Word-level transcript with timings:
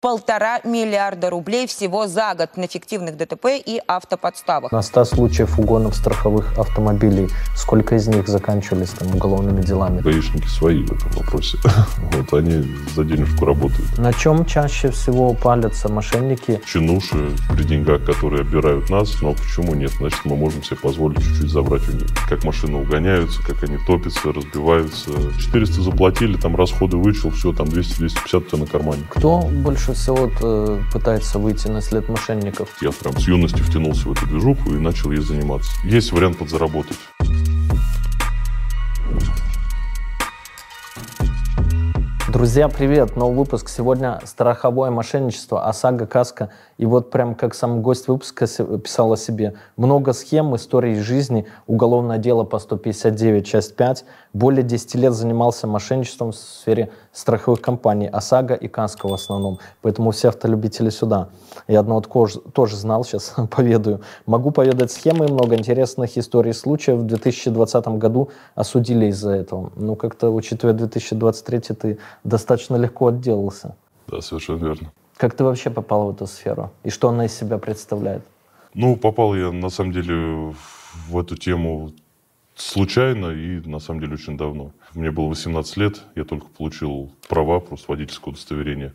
полтора 0.00 0.60
миллиарда 0.62 1.28
рублей 1.30 1.66
всего 1.66 2.06
за 2.06 2.34
год 2.34 2.56
на 2.56 2.68
фиктивных 2.68 3.16
ДТП 3.16 3.46
и 3.64 3.80
автоподставах. 3.88 4.70
На 4.70 4.82
100 4.82 5.04
случаев 5.06 5.58
угонов 5.58 5.96
страховых 5.96 6.56
автомобилей, 6.56 7.28
сколько 7.56 7.96
из 7.96 8.06
них 8.06 8.28
заканчивались 8.28 8.90
там 8.90 9.14
уголовными 9.14 9.60
делами? 9.60 10.00
Гаишники 10.00 10.46
свои 10.46 10.84
в 10.84 10.92
этом 10.92 11.10
вопросе. 11.12 11.58
Вот 12.12 12.32
они 12.32 12.64
за 12.94 13.04
денежку 13.04 13.44
работают. 13.44 13.98
На 13.98 14.12
чем 14.12 14.44
чаще 14.44 14.90
всего 14.90 15.34
палятся 15.34 15.88
мошенники? 15.88 16.60
Чинуши 16.66 17.36
при 17.50 17.64
деньгах, 17.64 18.04
которые 18.04 18.42
обирают 18.42 18.90
нас, 18.90 19.20
но 19.20 19.34
почему 19.34 19.74
нет? 19.74 19.90
Значит, 19.98 20.24
мы 20.24 20.36
можем 20.36 20.62
себе 20.62 20.76
позволить 20.76 21.22
чуть-чуть 21.22 21.50
забрать 21.50 21.88
у 21.88 21.92
них. 21.92 22.06
Как 22.28 22.44
машины 22.44 22.78
угоняются, 22.78 23.42
как 23.42 23.62
они 23.64 23.78
топятся, 23.86 24.32
разбиваются. 24.32 25.10
400 25.38 25.82
заплатили, 25.82 26.36
там 26.36 26.56
расходы 26.56 26.96
вычел, 26.96 27.30
все, 27.30 27.52
там 27.52 27.66
200-250 27.66 28.36
у 28.36 28.40
тебя 28.42 28.58
на 28.58 28.66
кармане. 28.66 29.02
Кто 29.10 29.40
больше 29.40 29.87
всего 29.94 30.30
э, 30.40 30.80
пытается 30.92 31.38
выйти 31.38 31.68
на 31.68 31.80
след 31.80 32.08
мошенников? 32.08 32.68
Я 32.80 32.90
прям 32.92 33.18
с 33.18 33.26
юности 33.26 33.60
втянулся 33.60 34.08
в 34.08 34.12
эту 34.12 34.26
движуху 34.26 34.74
и 34.74 34.78
начал 34.78 35.10
ей 35.10 35.20
заниматься. 35.20 35.70
Есть 35.84 36.12
вариант 36.12 36.38
подзаработать. 36.38 36.96
Друзья, 42.30 42.68
привет! 42.68 43.16
Новый 43.16 43.38
выпуск. 43.38 43.70
Сегодня 43.70 44.20
страховое 44.24 44.90
мошенничество, 44.90 45.66
ОСАГО, 45.66 46.06
КАСКО. 46.06 46.50
И 46.76 46.84
вот 46.84 47.10
прям 47.10 47.34
как 47.34 47.54
сам 47.54 47.80
гость 47.80 48.06
выпуска 48.06 48.46
писал 48.46 49.12
о 49.12 49.16
себе. 49.16 49.54
Много 49.76 50.12
схем, 50.12 50.54
историй 50.54 51.00
жизни, 51.00 51.46
уголовное 51.66 52.18
дело 52.18 52.44
по 52.44 52.58
159, 52.58 53.46
часть 53.46 53.76
5. 53.76 54.04
Более 54.32 54.62
10 54.62 54.94
лет 54.96 55.12
занимался 55.14 55.66
мошенничеством 55.66 56.32
в 56.32 56.36
сфере 56.36 56.90
страховых 57.12 57.60
компаний, 57.60 58.08
ОСАГО 58.08 58.54
и 58.54 58.68
КАСКО 58.68 59.08
в 59.08 59.14
основном. 59.14 59.58
Поэтому 59.82 60.10
все 60.10 60.28
автолюбители 60.28 60.90
сюда. 60.90 61.28
Я 61.66 61.80
одно 61.80 62.00
тоже, 62.00 62.40
тоже 62.40 62.76
знал, 62.76 63.04
сейчас 63.04 63.34
поведаю. 63.50 64.00
Могу 64.26 64.50
поведать 64.50 64.92
схемы, 64.92 65.28
много 65.28 65.56
интересных 65.56 66.16
историй 66.18 66.52
случаев. 66.52 66.98
В 66.98 67.06
2020 67.06 67.88
году 67.88 68.30
осудили 68.54 69.06
из-за 69.06 69.32
этого. 69.32 69.72
Ну, 69.76 69.96
как-то, 69.96 70.30
учитывая 70.30 70.74
2023, 70.74 71.60
ты 71.60 71.98
достаточно 72.24 72.76
легко 72.76 73.08
отделался. 73.08 73.76
Да, 74.08 74.20
совершенно 74.20 74.58
верно. 74.64 74.92
Как 75.16 75.34
ты 75.34 75.44
вообще 75.44 75.70
попал 75.70 76.06
в 76.06 76.14
эту 76.14 76.26
сферу? 76.26 76.70
И 76.84 76.90
что 76.90 77.08
она 77.08 77.26
из 77.26 77.36
себя 77.36 77.58
представляет? 77.58 78.22
Ну, 78.74 78.96
попал 78.96 79.34
я, 79.34 79.50
на 79.50 79.70
самом 79.70 79.92
деле, 79.92 80.54
в 81.08 81.18
эту 81.18 81.36
тему 81.36 81.90
случайно 82.60 83.30
и, 83.30 83.60
на 83.60 83.78
самом 83.78 84.00
деле, 84.00 84.14
очень 84.14 84.36
давно. 84.36 84.72
Мне 84.94 85.10
было 85.10 85.28
18 85.28 85.76
лет, 85.76 86.02
я 86.14 86.24
только 86.24 86.46
получил 86.46 87.12
права, 87.28 87.60
просто 87.60 87.90
водительское 87.90 88.32
удостоверение. 88.32 88.94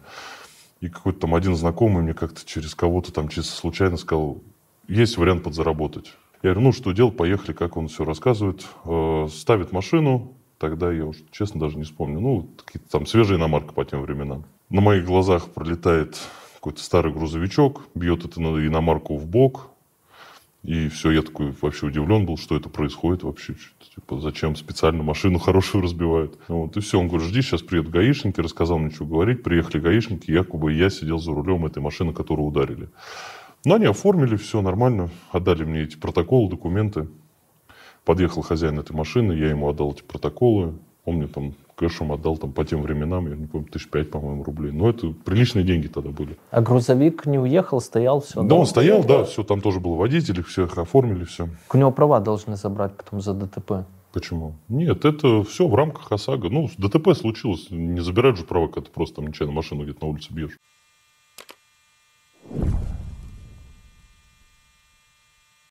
И 0.82 0.90
какой-то 0.90 1.20
там 1.20 1.36
один 1.36 1.56
знакомый 1.56 2.04
мне 2.04 2.14
как-то 2.14 2.42
через 2.46 2.76
кого-то 2.76 3.14
там 3.14 3.30
чисто 3.30 3.54
случайно 3.54 3.98
сказал, 3.98 4.42
есть 4.88 5.18
вариант 5.18 5.44
подзаработать. 5.44 6.14
Я 6.42 6.52
говорю, 6.52 6.62
ну 6.62 6.72
что 6.74 6.92
делать, 6.92 7.16
поехали, 7.16 7.54
как 7.54 7.78
он 7.78 7.88
все 7.88 8.04
рассказывает. 8.04 8.66
Э, 8.84 9.28
ставит 9.32 9.72
машину, 9.72 10.34
тогда 10.58 10.92
я 10.92 11.06
уж, 11.06 11.18
честно, 11.32 11.60
даже 11.60 11.78
не 11.78 11.84
вспомню. 11.84 12.20
Ну, 12.20 12.50
какие-то 12.66 12.90
там 12.90 13.06
свежие 13.06 13.38
иномарка 13.40 13.74
по 13.74 13.86
тем 13.86 14.02
временам. 14.02 14.44
На 14.70 14.82
моих 14.82 15.06
глазах 15.06 15.52
пролетает 15.52 16.18
какой-то 16.56 16.82
старый 16.82 17.14
грузовичок, 17.14 17.88
бьет 17.96 18.26
эту 18.26 18.42
иномарку 18.42 19.18
в 19.18 19.26
бок, 19.26 19.70
и 20.64 20.88
все, 20.88 21.12
я 21.12 21.22
такой 21.22 21.54
вообще 21.62 21.88
удивлен 21.88 22.26
был, 22.26 22.38
что 22.38 22.56
это 22.56 22.70
происходит 22.70 23.24
вообще. 23.24 23.56
Типа, 23.94 24.22
зачем 24.22 24.56
специально 24.56 25.04
машину 25.04 25.38
хорошую 25.40 25.84
разбивают? 25.84 26.40
Вот, 26.48 26.78
и 26.78 26.80
все, 26.80 27.00
он 27.00 27.10
говорит, 27.10 27.28
жди, 27.28 27.42
сейчас 27.42 27.62
приедут 27.62 27.92
гаишники, 27.92 28.40
рассказал 28.40 28.80
мне, 28.80 28.90
что 28.90 29.06
говорить. 29.06 29.44
Приехали 29.44 29.82
гаишники, 29.82 30.32
якобы 30.32 30.72
я 30.72 30.90
сидел 30.90 31.20
за 31.20 31.32
рулем 31.32 31.66
этой 31.66 31.80
машины, 31.80 32.14
которую 32.14 32.48
ударили. 32.48 32.90
Но 33.66 33.76
они 33.76 33.86
оформили 33.86 34.38
все 34.38 34.62
нормально, 34.62 35.10
отдали 35.32 35.66
мне 35.66 35.82
эти 35.82 35.98
протоколы, 35.98 36.50
документы. 36.50 37.10
Подъехал 38.06 38.42
хозяин 38.42 38.80
этой 38.80 38.94
машины, 38.94 39.34
я 39.34 39.50
ему 39.50 39.70
отдал 39.70 39.92
эти 39.92 40.04
протоколы. 40.04 40.76
Он 41.06 41.16
мне 41.16 41.28
там 41.28 41.54
кэшем 41.76 42.12
отдал 42.12 42.38
там 42.38 42.52
по 42.52 42.64
тем 42.64 42.82
временам, 42.82 43.28
я 43.28 43.36
не 43.36 43.46
помню, 43.46 43.68
тысяч 43.68 43.90
пять, 43.90 44.10
по-моему, 44.10 44.44
рублей. 44.44 44.72
Но 44.72 44.90
это 44.90 45.12
приличные 45.26 45.66
деньги 45.66 45.88
тогда 45.88 46.12
были. 46.12 46.38
А 46.52 46.62
грузовик 46.62 47.26
не 47.26 47.40
уехал, 47.40 47.82
стоял, 47.82 48.22
все? 48.22 48.42
Да, 48.42 48.50
да? 48.50 48.56
он 48.56 48.66
стоял, 48.66 49.04
да, 49.04 49.24
все, 49.26 49.44
там 49.44 49.62
тоже 49.62 49.80
был 49.80 49.96
водитель, 49.96 50.40
их 50.40 50.78
оформили, 50.78 51.26
все. 51.26 51.50
У 51.72 51.78
него 51.78 51.92
права 51.92 52.20
должны 52.20 52.56
забрать 52.56 52.96
потом 52.96 53.22
за 53.22 53.34
ДТП. 53.34 53.86
Почему? 54.14 54.54
Нет, 54.70 55.06
это 55.06 55.44
все 55.44 55.68
в 55.68 55.74
рамках 55.74 56.12
ОСАГО. 56.12 56.50
Ну, 56.50 56.70
ДТП 56.78 57.16
случилось, 57.16 57.68
не 57.72 58.00
забирают 58.00 58.38
же 58.38 58.44
права, 58.44 58.68
когда 58.68 58.82
ты 58.82 58.92
просто 58.92 59.16
там 59.16 59.28
нечаянно 59.28 59.54
машину 59.54 59.84
где-то 59.84 60.06
на 60.06 60.12
улице 60.12 60.32
бьешь. 60.32 60.58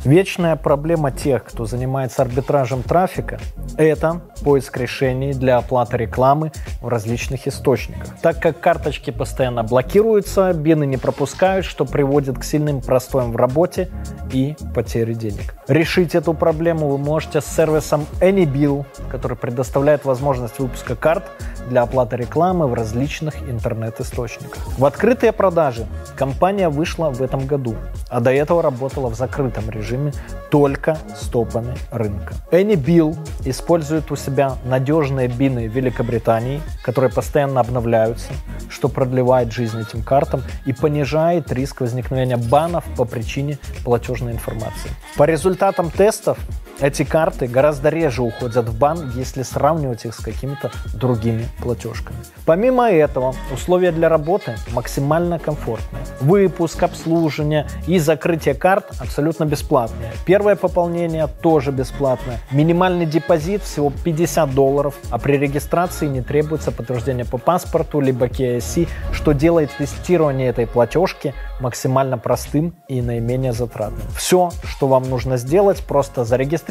Вечная 0.04 0.56
проблема 0.56 1.12
тех, 1.12 1.44
кто 1.44 1.64
занимается 1.64 2.22
арбитражем 2.22 2.82
трафика, 2.82 3.38
это 3.76 4.20
поиск 4.42 4.76
решений 4.76 5.32
для 5.32 5.58
оплаты 5.58 5.96
рекламы 5.96 6.50
в 6.80 6.88
различных 6.88 7.46
источниках. 7.46 8.08
Так 8.20 8.40
как 8.40 8.58
карточки 8.58 9.12
постоянно 9.12 9.62
блокируются, 9.62 10.52
бины 10.54 10.86
не 10.86 10.96
пропускают, 10.96 11.64
что 11.64 11.84
приводит 11.84 12.36
к 12.36 12.42
сильным 12.42 12.80
простоям 12.80 13.30
в 13.30 13.36
работе 13.36 13.90
и 14.32 14.56
потере 14.74 15.14
денег. 15.14 15.54
Решить 15.68 16.16
эту 16.16 16.34
проблему 16.34 16.88
вы 16.88 16.98
можете 16.98 17.40
с 17.40 17.46
сервисом 17.46 18.04
AnyBill, 18.20 18.84
который 19.08 19.36
предоставляет 19.36 20.04
возможность 20.04 20.58
выпуска 20.58 20.96
карт 20.96 21.30
для 21.72 21.83
оплаты 21.83 22.16
рекламы 22.16 22.66
в 22.66 22.75
различных 22.75 23.49
интернет-источниках. 23.49 24.59
В 24.78 24.84
открытые 24.84 25.33
продажи 25.33 25.87
компания 26.16 26.69
вышла 26.69 27.09
в 27.09 27.22
этом 27.22 27.47
году, 27.47 27.77
а 28.10 28.21
до 28.21 28.31
этого 28.31 28.62
работала 28.62 29.09
в 29.09 29.15
закрытом 29.15 29.71
режиме 29.71 30.12
только 30.50 30.99
с 31.19 31.28
топами 31.28 31.75
рынка. 31.91 32.34
AnyBill 32.50 33.16
использует 33.47 34.11
у 34.11 34.16
себя 34.16 34.56
надежные 34.66 35.28
бины 35.28 35.66
Великобритании, 35.66 36.61
которые 36.84 37.11
постоянно 37.11 37.61
обновляются, 37.61 38.32
что 38.69 38.91
продлевает 38.91 39.50
жизнь 39.50 39.81
этим 39.81 40.03
картам 40.03 40.43
и 40.66 40.75
понижает 40.75 41.50
риск 41.53 41.81
возникновения 41.81 42.37
банов 42.37 42.84
по 42.99 43.06
причине 43.06 43.59
платежной 43.82 44.32
информации. 44.32 44.91
По 45.16 45.25
результатам 45.25 45.91
тестов 45.91 46.37
эти 46.81 47.05
карты 47.05 47.47
гораздо 47.47 47.88
реже 47.91 48.22
уходят 48.22 48.69
в 48.69 48.78
бан, 48.78 49.12
если 49.15 49.43
сравнивать 49.43 50.05
их 50.05 50.15
с 50.15 50.19
какими-то 50.19 50.71
другими 50.94 51.47
платежками. 51.60 52.16
Помимо 52.44 52.91
этого, 52.91 53.34
условия 53.53 53.93
для 53.93 54.09
работы 54.09 54.56
максимально 54.72 55.38
комфортные. 55.38 56.03
Выпуск, 56.21 56.82
обслуживание 56.82 57.66
и 57.87 57.99
закрытие 57.99 58.55
карт 58.55 58.91
абсолютно 58.99 59.44
бесплатные. 59.44 60.12
Первое 60.27 60.56
пополнение 60.56 61.28
тоже 61.43 61.71
бесплатное. 61.71 62.41
Минимальный 62.50 63.06
депозит 63.06 63.62
всего 63.62 63.93
50 64.05 64.55
долларов, 64.55 64.94
а 65.11 65.19
при 65.19 65.37
регистрации 65.37 66.06
не 66.06 66.22
требуется 66.22 66.72
подтверждение 66.72 67.25
по 67.25 67.38
паспорту 67.38 68.00
либо 68.00 68.27
KSC, 68.27 68.88
что 69.12 69.32
делает 69.32 69.71
тестирование 69.77 70.49
этой 70.49 70.66
платежки 70.66 71.34
максимально 71.61 72.19
простым 72.19 72.75
и 72.88 73.00
наименее 73.00 73.53
затратным. 73.53 74.06
Все, 74.16 74.50
что 74.65 74.88
вам 74.88 75.09
нужно 75.09 75.37
сделать, 75.37 75.84
просто 75.87 76.25
зарегистрироваться, 76.25 76.62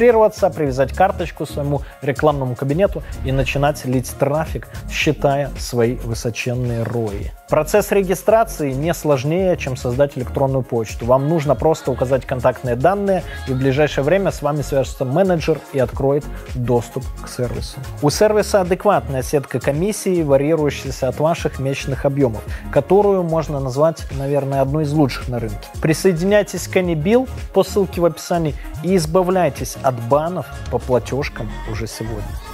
привязать 0.50 0.94
карточку 0.94 1.46
своему 1.46 1.82
рекламному 2.02 2.56
кабинету 2.56 3.04
и 3.26 3.32
начинать 3.32 3.86
лить 3.86 4.12
трафик, 4.18 4.68
считая 4.90 5.50
свои 5.58 5.96
высоченные 5.96 6.84
рои. 6.84 7.32
Процесс 7.52 7.92
регистрации 7.92 8.72
не 8.72 8.94
сложнее, 8.94 9.58
чем 9.58 9.76
создать 9.76 10.18
электронную 10.18 10.64
почту. 10.64 11.06
Вам 11.06 11.28
нужно 11.28 11.54
просто 11.54 11.92
указать 11.92 12.26
контактные 12.26 12.78
данные, 12.78 13.24
и 13.50 13.52
в 13.52 13.58
ближайшее 13.58 14.06
время 14.06 14.32
с 14.32 14.42
вами 14.42 14.62
свяжется 14.62 15.04
менеджер 15.04 15.60
и 15.74 15.80
откроет 15.80 16.24
доступ 16.56 17.04
к 17.22 17.28
сервису. 17.28 17.78
У 18.02 18.10
сервиса 18.10 18.62
адекватная 18.62 19.22
сетка 19.22 19.60
комиссии, 19.60 20.24
варьирующаяся 20.24 21.10
от 21.10 21.20
ваших 21.20 21.60
месячных 21.60 22.06
объемов, 22.06 22.42
которую 22.72 23.24
можно 23.24 23.60
назвать, 23.60 24.06
наверное, 24.18 24.62
одной 24.62 24.86
из 24.86 24.94
лучших 24.94 25.28
на 25.28 25.40
рынке. 25.40 25.68
Присоединяйтесь 25.82 26.70
к 26.70 26.78
Anybill 26.78 27.28
по 27.54 27.66
ссылке 27.66 28.00
в 28.00 28.06
описании 28.06 28.56
и 28.82 28.96
избавляйтесь 28.96 29.76
от 29.84 30.00
банов 30.08 30.46
по 30.70 30.80
платежкам 30.80 31.50
уже 31.72 31.88
сегодня. 31.88 32.51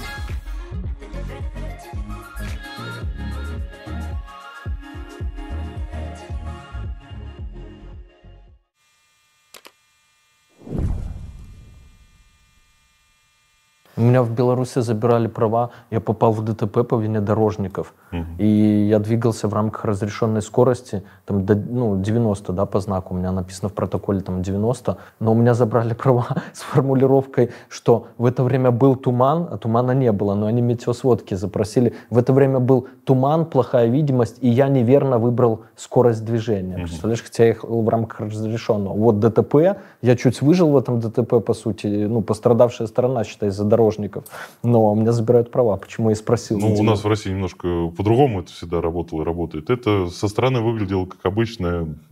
У 13.98 14.02
меня 14.02 14.22
в 14.22 14.32
Беларуси 14.32 14.82
забирали 14.82 15.28
права, 15.28 15.72
я 15.92 16.00
попал 16.00 16.32
в 16.32 16.44
ДТП 16.44 16.88
по 16.88 16.96
вине 16.96 17.20
дорожников. 17.20 17.94
Угу. 18.12 18.26
И 18.38 18.88
я 18.90 19.00
двигался 19.00 19.48
в 19.48 19.54
рамках 19.54 19.86
разрешенной 19.86 20.42
скорости, 20.42 21.04
там, 21.26 21.46
до, 21.46 21.56
ну, 21.56 22.00
90, 22.00 22.54
да, 22.54 22.66
по 22.66 22.80
знаку, 22.80 23.16
у 23.16 23.18
меня 23.18 23.32
написано 23.32 23.70
в 23.70 23.74
протоколе 23.74 24.20
там 24.20 24.44
90, 24.44 24.98
но 25.20 25.32
у 25.32 25.36
меня 25.36 25.54
забрали 25.56 25.94
права 26.04 26.28
с 26.54 26.62
формулировкой, 26.62 27.50
что 27.70 28.08
в 28.18 28.26
это 28.26 28.44
время 28.44 28.70
был 28.72 28.96
туман, 28.96 29.48
а 29.52 29.58
тумана 29.58 29.92
не 29.92 30.12
было, 30.12 30.36
но 30.36 30.46
они 30.46 30.62
метеосводки 30.62 31.34
запросили. 31.34 31.96
В 32.12 32.20
это 32.20 32.34
время 32.34 32.60
был 32.60 32.88
туман, 33.08 33.46
плохая 33.46 33.88
видимость, 33.88 34.38
и 34.42 34.50
я 34.50 34.68
неверно 34.68 35.18
выбрал 35.18 35.62
скорость 35.78 36.26
движения. 36.26 36.76
Представляешь, 36.76 37.24
хотя 37.24 37.44
я 37.44 37.50
ехал 37.50 37.82
в 37.82 37.88
рамках 37.88 38.20
разрешенного. 38.20 38.94
Вот 38.94 39.20
ДТП, 39.22 39.78
я 40.02 40.16
чуть 40.18 40.42
выжил 40.42 40.72
в 40.72 40.78
этом 40.78 41.00
ДТП, 41.00 41.42
по 41.42 41.54
сути, 41.54 41.88
ну, 41.88 42.22
пострадавшая 42.22 42.86
сторона, 42.88 43.24
считай, 43.24 43.48
из-за 43.48 43.64
дорожников. 43.64 44.26
Но 44.62 44.92
у 44.92 44.96
меня 44.96 45.14
забирают 45.14 45.52
права, 45.52 45.78
почему 45.78 46.10
я 46.10 46.14
и 46.14 46.16
спросил. 46.16 46.60
Ну, 46.60 46.76
у 46.76 46.84
нас 46.84 47.06
в 47.06 47.08
России 47.08 47.30
немножко 47.30 47.88
по-другому 47.96 48.42
это 48.42 48.52
всегда 48.52 48.82
работало 48.82 49.22
и 49.22 49.26
работает. 49.26 49.70
Это 49.70 50.08
со 50.10 50.28
стороны 50.28 50.60
выглядело 50.60 51.06
как 51.06 51.26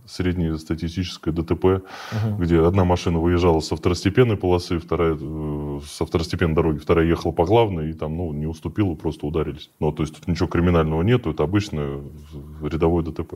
обычное 0.05 0.07
среднестатистическое 0.07 1.33
ДТП, 1.33 1.83
где 2.37 2.61
одна 2.61 2.85
машина 2.85 3.19
выезжала 3.19 3.59
со 3.59 3.75
второстепенной 3.75 4.37
полосы, 4.37 4.79
вторая 4.79 5.17
э, 5.19 5.79
со 5.87 6.05
второстепенной 6.05 6.55
дороги, 6.55 6.77
вторая 6.79 7.05
ехала 7.05 7.31
по 7.31 7.45
главной 7.45 7.91
и 7.91 7.93
там, 7.93 8.17
ну, 8.17 8.33
не 8.33 8.45
уступила, 8.45 8.95
просто 8.95 9.25
ударились. 9.25 9.69
Ну, 9.79 9.91
то 9.91 10.03
есть 10.03 10.15
тут 10.15 10.27
ничего 10.27 10.47
криминального 10.47 11.01
нету, 11.01 11.31
это 11.31 11.43
обычное 11.43 12.01
рядовое 12.61 13.03
ДТП. 13.03 13.35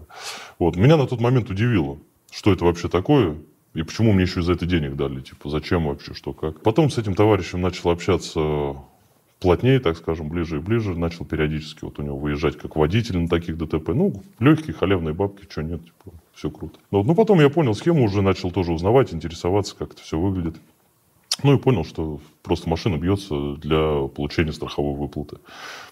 Вот. 0.59 0.75
Меня 0.75 0.97
на 0.97 1.07
тот 1.07 1.21
момент 1.21 1.49
удивило, 1.49 1.97
что 2.31 2.51
это 2.51 2.65
вообще 2.65 2.87
такое, 2.87 3.37
и 3.73 3.83
почему 3.83 4.13
мне 4.13 4.23
еще 4.23 4.41
за 4.41 4.53
это 4.53 4.65
денег 4.65 4.95
дали, 4.95 5.21
типа, 5.21 5.49
зачем 5.49 5.87
вообще, 5.87 6.13
что, 6.13 6.33
как. 6.33 6.61
Потом 6.61 6.89
с 6.89 6.97
этим 6.97 7.15
товарищем 7.15 7.61
начал 7.61 7.89
общаться 7.89 8.77
плотнее, 9.39 9.79
так 9.79 9.97
скажем, 9.97 10.29
ближе 10.29 10.57
и 10.57 10.59
ближе, 10.59 10.97
начал 10.97 11.25
периодически 11.25 11.85
вот 11.85 11.99
у 11.99 12.03
него 12.03 12.17
выезжать 12.17 12.57
как 12.57 12.75
водитель 12.75 13.17
на 13.17 13.27
таких 13.27 13.57
ДТП. 13.57 13.89
Ну, 13.89 14.21
легкие, 14.39 14.73
халявные 14.73 15.13
бабки, 15.13 15.47
что 15.49 15.63
нет, 15.63 15.83
типа, 15.83 16.15
все 16.33 16.49
круто. 16.49 16.79
Но, 16.91 17.03
ну, 17.03 17.15
потом 17.15 17.39
я 17.39 17.49
понял 17.49 17.73
схему, 17.73 18.03
уже 18.03 18.21
начал 18.21 18.51
тоже 18.51 18.73
узнавать, 18.73 19.13
интересоваться, 19.13 19.75
как 19.75 19.93
это 19.93 20.01
все 20.01 20.19
выглядит. 20.19 20.55
Ну 21.41 21.55
и 21.55 21.57
понял, 21.57 21.85
что 21.85 22.19
просто 22.43 22.69
машина 22.69 22.97
бьется 22.97 23.55
для 23.55 24.07
получения 24.07 24.51
страховой 24.51 24.97
выплаты. 24.97 25.37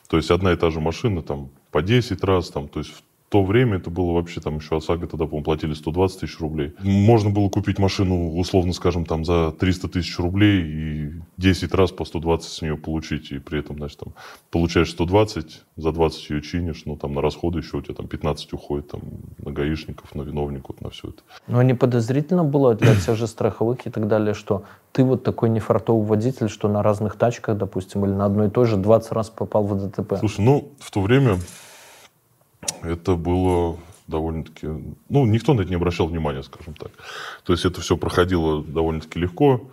То 0.10 0.18
есть 0.18 0.30
одна 0.30 0.52
и 0.52 0.58
та 0.58 0.72
же 0.72 0.82
машина 0.82 1.22
там 1.22 1.50
по 1.72 1.82
10 1.82 2.22
раз, 2.24 2.50
там, 2.50 2.68
то 2.68 2.80
есть 2.80 2.94
то 3.30 3.44
время 3.44 3.78
это 3.78 3.90
было 3.90 4.14
вообще 4.14 4.40
там 4.40 4.58
еще 4.58 4.78
ОСАГО 4.78 5.08
тогда, 5.08 5.26
по-моему, 5.26 5.44
платили 5.44 5.74
120 5.74 6.22
тысяч 6.22 6.40
рублей. 6.40 6.74
Можно 6.80 7.30
было 7.30 7.50
купить 7.50 7.78
машину, 7.78 8.38
условно 8.38 8.72
скажем, 8.72 9.06
там 9.06 9.26
за 9.26 9.52
300 9.52 9.90
тысяч 9.90 10.18
рублей 10.18 10.62
и 10.62 11.12
10 11.38 11.74
раз 11.74 11.92
по 11.92 12.06
120 12.06 12.50
с 12.50 12.62
нее 12.62 12.78
получить. 12.78 13.32
И 13.32 13.40
при 13.40 13.60
этом, 13.60 13.78
значит, 13.78 14.00
там 14.00 14.14
получаешь 14.50 14.92
120, 14.92 15.62
за 15.76 15.92
20 15.92 16.30
ее 16.30 16.42
чинишь, 16.42 16.84
ну 16.86 16.96
там 16.96 17.14
на 17.14 17.22
расходы 17.22 17.60
еще 17.60 17.78
у 17.78 17.82
тебя 17.82 17.96
там 17.96 18.08
15 18.08 18.54
уходит 18.54 18.90
там 18.90 19.02
на 19.40 19.52
гаишников, 19.52 20.16
на 20.16 20.22
виновников, 20.22 20.80
на 20.80 20.90
все 20.90 21.10
это. 21.10 21.22
Но 21.48 21.62
не 21.64 21.74
подозрительно 21.74 22.46
было 22.46 22.76
для 22.76 22.96
тех 22.96 23.18
же 23.18 23.28
страховых 23.28 23.86
и 23.86 23.90
так 23.90 24.08
далее, 24.08 24.34
что 24.34 24.64
ты 24.94 25.04
вот 25.04 25.24
такой 25.24 25.50
нефартовый 25.50 26.06
водитель, 26.06 26.50
что 26.50 26.70
на 26.70 26.82
разных 26.82 27.18
тачках, 27.18 27.58
допустим, 27.58 28.06
или 28.06 28.14
на 28.14 28.26
одной 28.26 28.48
и 28.48 28.50
той 28.50 28.66
же 28.66 28.78
20 28.78 29.12
раз 29.12 29.30
попал 29.30 29.64
в 29.64 29.76
ДТП. 29.78 30.16
Слушай, 30.20 30.46
ну 30.46 30.72
в 30.80 30.92
то 30.92 31.02
время 31.02 31.38
это 32.82 33.16
было 33.16 33.78
довольно-таки... 34.08 34.68
Ну, 35.10 35.26
никто 35.26 35.54
на 35.54 35.62
это 35.62 35.70
не 35.70 35.76
обращал 35.76 36.08
внимания, 36.08 36.44
скажем 36.44 36.74
так. 36.74 36.92
То 37.44 37.54
есть 37.54 37.66
это 37.66 37.82
все 37.82 37.98
проходило 37.98 38.64
довольно-таки 38.64 39.20
легко. 39.20 39.70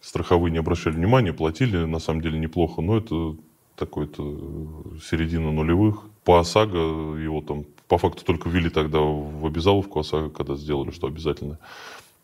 Страховые 0.00 0.52
не 0.52 0.58
обращали 0.58 0.94
внимания, 0.94 1.32
платили, 1.32 1.84
на 1.84 1.98
самом 1.98 2.20
деле, 2.20 2.38
неплохо. 2.38 2.82
Но 2.82 2.98
это 2.98 3.36
такой-то 3.76 4.22
середина 5.02 5.52
нулевых. 5.52 6.02
По 6.24 6.40
ОСАГО 6.40 7.16
его 7.16 7.40
там 7.40 7.64
по 7.88 7.96
факту 7.96 8.24
только 8.24 8.50
ввели 8.50 8.68
тогда 8.68 9.00
в 9.00 9.46
обязаловку 9.46 10.00
ОСАГО, 10.00 10.30
когда 10.30 10.54
сделали, 10.56 10.90
что 10.90 11.06
обязательно. 11.06 11.58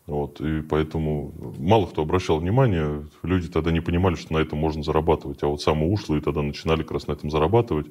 Вот, 0.05 0.39
и 0.39 0.61
поэтому 0.61 1.33
мало 1.57 1.87
кто 1.87 2.03
обращал 2.03 2.37
внимание, 2.37 3.07
люди 3.23 3.47
тогда 3.47 3.71
не 3.71 3.81
понимали, 3.81 4.13
что 4.13 4.33
на 4.33 4.37
этом 4.37 4.59
можно 4.59 4.83
зарабатывать, 4.83 5.41
а 5.41 5.47
вот 5.47 5.63
самые 5.63 5.91
ушлые 5.91 6.21
тогда 6.21 6.43
начинали 6.43 6.83
как 6.83 6.91
раз 6.91 7.07
на 7.07 7.13
этом 7.13 7.31
зарабатывать. 7.31 7.87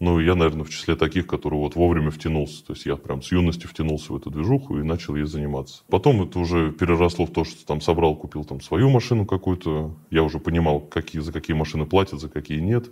Ну, 0.00 0.20
я, 0.20 0.36
наверное, 0.36 0.64
в 0.64 0.70
числе 0.70 0.94
таких, 0.94 1.26
которые 1.26 1.60
вот 1.60 1.74
вовремя 1.74 2.10
втянулся. 2.10 2.64
То 2.64 2.72
есть 2.72 2.86
я 2.86 2.96
прям 2.96 3.20
с 3.20 3.32
юности 3.32 3.66
втянулся 3.66 4.12
в 4.12 4.16
эту 4.16 4.30
движуху 4.30 4.78
и 4.78 4.82
начал 4.82 5.16
ей 5.16 5.26
заниматься. 5.26 5.82
Потом 5.88 6.22
это 6.22 6.38
уже 6.38 6.70
переросло 6.70 7.26
в 7.26 7.32
то, 7.32 7.44
что 7.44 7.66
там 7.66 7.80
собрал, 7.80 8.14
купил 8.14 8.44
там 8.44 8.60
свою 8.60 8.90
машину 8.90 9.26
какую-то. 9.26 9.94
Я 10.10 10.22
уже 10.22 10.38
понимал, 10.38 10.80
какие, 10.80 11.20
за 11.20 11.32
какие 11.32 11.56
машины 11.56 11.84
платят, 11.84 12.20
за 12.20 12.28
какие 12.28 12.60
нет. 12.60 12.90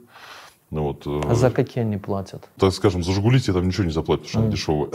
Ну, 0.71 0.83
вот, 0.83 1.07
а 1.07 1.35
за 1.37 1.53
какие 1.53 1.85
они 1.85 1.97
платят? 1.97 2.49
Так 2.59 2.73
скажем, 2.73 3.05
за 3.05 3.13
«Жигули» 3.13 3.39
тебе 3.39 3.53
там 3.53 3.69
ничего 3.69 3.85
не 3.85 3.93
заплатят, 3.93 4.27
потому 4.27 4.57
что 4.57 4.73
mm. 4.73 4.87
они 4.87 4.91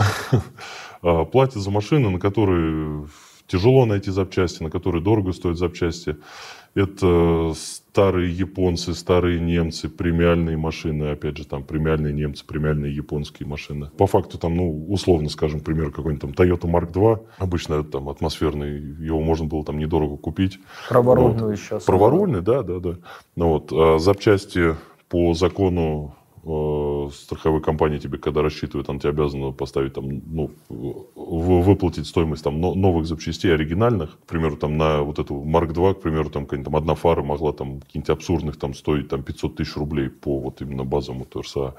дешевые. 1.15 1.25
платят 1.31 1.61
за 1.61 1.71
машины, 1.71 2.09
на 2.09 2.19
которые 2.19 3.07
тяжело 3.51 3.85
найти 3.85 4.11
запчасти, 4.11 4.63
на 4.63 4.69
которые 4.69 5.03
дорого 5.03 5.33
стоят 5.33 5.57
запчасти. 5.57 6.15
Это 6.73 7.53
старые 7.53 8.31
японцы, 8.31 8.93
старые 8.93 9.41
немцы, 9.41 9.89
премиальные 9.89 10.55
машины, 10.55 11.11
опять 11.11 11.37
же, 11.37 11.45
там 11.45 11.65
премиальные 11.65 12.13
немцы, 12.13 12.45
премиальные 12.45 12.95
японские 12.95 13.45
машины. 13.45 13.89
По 13.97 14.07
факту 14.07 14.37
там, 14.37 14.55
ну, 14.55 14.85
условно, 14.87 15.27
скажем, 15.27 15.59
пример 15.59 15.91
какой-нибудь 15.91 16.21
там 16.21 16.31
Toyota 16.31 16.71
Mark 16.71 16.93
II, 16.93 17.25
обычно 17.39 17.83
там 17.83 18.07
атмосферный, 18.07 18.79
его 18.79 19.19
можно 19.19 19.47
было 19.47 19.65
там 19.65 19.79
недорого 19.79 20.15
купить. 20.15 20.59
Праворульный 20.87 21.43
вот. 21.43 21.57
еще. 21.57 21.79
Праворульный, 21.81 22.41
да, 22.41 22.63
да, 22.63 22.79
да. 22.79 22.95
Ну, 23.35 23.49
вот, 23.49 23.73
а 23.73 23.99
запчасти 23.99 24.77
по 25.09 25.33
закону 25.33 26.15
Э, 26.43 27.09
страховой 27.13 27.61
компании 27.61 27.99
тебе, 27.99 28.17
когда 28.17 28.41
рассчитывает, 28.41 28.89
она 28.89 28.97
тебе 28.97 29.09
обязана 29.09 29.51
поставить 29.51 29.93
там, 29.93 30.21
ну, 30.25 30.51
выплатить 31.15 32.07
стоимость 32.07 32.43
там 32.43 32.59
новых 32.59 33.05
запчастей 33.05 33.53
оригинальных. 33.53 34.17
К 34.19 34.25
примеру, 34.25 34.57
там 34.57 34.75
на 34.75 35.03
вот 35.03 35.19
эту 35.19 35.35
Mark 35.35 35.71
II, 35.71 35.93
к 35.93 36.01
примеру, 36.01 36.31
там, 36.31 36.47
там 36.47 36.75
одна 36.75 36.95
фара 36.95 37.21
могла 37.21 37.53
там 37.53 37.81
каких-нибудь 37.81 38.09
абсурдных 38.09 38.57
там 38.57 38.73
стоить 38.73 39.07
там 39.07 39.21
500 39.21 39.55
тысяч 39.57 39.75
рублей 39.75 40.09
по 40.09 40.39
вот 40.39 40.61
именно 40.61 40.83
базовому 40.83 41.25
ТРСА. 41.25 41.75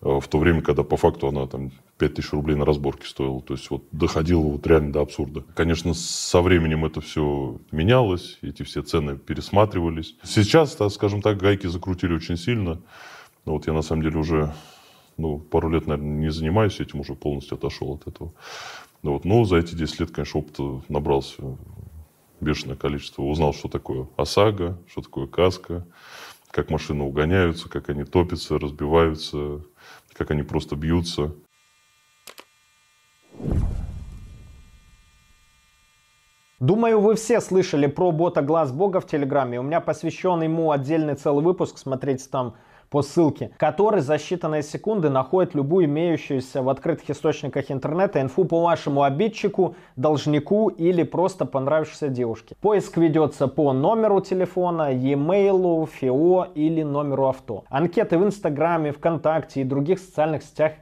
Э, 0.00 0.18
в 0.20 0.26
то 0.26 0.38
время, 0.38 0.62
когда 0.62 0.82
по 0.82 0.96
факту 0.96 1.28
она 1.28 1.46
там 1.46 1.70
5 1.98 2.14
тысяч 2.14 2.32
рублей 2.32 2.56
на 2.56 2.64
разборке 2.64 3.06
стоила. 3.06 3.40
То 3.40 3.54
есть 3.54 3.70
вот 3.70 3.84
доходило 3.92 4.42
вот 4.42 4.66
реально 4.66 4.92
до 4.92 5.02
абсурда. 5.02 5.44
Конечно, 5.54 5.94
со 5.94 6.42
временем 6.42 6.84
это 6.84 7.00
все 7.00 7.60
менялось, 7.70 8.38
эти 8.42 8.64
все 8.64 8.82
цены 8.82 9.16
пересматривались. 9.16 10.16
Сейчас, 10.24 10.76
скажем 10.90 11.22
так, 11.22 11.38
гайки 11.38 11.68
закрутили 11.68 12.14
очень 12.14 12.36
сильно. 12.36 12.80
Ну, 13.44 13.52
вот 13.52 13.66
я 13.66 13.72
на 13.72 13.82
самом 13.82 14.02
деле 14.02 14.18
уже 14.18 14.52
ну, 15.16 15.38
пару 15.38 15.68
лет, 15.68 15.86
наверное, 15.86 16.18
не 16.18 16.30
занимаюсь 16.30 16.80
этим, 16.80 17.00
уже 17.00 17.14
полностью 17.14 17.56
отошел 17.56 17.94
от 17.94 18.06
этого. 18.06 18.32
Ну, 19.02 19.12
вот. 19.12 19.24
Но 19.24 19.44
за 19.44 19.56
эти 19.56 19.74
10 19.74 20.00
лет, 20.00 20.10
конечно, 20.10 20.40
опыта 20.40 20.82
набрался 20.88 21.42
бешеное 22.40 22.76
количество. 22.76 23.22
Узнал, 23.22 23.52
что 23.52 23.68
такое 23.68 24.08
ОСАГО, 24.16 24.78
что 24.88 25.02
такое 25.02 25.26
каска, 25.26 25.86
как 26.50 26.70
машины 26.70 27.04
угоняются, 27.04 27.68
как 27.68 27.88
они 27.88 28.04
топятся, 28.04 28.58
разбиваются, 28.58 29.60
как 30.12 30.30
они 30.30 30.42
просто 30.42 30.76
бьются. 30.76 31.34
Думаю, 36.60 37.00
вы 37.00 37.16
все 37.16 37.40
слышали 37.40 37.88
про 37.88 38.12
бота 38.12 38.40
Глаз 38.40 38.70
Бога 38.70 39.00
в 39.00 39.06
Телеграме. 39.08 39.58
У 39.58 39.64
меня 39.64 39.80
посвящен 39.80 40.42
ему 40.42 40.70
отдельный 40.70 41.16
целый 41.16 41.42
выпуск. 41.42 41.76
Смотрите 41.76 42.28
там 42.30 42.54
по 42.92 43.00
ссылке, 43.00 43.50
который 43.56 44.02
за 44.02 44.16
считанные 44.16 44.60
секунды 44.60 45.08
находит 45.08 45.54
любую 45.54 45.86
имеющуюся 45.86 46.62
в 46.62 46.68
открытых 46.68 47.08
источниках 47.08 47.70
интернета 47.70 48.20
инфу 48.20 48.44
по 48.44 48.60
вашему 48.60 49.02
обидчику, 49.02 49.76
должнику 49.96 50.68
или 50.68 51.02
просто 51.02 51.46
понравившейся 51.46 52.08
девушке. 52.08 52.54
Поиск 52.60 52.98
ведется 52.98 53.48
по 53.48 53.72
номеру 53.72 54.20
телефона, 54.20 54.92
e-mail, 54.92 55.86
ФИО 55.86 56.48
или 56.54 56.82
номеру 56.82 57.28
авто. 57.28 57.64
Анкеты 57.70 58.18
в 58.18 58.24
Инстаграме, 58.24 58.92
ВКонтакте 58.92 59.62
и 59.62 59.64
других 59.64 59.98
социальных 59.98 60.42
сетях– 60.42 60.72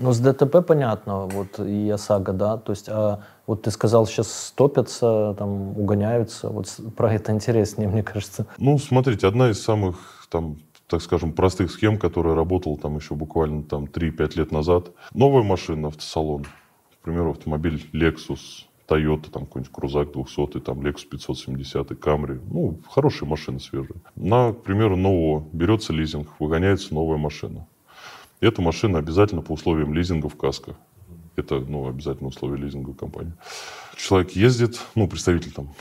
Ну, 0.00 0.12
с 0.12 0.18
ДТП 0.18 0.66
понятно, 0.66 1.26
вот 1.26 1.58
и 1.58 1.90
ОСАГО, 1.90 2.32
да, 2.32 2.56
то 2.56 2.72
есть, 2.72 2.88
а 2.88 3.20
вот 3.46 3.62
ты 3.62 3.70
сказал, 3.70 4.06
сейчас 4.06 4.46
стопятся, 4.46 5.34
там, 5.38 5.78
угоняются, 5.78 6.48
вот 6.48 6.74
про 6.96 7.12
это 7.12 7.32
интереснее, 7.32 7.88
мне 7.92 8.02
кажется. 8.02 8.46
Ну, 8.56 8.78
смотрите, 8.78 9.26
одна 9.26 9.50
из 9.50 9.62
самых, 9.62 10.26
там, 10.30 10.56
так 10.86 11.02
скажем, 11.02 11.32
простых 11.32 11.70
схем, 11.70 11.98
которая 11.98 12.34
работала 12.34 12.78
там 12.78 12.96
еще 12.96 13.14
буквально 13.14 13.62
там 13.62 13.84
3-5 13.84 14.38
лет 14.38 14.52
назад. 14.52 14.90
Новая 15.12 15.42
машина, 15.42 15.88
автосалон, 15.88 16.44
к 16.44 17.04
примеру, 17.04 17.32
автомобиль 17.32 17.86
Lexus 17.92 18.64
Toyota, 18.88 19.30
там 19.30 19.44
какой-нибудь 19.44 19.72
Крузак 19.72 20.12
200, 20.12 20.60
там 20.60 20.80
Lexus 20.80 21.06
570, 21.10 21.90
Camry. 21.92 22.40
Ну, 22.50 22.80
хорошие 22.88 23.28
машины 23.28 23.60
свежие. 23.60 24.00
На, 24.16 24.52
к 24.52 24.62
примеру, 24.62 24.96
нового 24.96 25.46
берется 25.52 25.92
лизинг, 25.92 26.28
выгоняется 26.40 26.94
новая 26.94 27.18
машина. 27.18 27.66
Эта 28.40 28.62
машина 28.62 28.98
обязательно 28.98 29.42
по 29.42 29.52
условиям 29.52 29.92
лизинга 29.92 30.28
в 30.28 30.36
каско. 30.36 30.74
Это, 31.36 31.60
ну, 31.60 31.88
обязательно 31.88 32.28
условие 32.28 32.62
лизинговой 32.64 32.96
компании. 32.96 33.34
Человек 33.96 34.30
ездит, 34.32 34.80
ну, 34.94 35.06
представитель 35.08 35.52
там 35.52 35.74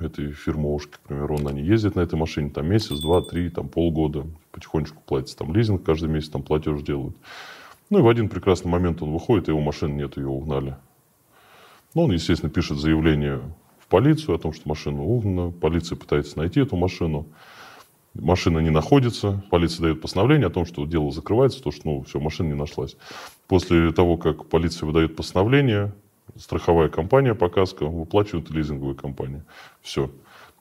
этой 0.00 0.32
фирмы 0.32 0.74
Ошки, 0.74 0.94
к 0.94 1.00
примеру, 1.00 1.36
он 1.36 1.44
на 1.44 1.50
ней 1.50 1.64
ездит 1.64 1.94
на 1.94 2.00
этой 2.00 2.18
машине 2.18 2.50
там 2.50 2.66
месяц, 2.66 2.98
два, 3.00 3.22
три, 3.22 3.50
там 3.50 3.68
полгода, 3.68 4.26
потихонечку 4.50 5.02
платится 5.04 5.36
там 5.36 5.54
лизинг, 5.54 5.84
каждый 5.84 6.08
месяц 6.08 6.30
там 6.30 6.42
платеж 6.42 6.82
делают. 6.82 7.16
Ну 7.90 7.98
и 7.98 8.02
в 8.02 8.08
один 8.08 8.28
прекрасный 8.28 8.68
момент 8.70 9.02
он 9.02 9.12
выходит, 9.12 9.48
его 9.48 9.60
машины 9.60 9.94
нет, 9.94 10.16
ее 10.16 10.28
угнали. 10.28 10.76
Ну, 11.94 12.04
он, 12.04 12.12
естественно, 12.12 12.50
пишет 12.50 12.78
заявление 12.78 13.40
в 13.78 13.88
полицию 13.88 14.36
о 14.36 14.38
том, 14.38 14.52
что 14.52 14.68
машина 14.68 15.02
угнана, 15.02 15.50
полиция 15.50 15.96
пытается 15.96 16.38
найти 16.38 16.60
эту 16.60 16.76
машину. 16.76 17.26
Машина 18.14 18.58
не 18.58 18.70
находится, 18.70 19.44
полиция 19.50 19.84
дает 19.84 20.00
постановление 20.02 20.48
о 20.48 20.50
том, 20.50 20.66
что 20.66 20.84
дело 20.84 21.12
закрывается, 21.12 21.62
то, 21.62 21.70
что, 21.70 21.82
ну, 21.84 22.02
все, 22.02 22.18
машина 22.18 22.48
не 22.48 22.54
нашлась. 22.54 22.96
После 23.46 23.92
того, 23.92 24.16
как 24.16 24.46
полиция 24.46 24.86
выдает 24.86 25.14
постановление, 25.14 25.92
страховая 26.36 26.88
компания 26.88 27.34
по 27.34 27.48
каско 27.48 27.86
выплачивает 27.86 28.50
лизинговая 28.50 28.94
компания. 28.94 29.44
Все. 29.80 30.10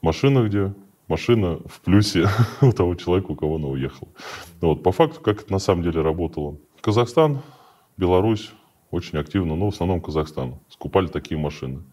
Машина 0.02 0.48
где? 0.48 0.74
Машина 1.08 1.60
в 1.66 1.82
плюсе 1.82 2.28
у 2.62 2.72
того 2.72 2.94
человека, 2.96 3.32
у 3.32 3.36
кого 3.36 3.56
она 3.56 3.68
уехала. 3.68 4.10
Вот. 4.62 4.84
По 4.84 4.92
факту, 4.92 5.20
как 5.22 5.42
это 5.42 5.52
на 5.52 5.60
самом 5.60 5.84
деле 5.84 6.02
работало. 6.02 6.58
Казахстан, 6.82 7.42
Беларусь 7.98 8.52
очень 8.92 9.18
активно, 9.18 9.56
но 9.56 9.70
в 9.70 9.74
основном 9.74 10.02
Казахстан, 10.02 10.60
скупали 10.70 11.08
такие 11.08 11.40
машины. 11.40 11.84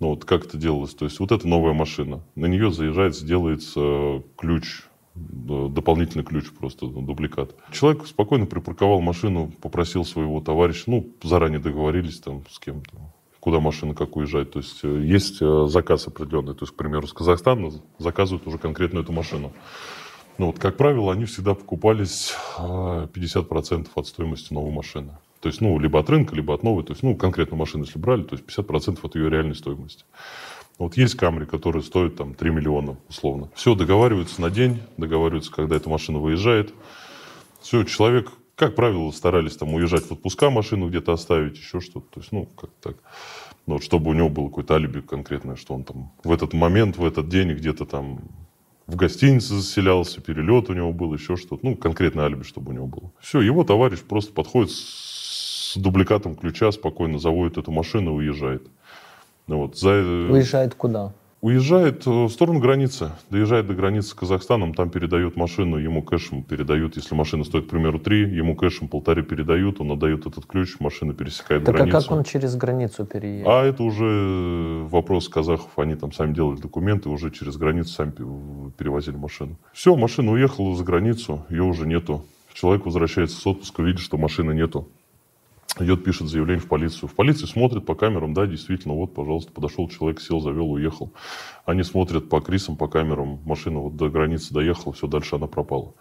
Ну 0.00 0.08
вот 0.08 0.24
как 0.24 0.46
это 0.46 0.56
делалось? 0.56 0.94
То 0.94 1.04
есть 1.04 1.20
вот 1.20 1.32
эта 1.32 1.46
новая 1.46 1.72
машина, 1.72 2.22
на 2.34 2.46
нее 2.46 2.72
заезжается, 2.72 3.24
делается 3.24 4.22
ключ, 4.36 4.82
дополнительный 5.14 6.24
ключ 6.24 6.50
просто, 6.50 6.86
дубликат. 6.86 7.54
Человек 7.70 8.06
спокойно 8.06 8.46
припарковал 8.46 9.00
машину, 9.00 9.52
попросил 9.62 10.04
своего 10.04 10.40
товарища, 10.40 10.84
ну, 10.86 11.08
заранее 11.22 11.60
договорились 11.60 12.18
там 12.20 12.42
с 12.50 12.58
кем-то, 12.58 12.90
куда 13.38 13.60
машина 13.60 13.94
как 13.94 14.16
уезжать. 14.16 14.50
То 14.50 14.58
есть 14.58 14.80
э, 14.82 15.02
есть 15.04 15.40
э, 15.40 15.66
заказ 15.68 16.08
определенный. 16.08 16.54
То 16.54 16.64
есть, 16.64 16.72
к 16.72 16.76
примеру, 16.76 17.06
с 17.06 17.12
Казахстана 17.12 17.70
заказывают 17.98 18.46
уже 18.46 18.58
конкретно 18.58 19.00
эту 19.00 19.12
машину. 19.12 19.52
Ну 20.38 20.46
вот, 20.46 20.58
как 20.58 20.76
правило, 20.76 21.12
они 21.12 21.26
всегда 21.26 21.54
покупались 21.54 22.34
50% 22.58 23.86
а, 23.94 24.00
от 24.00 24.06
стоимости 24.08 24.52
новой 24.52 24.72
машины. 24.72 25.16
То 25.44 25.48
есть, 25.48 25.60
ну, 25.60 25.78
либо 25.78 26.00
от 26.00 26.08
рынка, 26.08 26.34
либо 26.34 26.54
от 26.54 26.62
новой. 26.62 26.84
То 26.84 26.94
есть, 26.94 27.02
ну, 27.02 27.14
конкретно 27.16 27.54
машину, 27.54 27.84
если 27.84 27.98
брали, 27.98 28.22
то 28.22 28.34
есть 28.34 28.46
50% 28.46 28.98
от 29.02 29.14
ее 29.14 29.28
реальной 29.28 29.54
стоимости. 29.54 30.06
Вот 30.78 30.96
есть 30.96 31.16
Камри, 31.16 31.44
которые 31.44 31.82
стоят 31.82 32.16
там 32.16 32.32
3 32.32 32.50
миллиона, 32.50 32.96
условно. 33.10 33.50
Все, 33.54 33.74
договариваются 33.74 34.40
на 34.40 34.48
день, 34.48 34.80
договариваются, 34.96 35.52
когда 35.52 35.76
эта 35.76 35.90
машина 35.90 36.18
выезжает. 36.18 36.72
Все, 37.60 37.84
человек, 37.84 38.32
как 38.54 38.74
правило, 38.74 39.10
старались 39.10 39.54
там 39.54 39.74
уезжать 39.74 40.04
в 40.04 40.12
отпуска, 40.12 40.48
машину 40.48 40.88
где-то 40.88 41.12
оставить, 41.12 41.58
еще 41.58 41.80
что-то. 41.80 42.06
То 42.14 42.20
есть, 42.20 42.32
ну, 42.32 42.46
как 42.46 42.70
так. 42.80 42.96
Ну, 43.66 43.74
вот, 43.74 43.84
чтобы 43.84 44.12
у 44.12 44.14
него 44.14 44.30
было 44.30 44.48
какое-то 44.48 44.76
алиби 44.76 45.02
конкретное, 45.02 45.56
что 45.56 45.74
он 45.74 45.84
там 45.84 46.10
в 46.24 46.32
этот 46.32 46.54
момент, 46.54 46.96
в 46.96 47.04
этот 47.04 47.28
день 47.28 47.52
где-то 47.52 47.84
там 47.84 48.20
в 48.86 48.96
гостинице 48.96 49.56
заселялся, 49.56 50.22
перелет 50.22 50.70
у 50.70 50.72
него 50.72 50.92
был, 50.94 51.12
еще 51.12 51.36
что-то. 51.36 51.66
Ну, 51.66 51.76
конкретное 51.76 52.24
алиби, 52.24 52.44
чтобы 52.44 52.70
у 52.70 52.74
него 52.74 52.86
было. 52.86 53.12
Все, 53.20 53.42
его 53.42 53.62
товарищ 53.62 54.00
просто 54.00 54.32
подходит 54.32 54.70
с 54.70 55.13
с 55.74 55.76
дубликатом 55.76 56.36
ключа 56.36 56.70
спокойно 56.72 57.18
заводит 57.18 57.58
эту 57.58 57.72
машину 57.72 58.12
и 58.20 58.26
уезжает. 58.26 58.62
Ну, 59.46 59.58
вот, 59.58 59.76
за... 59.76 59.90
Э, 59.90 60.30
уезжает 60.30 60.74
куда? 60.74 61.12
Уезжает 61.40 62.06
э, 62.06 62.10
в 62.10 62.30
сторону 62.30 62.60
границы, 62.60 63.10
доезжает 63.28 63.66
до 63.66 63.74
границы 63.74 64.10
с 64.10 64.14
Казахстаном, 64.14 64.72
там 64.72 64.88
передают 64.88 65.36
машину, 65.36 65.76
ему 65.76 66.02
кэшем 66.02 66.42
передают, 66.44 66.96
если 66.96 67.14
машина 67.14 67.44
стоит, 67.44 67.66
к 67.66 67.70
примеру, 67.70 67.98
три, 67.98 68.20
ему 68.20 68.54
кэшем 68.54 68.88
полторы 68.88 69.22
передают, 69.22 69.80
он 69.80 69.90
отдает 69.90 70.26
этот 70.26 70.46
ключ, 70.46 70.76
машина 70.78 71.12
пересекает 71.12 71.64
так 71.64 71.74
границу. 71.74 71.98
Так 71.98 72.00
а 72.00 72.08
как 72.08 72.16
он 72.16 72.24
через 72.24 72.54
границу 72.54 73.04
переедет? 73.04 73.46
А 73.46 73.64
это 73.64 73.82
уже 73.82 74.86
вопрос 74.88 75.28
казахов, 75.28 75.76
они 75.76 75.96
там 75.96 76.12
сами 76.12 76.32
делали 76.32 76.56
документы, 76.56 77.08
уже 77.08 77.30
через 77.30 77.56
границу 77.56 77.92
сами 77.92 78.12
перевозили 78.78 79.16
машину. 79.16 79.56
Все, 79.74 79.96
машина 79.96 80.32
уехала 80.32 80.74
за 80.76 80.84
границу, 80.84 81.44
ее 81.50 81.64
уже 81.64 81.86
нету. 81.86 82.24
Человек 82.54 82.86
возвращается 82.86 83.36
с 83.36 83.46
отпуска, 83.46 83.82
видит, 83.82 84.00
что 84.00 84.16
машины 84.16 84.54
нету 84.54 84.88
идет, 85.78 86.04
пишет 86.04 86.28
заявление 86.28 86.62
в 86.62 86.68
полицию. 86.68 87.08
В 87.08 87.14
полиции 87.14 87.46
смотрят 87.46 87.84
по 87.84 87.94
камерам, 87.94 88.34
да, 88.34 88.46
действительно, 88.46 88.94
вот, 88.94 89.14
пожалуйста, 89.14 89.52
подошел 89.52 89.88
человек, 89.88 90.20
сел, 90.20 90.40
завел, 90.40 90.70
уехал. 90.72 91.12
Они 91.64 91.82
смотрят 91.82 92.28
по 92.28 92.40
крисам, 92.40 92.76
по 92.76 92.88
камерам, 92.88 93.40
машина 93.44 93.80
вот 93.80 93.96
до 93.96 94.08
границы 94.08 94.54
доехала, 94.54 94.92
все, 94.92 95.06
дальше 95.06 95.36
она 95.36 95.46
пропала. 95.46 95.94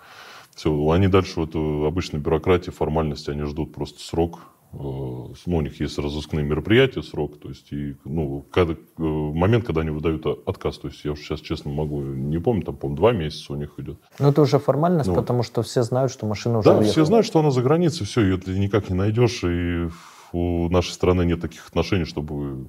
Все, 0.56 0.90
они 0.92 1.08
дальше, 1.08 1.40
вот, 1.40 1.56
э, 1.56 1.88
обычно 1.88 2.18
бюрократия, 2.18 2.72
формальности, 2.72 3.32
они 3.32 3.44
ждут 3.44 3.74
просто 3.74 4.00
срок, 4.00 4.42
ну, 4.74 5.58
у 5.58 5.62
них 5.62 5.80
есть 5.80 5.98
разыскные 6.00 6.44
мероприятия, 6.44 7.04
срок, 7.04 7.40
то 7.40 7.50
есть 7.50 7.72
и, 7.72 7.96
ну, 8.06 8.46
когда, 8.52 8.74
э, 8.74 8.78
момент, 8.98 9.66
когда 9.66 9.82
они 9.82 9.92
выдают 9.92 10.26
отказ, 10.26 10.80
то 10.80 10.88
есть 10.88 11.06
я 11.06 11.12
уже 11.12 11.22
сейчас 11.22 11.42
честно 11.42 11.72
могу, 11.72 12.02
не 12.02 12.40
помню, 12.40 12.64
там, 12.64 12.76
по-моему, 12.76 12.98
два 12.98 13.12
месяца 13.12 13.54
у 13.54 13.56
них 13.56 13.74
идет. 13.78 14.00
Ну, 14.20 14.30
это 14.30 14.42
уже 14.42 14.60
формальность, 14.60 15.10
ну, 15.10 15.16
потому 15.16 15.44
что 15.44 15.62
все 15.62 15.84
знают, 15.84 16.12
что 16.12 16.26
машина 16.26 16.60
уже 16.60 16.70
Да, 16.70 16.76
уехала. 16.76 16.92
все 16.92 17.06
знают, 17.06 17.26
что 17.26 17.40
она 17.40 17.52
за 17.52 17.62
границей, 17.62 18.06
все, 18.06 18.22
ее 18.22 18.38
ты 18.38 18.58
никак 18.58 18.90
не 18.90 18.96
найдешь, 18.96 19.44
и 19.44 19.90
у 20.32 20.70
нашей 20.70 20.92
страны 20.92 21.24
нет 21.26 21.40
таких 21.42 21.68
отношений, 21.68 22.06
чтобы 22.06 22.66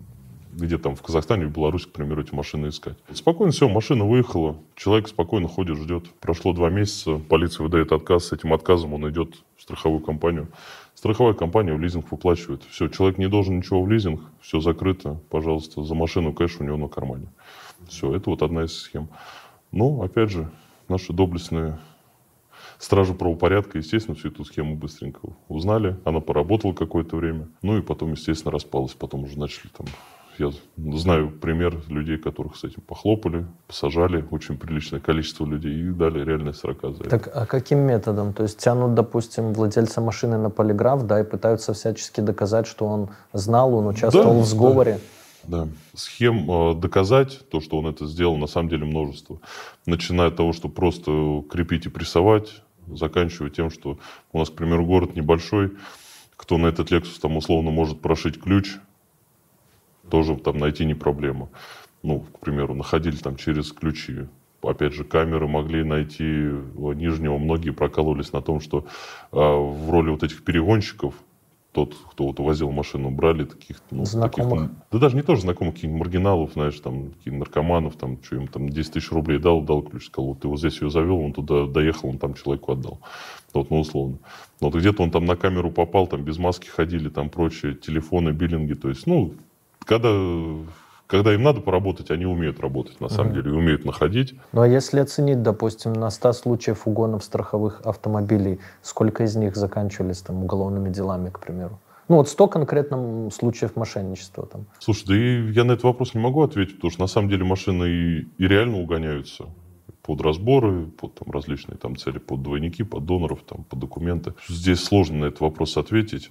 где 0.57 0.79
там 0.79 0.95
в 0.95 1.03
Казахстане, 1.03 1.47
в 1.47 1.53
Беларуси, 1.53 1.87
к 1.87 1.93
примеру, 1.93 2.23
эти 2.23 2.35
машины 2.35 2.69
искать. 2.69 2.97
Спокойно 3.13 3.53
все, 3.53 3.69
машина 3.69 4.05
выехала, 4.05 4.57
человек 4.77 5.09
спокойно 5.09 5.49
ходит, 5.49 5.79
ждет. 5.79 6.05
Прошло 6.21 6.53
два 6.53 6.71
месяца, 6.71 7.19
полиция 7.19 7.65
выдает 7.65 7.93
отказ, 7.93 8.27
с 8.27 8.33
этим 8.33 8.53
отказом 8.53 8.95
он 8.95 9.09
идет 9.11 9.35
в 9.57 9.63
страховую 9.63 10.01
компанию. 10.01 10.49
Страховая 10.95 11.35
компания 11.35 11.75
в 11.75 11.81
лизинг 11.81 12.11
выплачивает. 12.11 12.63
Все, 12.71 12.89
человек 12.89 13.19
не 13.19 13.29
должен 13.29 13.57
ничего 13.57 13.83
в 13.83 13.91
лизинг, 13.91 14.21
все 14.41 14.61
закрыто, 14.61 15.21
пожалуйста, 15.29 15.83
за 15.83 15.95
машину 15.95 16.33
кэш 16.33 16.61
у 16.61 16.65
него 16.65 16.77
на 16.77 16.89
кармане. 16.89 17.27
Все, 17.89 18.15
это 18.15 18.31
вот 18.31 18.43
одна 18.43 18.65
из 18.65 18.77
схем. 18.77 19.09
Но, 19.73 20.03
опять 20.03 20.31
же, 20.31 20.51
наши 20.89 21.13
доблестные 21.13 21.79
стражи 22.79 23.15
правопорядка, 23.15 23.79
естественно, 23.79 24.17
всю 24.17 24.29
эту 24.29 24.45
схему 24.45 24.77
быстренько 24.77 25.21
узнали. 25.49 25.97
Она 26.05 26.21
поработала 26.21 26.73
какое-то 26.73 27.17
время. 27.17 27.49
Ну 27.63 27.77
и 27.79 27.83
потом, 27.83 28.13
естественно, 28.13 28.53
распалась. 28.53 28.93
Потом 28.93 29.25
уже 29.25 29.39
начали 29.39 29.69
там 29.77 29.87
я 30.39 30.51
знаю 30.77 31.31
пример 31.31 31.81
людей, 31.89 32.19
которых 32.19 32.57
с 32.57 32.65
этим 32.65 32.83
похлопали, 32.83 33.47
посажали 33.67 34.25
очень 34.31 34.57
приличное 34.57 35.01
количество 35.01 35.47
людей 35.47 35.73
и 35.73 35.91
дали 35.91 36.25
реальные 36.25 36.55
срока 36.55 36.93
за 36.93 37.05
это. 37.05 37.11
Так 37.11 37.31
а 37.35 37.47
каким 37.47 37.79
методом? 37.79 38.33
То 38.33 38.43
есть 38.43 38.59
тянут, 38.59 38.95
допустим, 38.95 39.53
владельца 39.53 40.01
машины 40.01 40.39
на 40.39 40.51
полиграф, 40.51 41.07
да, 41.07 41.21
и 41.21 41.25
пытаются 41.25 41.73
всячески 41.73 42.21
доказать, 42.21 42.67
что 42.67 42.87
он 42.87 43.11
знал, 43.33 43.75
он 43.75 43.87
участвовал 43.87 44.35
да, 44.35 44.41
в 44.41 44.47
сговоре? 44.47 45.01
Да. 45.45 45.65
да. 45.65 45.69
Схем 45.95 46.51
э, 46.51 46.75
доказать 46.75 47.49
то, 47.51 47.61
что 47.61 47.79
он 47.79 47.87
это 47.87 48.07
сделал, 48.07 48.37
на 48.37 48.47
самом 48.47 48.69
деле 48.69 48.85
множество. 48.85 49.41
Начиная 49.87 50.29
от 50.29 50.37
того, 50.37 50.53
что 50.53 50.69
просто 50.69 51.45
крепить 51.51 51.87
и 51.87 51.89
прессовать, 51.89 52.63
заканчивая 52.87 53.51
тем, 53.51 53.71
что 53.71 53.99
у 54.33 54.39
нас, 54.39 54.51
к 54.51 54.55
примеру, 54.55 54.85
город 54.85 55.17
небольшой, 55.17 55.73
кто 56.37 56.59
на 56.59 56.67
этот 56.67 56.91
Lexus 56.91 57.21
там 57.21 57.37
условно 57.37 57.71
может 57.71 58.01
прошить 58.01 58.41
ключ, 58.41 58.77
тоже 60.11 60.37
там 60.37 60.59
найти 60.59 60.85
не 60.85 60.95
проблема. 60.95 61.49
Ну, 62.03 62.21
к 62.21 62.41
примеру, 62.41 62.75
находили 62.75 63.17
там 63.17 63.37
через 63.37 63.73
ключи. 63.73 64.27
Опять 64.63 64.95
же, 64.95 65.05
камеры 65.05 65.47
могли 65.47 65.85
найти 65.85 66.23
нижнего. 66.25 67.39
Многие 67.39 67.71
прокалывались 67.71 68.33
на 68.33 68.41
том, 68.41 68.61
что 68.61 68.87
э, 69.33 69.37
в 69.37 69.91
роли 69.91 70.11
вот 70.11 70.23
этих 70.23 70.43
перегонщиков 70.43 71.15
тот, 71.75 71.97
кто 72.13 72.29
вот 72.29 72.39
увозил 72.39 72.71
машину, 72.71 73.11
брали 73.11 73.45
таких, 73.45 73.79
ну, 73.91 74.05
знакомых. 74.05 74.71
Таких, 74.71 74.77
да 74.93 74.99
даже 74.99 75.17
не 75.17 75.23
тоже 75.23 75.43
знакомых, 75.43 75.75
каких-нибудь 75.75 76.07
маргиналов, 76.07 76.53
знаешь, 76.53 76.79
там, 76.79 77.11
каких 77.11 77.33
наркоманов, 77.33 77.97
там, 77.97 78.23
что 78.23 78.37
им 78.37 78.47
там 78.47 78.69
10 78.69 78.93
тысяч 78.93 79.11
рублей 79.11 79.41
дал, 79.41 79.61
дал 79.61 79.83
ключ, 79.83 80.07
сказал, 80.07 80.29
вот 80.29 80.41
ты 80.41 80.49
вот 80.49 80.61
здесь 80.61 80.81
ее 80.81 80.89
завел, 80.89 81.19
он 81.19 81.33
туда 81.33 81.67
доехал, 81.67 82.11
он 82.11 82.19
там 82.19 82.35
человеку 82.35 82.73
отдал. 82.73 83.01
Вот, 83.53 83.71
ну, 83.71 83.81
условно. 83.81 84.19
Но 84.61 84.71
вот 84.71 84.79
где-то 84.79 85.03
он 85.03 85.11
там 85.11 85.25
на 85.25 85.35
камеру 85.35 85.73
попал, 85.73 86.07
там 86.07 86.23
без 86.23 86.39
маски 86.39 86.69
ходили, 86.69 87.09
там 87.09 87.29
прочие 87.29 87.75
телефоны, 87.75 88.31
биллинги, 88.31 88.75
то 88.75 88.89
есть, 88.89 89.09
ну, 89.09 89.35
когда, 89.85 90.11
когда 91.07 91.35
им 91.35 91.43
надо 91.43 91.61
поработать, 91.61 92.11
они 92.11 92.27
умеют 92.27 92.61
работать, 92.61 93.01
на 93.01 93.09
самом 93.09 93.33
угу. 93.33 93.37
деле, 93.37 93.51
и 93.51 93.55
умеют 93.55 93.85
находить. 93.85 94.35
Ну 94.53 94.63
а 94.63 94.69
если 94.69 95.01
оценить, 95.01 95.43
допустим, 95.43 95.93
на 95.93 96.11
100 96.11 96.33
случаев 96.33 96.87
угонов 96.87 97.25
страховых 97.25 97.81
автомобилей, 97.85 98.61
сколько 98.83 99.25
из 99.25 99.37
них 99.37 99.57
заканчивались 99.57 100.21
там 100.21 100.43
уголовными 100.43 100.91
делами, 100.91 101.31
к 101.31 101.41
примеру? 101.41 101.81
Ну 102.09 102.17
вот 102.17 102.29
100 102.29 102.49
конкретно 102.49 103.31
случаев 103.31 103.77
мошенничества 103.77 104.47
там. 104.47 104.67
Слушай, 104.79 105.05
да 105.07 105.17
и 105.17 105.53
я 105.53 105.65
на 105.65 105.73
этот 105.73 105.85
вопрос 105.85 106.15
не 106.15 106.21
могу 106.21 106.43
ответить, 106.43 106.77
потому 106.77 106.91
что 106.91 107.01
на 107.01 107.07
самом 107.07 107.31
деле 107.31 107.45
машины 107.45 107.85
и, 107.85 108.29
и 108.37 108.47
реально 108.47 108.79
угоняются 108.79 109.47
под 110.03 110.21
разборы, 110.21 110.87
под 110.87 111.15
там, 111.15 111.31
различные 111.33 111.79
там, 111.79 111.97
цели, 111.97 112.19
под 112.19 112.43
двойники, 112.43 112.83
под 112.83 113.07
доноров, 113.07 113.43
там, 113.43 113.65
под 113.65 113.79
документы. 113.79 114.35
Здесь 114.49 114.85
сложно 114.85 115.19
на 115.19 115.25
этот 115.27 115.41
вопрос 115.41 115.79
ответить. 115.79 116.31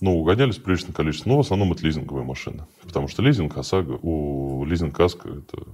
Ну, 0.00 0.16
угонялись 0.16 0.58
приличное 0.58 0.92
количество, 0.92 1.28
но 1.28 1.36
в 1.38 1.40
основном 1.40 1.72
это 1.72 1.84
лизинговые 1.84 2.24
машины. 2.24 2.66
Потому 2.82 3.08
что 3.08 3.20
лизинг 3.22 3.56
ОСАГО, 3.56 3.98
у 4.02 4.64
лизинг 4.64 4.94
КАСКО 4.94 5.28
это, 5.28 5.64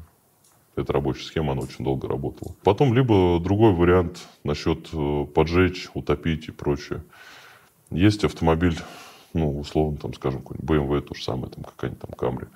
это 0.76 0.92
рабочая 0.94 1.24
схема, 1.24 1.52
она 1.52 1.60
очень 1.60 1.84
долго 1.84 2.08
работала. 2.08 2.54
Потом 2.62 2.94
либо 2.94 3.38
другой 3.38 3.74
вариант 3.74 4.26
насчет 4.42 4.88
э, 4.94 5.26
поджечь, 5.26 5.88
утопить 5.92 6.48
и 6.48 6.52
прочее. 6.52 7.04
Есть 7.90 8.24
автомобиль, 8.24 8.78
ну, 9.34 9.58
условно, 9.58 9.98
там, 9.98 10.14
скажем, 10.14 10.40
какой-нибудь 10.40 10.70
BMW, 10.70 11.00
то 11.02 11.14
же 11.14 11.22
самое, 11.22 11.52
там, 11.52 11.64
какая-нибудь 11.64 12.00
там 12.00 12.12
Камри. 12.12 12.46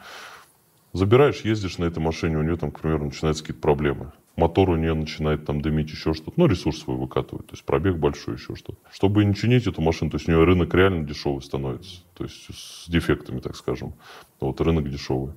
Забираешь, 0.95 1.43
ездишь 1.43 1.77
на 1.77 1.85
этой 1.85 1.99
машине, 1.99 2.39
у 2.39 2.43
нее 2.43 2.57
там, 2.57 2.71
к 2.71 2.81
примеру, 2.81 3.05
начинаются 3.05 3.43
какие-то 3.43 3.61
проблемы 3.61 4.13
мотор 4.39 4.71
у 4.71 4.77
нее 4.77 4.95
начинает 4.95 5.45
там 5.45 5.61
дымить, 5.61 5.91
еще 5.91 6.15
что-то. 6.15 6.35
Ну, 6.37 6.47
ресурс 6.47 6.79
свой 6.79 6.97
выкатывает, 6.97 7.47
то 7.47 7.55
есть 7.55 7.65
пробег 7.65 7.97
большой, 7.97 8.35
еще 8.37 8.55
что-то. 8.55 8.79
Чтобы 8.91 9.25
не 9.25 9.35
чинить 9.35 9.67
эту 9.67 9.83
машину, 9.83 10.11
то 10.11 10.17
есть 10.17 10.29
у 10.29 10.33
нее 10.33 10.45
рынок 10.45 10.73
реально 10.75 11.05
дешевый 11.05 11.43
становится, 11.43 12.03
то 12.15 12.25
есть 12.25 12.47
с 12.51 12.89
дефектами, 12.89 13.41
так 13.41 13.57
скажем. 13.57 13.95
Вот 14.41 14.61
рынок 14.61 14.89
дешевый. 14.89 15.35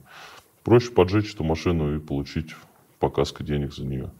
Проще 0.63 0.91
поджечь 0.91 1.33
эту 1.33 1.43
машину 1.43 1.95
и 1.95 1.99
получить 1.99 2.55
по 2.99 3.09
каско 3.09 3.43
денег 3.43 3.73
за 3.73 3.85
нее. 3.85 4.11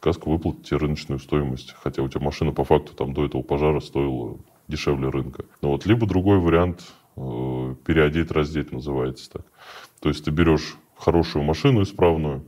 Каска 0.00 0.28
выплатит 0.28 0.64
тебе 0.64 0.76
рыночную 0.76 1.18
стоимость, 1.18 1.74
хотя 1.82 2.02
у 2.02 2.08
тебя 2.08 2.20
машина 2.20 2.52
по 2.52 2.62
факту 2.62 2.94
там 2.94 3.12
до 3.14 3.24
этого 3.24 3.42
пожара 3.42 3.80
стоила 3.80 4.38
дешевле 4.68 5.08
рынка. 5.08 5.44
Но 5.60 5.70
вот 5.72 5.86
либо 5.86 6.06
другой 6.06 6.38
вариант 6.38 6.84
э, 7.16 7.74
переодеть, 7.84 8.30
раздеть 8.30 8.70
называется 8.70 9.28
так. 9.32 9.46
То 10.00 10.08
есть 10.08 10.24
ты 10.24 10.30
берешь 10.30 10.76
хорошую 10.96 11.44
машину 11.44 11.82
исправную, 11.82 12.44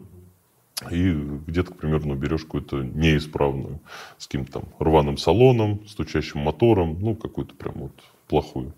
и 0.91 1.13
где-то, 1.47 1.73
к 1.73 1.77
примеру, 1.77 2.03
ну, 2.07 2.15
берешь 2.15 2.43
какую-то 2.43 2.83
неисправную, 2.83 3.81
с 4.19 4.27
каким-то 4.27 4.61
там 4.61 4.65
рваным 4.79 5.19
салоном, 5.19 5.87
стучащим 5.87 6.41
мотором, 6.41 6.99
ну, 7.01 7.15
какую-то 7.15 7.55
прям 7.55 7.75
вот 7.77 7.93
плохую. 8.29 8.75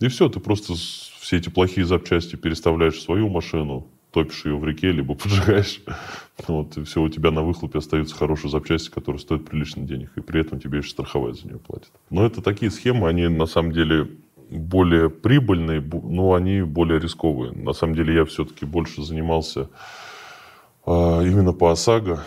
И 0.00 0.08
все, 0.08 0.28
ты 0.28 0.40
просто 0.40 0.74
все 0.74 1.36
эти 1.36 1.48
плохие 1.48 1.86
запчасти 1.86 2.36
переставляешь 2.36 2.94
в 2.94 3.02
свою 3.02 3.28
машину, 3.28 3.86
топишь 4.12 4.44
ее 4.44 4.56
в 4.56 4.64
реке, 4.64 4.92
либо 4.92 5.14
поджигаешь. 5.16 5.82
Вот, 6.46 6.76
и 6.76 6.84
все, 6.84 7.02
у 7.02 7.08
тебя 7.08 7.30
на 7.30 7.42
выхлопе 7.42 7.78
остаются 7.78 8.14
хорошие 8.14 8.50
запчасти, 8.50 8.90
которые 8.90 9.20
стоят 9.20 9.44
прилично 9.44 9.82
денег, 9.82 10.12
и 10.16 10.20
при 10.20 10.40
этом 10.40 10.60
тебе 10.60 10.78
еще 10.78 10.90
страховая 10.90 11.32
за 11.32 11.46
нее 11.46 11.58
платит. 11.58 11.90
Но 12.10 12.24
это 12.24 12.42
такие 12.42 12.70
схемы, 12.70 13.08
они 13.08 13.28
на 13.28 13.46
самом 13.46 13.72
деле 13.72 14.08
более 14.50 15.10
прибыльные, 15.10 15.80
но 15.80 16.34
они 16.34 16.62
более 16.62 16.98
рисковые. 16.98 17.52
На 17.52 17.72
самом 17.72 17.94
деле 17.94 18.14
я 18.14 18.24
все-таки 18.24 18.66
больше 18.66 19.02
занимался 19.02 19.68
а, 20.86 21.22
именно 21.22 21.52
по 21.52 21.70
ОСАГО, 21.70 22.20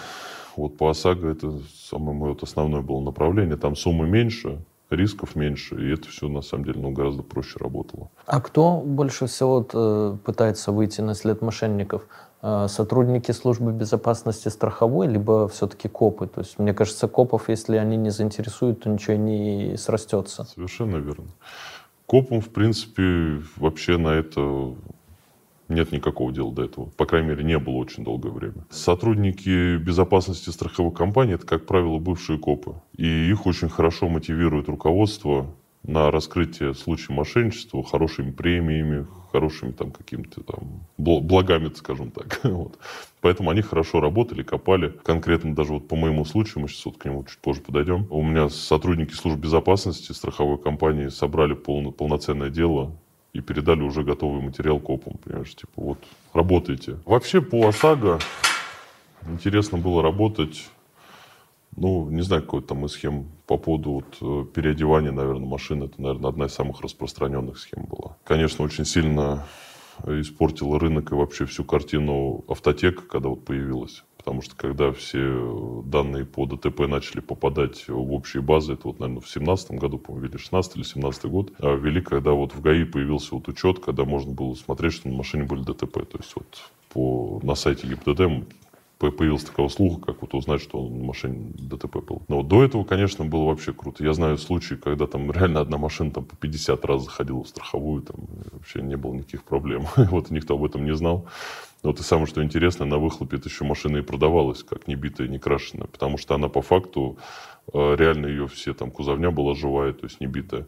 вот 0.55 0.77
по 0.77 0.89
ОСАГО 0.89 1.29
это 1.29 1.59
самое 1.75 2.17
мое 2.17 2.29
вот 2.31 2.43
основное 2.43 2.81
было 2.81 3.01
направление. 3.01 3.57
Там 3.57 3.75
суммы 3.75 4.07
меньше, 4.07 4.59
рисков 4.89 5.35
меньше, 5.35 5.75
и 5.75 5.93
это 5.93 6.07
все 6.09 6.27
на 6.27 6.41
самом 6.41 6.65
деле 6.65 6.79
ну, 6.81 6.91
гораздо 6.91 7.23
проще 7.23 7.57
работало. 7.59 8.09
А 8.25 8.39
кто 8.41 8.79
больше 8.79 9.27
всего 9.27 9.67
э, 9.73 10.17
пытается 10.23 10.71
выйти 10.71 11.01
на 11.01 11.15
след 11.15 11.41
мошенников? 11.41 12.03
Э, 12.41 12.67
сотрудники 12.69 13.31
службы 13.31 13.71
безопасности 13.71 14.49
страховой, 14.49 15.07
либо 15.07 15.47
все-таки 15.47 15.87
копы? 15.87 16.27
То 16.27 16.41
есть, 16.41 16.59
мне 16.59 16.73
кажется, 16.73 17.07
копов, 17.07 17.49
если 17.49 17.77
они 17.77 17.97
не 17.97 18.09
заинтересуют, 18.09 18.83
то 18.83 18.89
ничего 18.89 19.15
не 19.15 19.75
срастется. 19.77 20.45
Совершенно 20.45 20.97
верно. 20.97 21.27
Копам, 22.05 22.41
в 22.41 22.49
принципе, 22.49 23.41
вообще 23.55 23.97
на 23.97 24.09
это 24.09 24.75
нет 25.69 25.91
никакого 25.91 26.31
дела 26.31 26.51
до 26.51 26.63
этого. 26.63 26.85
По 26.97 27.05
крайней 27.05 27.29
мере, 27.29 27.43
не 27.43 27.57
было 27.59 27.75
очень 27.75 28.03
долгое 28.03 28.31
время. 28.31 28.65
Сотрудники 28.69 29.77
безопасности 29.77 30.49
страховых 30.49 30.93
компаний– 30.93 31.33
это, 31.33 31.45
как 31.45 31.65
правило, 31.65 31.99
бывшие 31.99 32.39
копы. 32.39 32.75
И 32.95 33.29
их 33.29 33.45
очень 33.45 33.69
хорошо 33.69 34.09
мотивирует 34.09 34.67
руководство 34.69 35.47
на 35.83 36.11
раскрытие 36.11 36.73
случаев 36.73 37.09
мошенничества 37.09 37.83
хорошими 37.83 38.31
премиями, 38.31 39.05
хорошими 39.31 39.71
там 39.71 39.91
какими-то 39.91 40.41
там 40.43 40.87
благами, 40.97 41.71
скажем 41.75 42.11
так. 42.11 42.39
вот. 42.43 42.77
Поэтому 43.19 43.49
они 43.49 43.61
хорошо 43.61 43.99
работали, 43.99 44.43
копали. 44.43 44.89
Конкретно 45.03 45.55
даже 45.55 45.73
вот 45.73 45.87
по 45.87 45.95
моему 45.95 46.23
случаю, 46.23 46.61
мы 46.61 46.69
сейчас 46.69 46.85
вот 46.85 46.97
к 46.97 47.05
нему 47.05 47.23
чуть 47.25 47.39
позже 47.39 47.61
подойдем, 47.61 48.07
у 48.09 48.23
меня 48.23 48.49
сотрудники 48.49 49.13
служб 49.13 49.39
безопасности 49.39 50.11
страховой 50.11 50.57
компании 50.57 51.09
собрали 51.09 51.53
полно, 51.53 51.91
полноценное 51.91 52.49
дело 52.49 52.95
и 53.33 53.41
передали 53.41 53.81
уже 53.81 54.03
готовый 54.03 54.41
материал 54.41 54.79
копам, 54.79 55.17
понимаешь, 55.17 55.55
типа 55.55 55.73
вот, 55.75 55.97
работайте. 56.33 56.99
Вообще 57.05 57.41
по 57.41 57.67
ОСАГО 57.67 58.19
интересно 59.27 59.79
было 59.79 60.03
работать, 60.03 60.69
ну, 61.75 62.09
не 62.09 62.21
знаю, 62.21 62.43
какой 62.43 62.61
там 62.61 62.85
из 62.85 62.91
схем 62.91 63.25
по 63.47 63.57
поводу 63.57 63.91
вот 63.91 64.17
э, 64.21 64.45
переодевания, 64.53 65.11
наверное, 65.11 65.47
машины, 65.47 65.85
это, 65.85 65.99
наверное, 65.99 66.29
одна 66.29 66.45
из 66.45 66.53
самых 66.53 66.81
распространенных 66.81 67.57
схем 67.57 67.85
была. 67.85 68.17
Конечно, 68.23 68.63
очень 68.63 68.85
сильно 68.85 69.47
испортила 70.05 70.79
рынок 70.79 71.11
и 71.11 71.15
вообще 71.15 71.45
всю 71.45 71.63
картину 71.63 72.43
автотека, 72.47 73.01
когда 73.03 73.29
вот 73.29 73.45
появилась. 73.45 74.03
Потому 74.23 74.41
что 74.41 74.55
когда 74.55 74.93
все 74.93 75.83
данные 75.85 76.25
по 76.25 76.45
ДТП 76.45 76.87
начали 76.87 77.19
попадать 77.19 77.89
в 77.89 78.13
общие 78.13 78.41
базы, 78.41 78.73
это 78.73 78.87
вот, 78.87 78.99
наверное, 78.99 79.19
в 79.19 79.25
2017 79.25 79.71
году, 79.71 79.97
по-моему, 79.97 80.27
или 80.27 80.37
16 80.37 80.77
или 80.77 80.83
17 80.83 81.25
год, 81.25 81.51
а 81.59 81.75
ввели, 81.75 81.99
когда 82.01 82.31
вот 82.31 82.55
в 82.55 82.61
ГАИ 82.61 82.85
появился 82.85 83.35
вот 83.35 83.49
учет, 83.49 83.79
когда 83.79 84.05
можно 84.05 84.31
было 84.31 84.53
смотреть, 84.55 84.93
что 84.93 85.09
на 85.09 85.15
машине 85.15 85.43
были 85.43 85.63
ДТП. 85.63 85.93
То 85.93 86.17
есть 86.19 86.33
вот 86.35 86.71
по, 86.93 87.41
на 87.43 87.55
сайте 87.55 87.85
ГИБДД 87.85 88.47
появилась 89.11 89.43
такая 89.43 89.65
услуга, 89.65 90.01
как 90.01 90.21
вот 90.21 90.33
узнать, 90.33 90.61
что 90.61 90.81
на 90.87 91.03
машине 91.03 91.51
ДТП 91.55 91.97
был. 91.97 92.23
Но 92.27 92.37
вот 92.37 92.47
до 92.47 92.63
этого, 92.63 92.83
конечно, 92.83 93.25
было 93.25 93.45
вообще 93.45 93.73
круто. 93.73 94.03
Я 94.03 94.13
знаю 94.13 94.37
случаи, 94.37 94.75
когда 94.75 95.07
там 95.07 95.31
реально 95.31 95.61
одна 95.61 95.77
машина 95.77 96.11
там 96.11 96.25
по 96.25 96.35
50 96.35 96.85
раз 96.85 97.03
заходила 97.03 97.43
в 97.43 97.47
страховую, 97.47 98.03
там 98.03 98.15
вообще 98.51 98.81
не 98.81 98.95
было 98.95 99.13
никаких 99.13 99.43
проблем. 99.43 99.85
вот 99.95 100.29
никто 100.29 100.55
об 100.55 100.63
этом 100.63 100.85
не 100.85 100.95
знал. 100.95 101.27
Вот 101.83 101.99
и 101.99 102.03
самое, 102.03 102.27
что 102.27 102.41
интересно, 102.41 102.85
на 102.85 102.97
выхлопе 102.97 103.37
это 103.37 103.49
еще 103.49 103.65
машина 103.65 103.97
и 103.97 104.01
продавалась, 104.01 104.63
как 104.63 104.87
не 104.87 104.95
битая, 104.95 105.27
не 105.27 105.37
крашеная, 105.37 105.87
потому 105.87 106.17
что 106.17 106.33
она 106.33 106.47
по 106.47 106.61
факту, 106.61 107.17
э, 107.73 107.95
реально 107.97 108.27
ее 108.27 108.47
все, 108.47 108.73
там, 108.73 108.89
кузовня 108.89 109.31
была 109.31 109.53
живая, 109.53 109.91
то 109.91 110.05
есть 110.05 110.21
не 110.21 110.27
битая. 110.27 110.65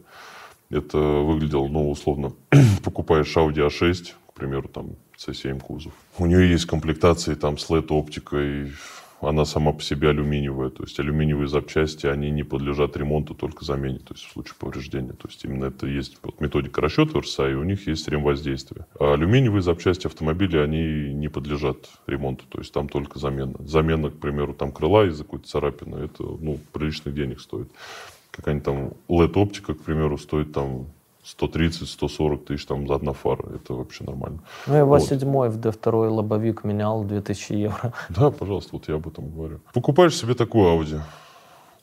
Это 0.68 0.98
выглядело, 0.98 1.68
ну, 1.68 1.90
условно, 1.90 2.32
покупаешь 2.84 3.34
Audi 3.34 3.66
A6, 3.66 4.12
к 4.28 4.34
примеру, 4.34 4.68
там, 4.68 4.96
C7 5.18 5.60
кузов. 5.60 5.92
У 6.18 6.26
нее 6.26 6.50
есть 6.50 6.66
комплектации 6.66 7.34
там 7.34 7.58
с 7.58 7.70
LED-оптикой, 7.70 8.72
она 9.20 9.44
сама 9.44 9.72
по 9.72 9.82
себе 9.82 10.10
алюминиевая, 10.10 10.70
то 10.70 10.82
есть 10.82 10.98
алюминиевые 11.00 11.48
запчасти, 11.48 12.06
они 12.06 12.30
не 12.30 12.42
подлежат 12.42 12.96
ремонту, 12.96 13.34
только 13.34 13.64
замене, 13.64 13.98
то 13.98 14.14
есть 14.14 14.26
в 14.26 14.32
случае 14.32 14.54
повреждения. 14.58 15.12
То 15.12 15.28
есть 15.28 15.44
именно 15.44 15.66
это 15.66 15.86
есть 15.86 16.18
вот 16.22 16.40
методика 16.40 16.80
расчета 16.80 17.20
РСА, 17.20 17.50
и 17.50 17.54
у 17.54 17.64
них 17.64 17.86
есть 17.86 18.06
ремвоздействие. 18.08 18.86
А 19.00 19.14
алюминиевые 19.14 19.62
запчасти 19.62 20.06
автомобиля, 20.06 20.64
они 20.64 21.14
не 21.14 21.28
подлежат 21.28 21.88
ремонту, 22.06 22.44
то 22.48 22.58
есть 22.58 22.72
там 22.72 22.88
только 22.88 23.18
замена. 23.18 23.56
Замена, 23.60 24.10
к 24.10 24.18
примеру, 24.18 24.52
там 24.52 24.70
крыла 24.70 25.06
из-за 25.06 25.24
какой-то 25.24 25.48
царапины, 25.48 25.96
это 25.96 26.22
ну, 26.22 26.58
приличных 26.72 27.14
денег 27.14 27.40
стоит. 27.40 27.70
Какая-нибудь 28.32 28.64
там 28.64 28.92
LED-оптика, 29.08 29.74
к 29.74 29.82
примеру, 29.82 30.18
стоит 30.18 30.52
там 30.52 30.88
130-140 31.26 32.44
тысяч 32.44 32.66
там 32.66 32.86
за 32.86 32.94
одна 32.94 33.12
фара. 33.12 33.44
Это 33.54 33.74
вообще 33.74 34.04
нормально. 34.04 34.38
Ну, 34.66 34.74
я 34.74 34.84
вот. 34.84 35.02
7 35.02 35.18
в 35.18 35.58
D2 35.58 36.08
лобовик 36.08 36.64
менял 36.64 37.04
2000 37.04 37.52
евро. 37.52 37.92
Да, 38.08 38.30
пожалуйста, 38.30 38.70
вот 38.72 38.88
я 38.88 38.94
об 38.94 39.08
этом 39.08 39.30
говорю. 39.30 39.60
Покупаешь 39.72 40.16
себе 40.16 40.34
такую 40.34 40.66
Audi. 40.66 41.00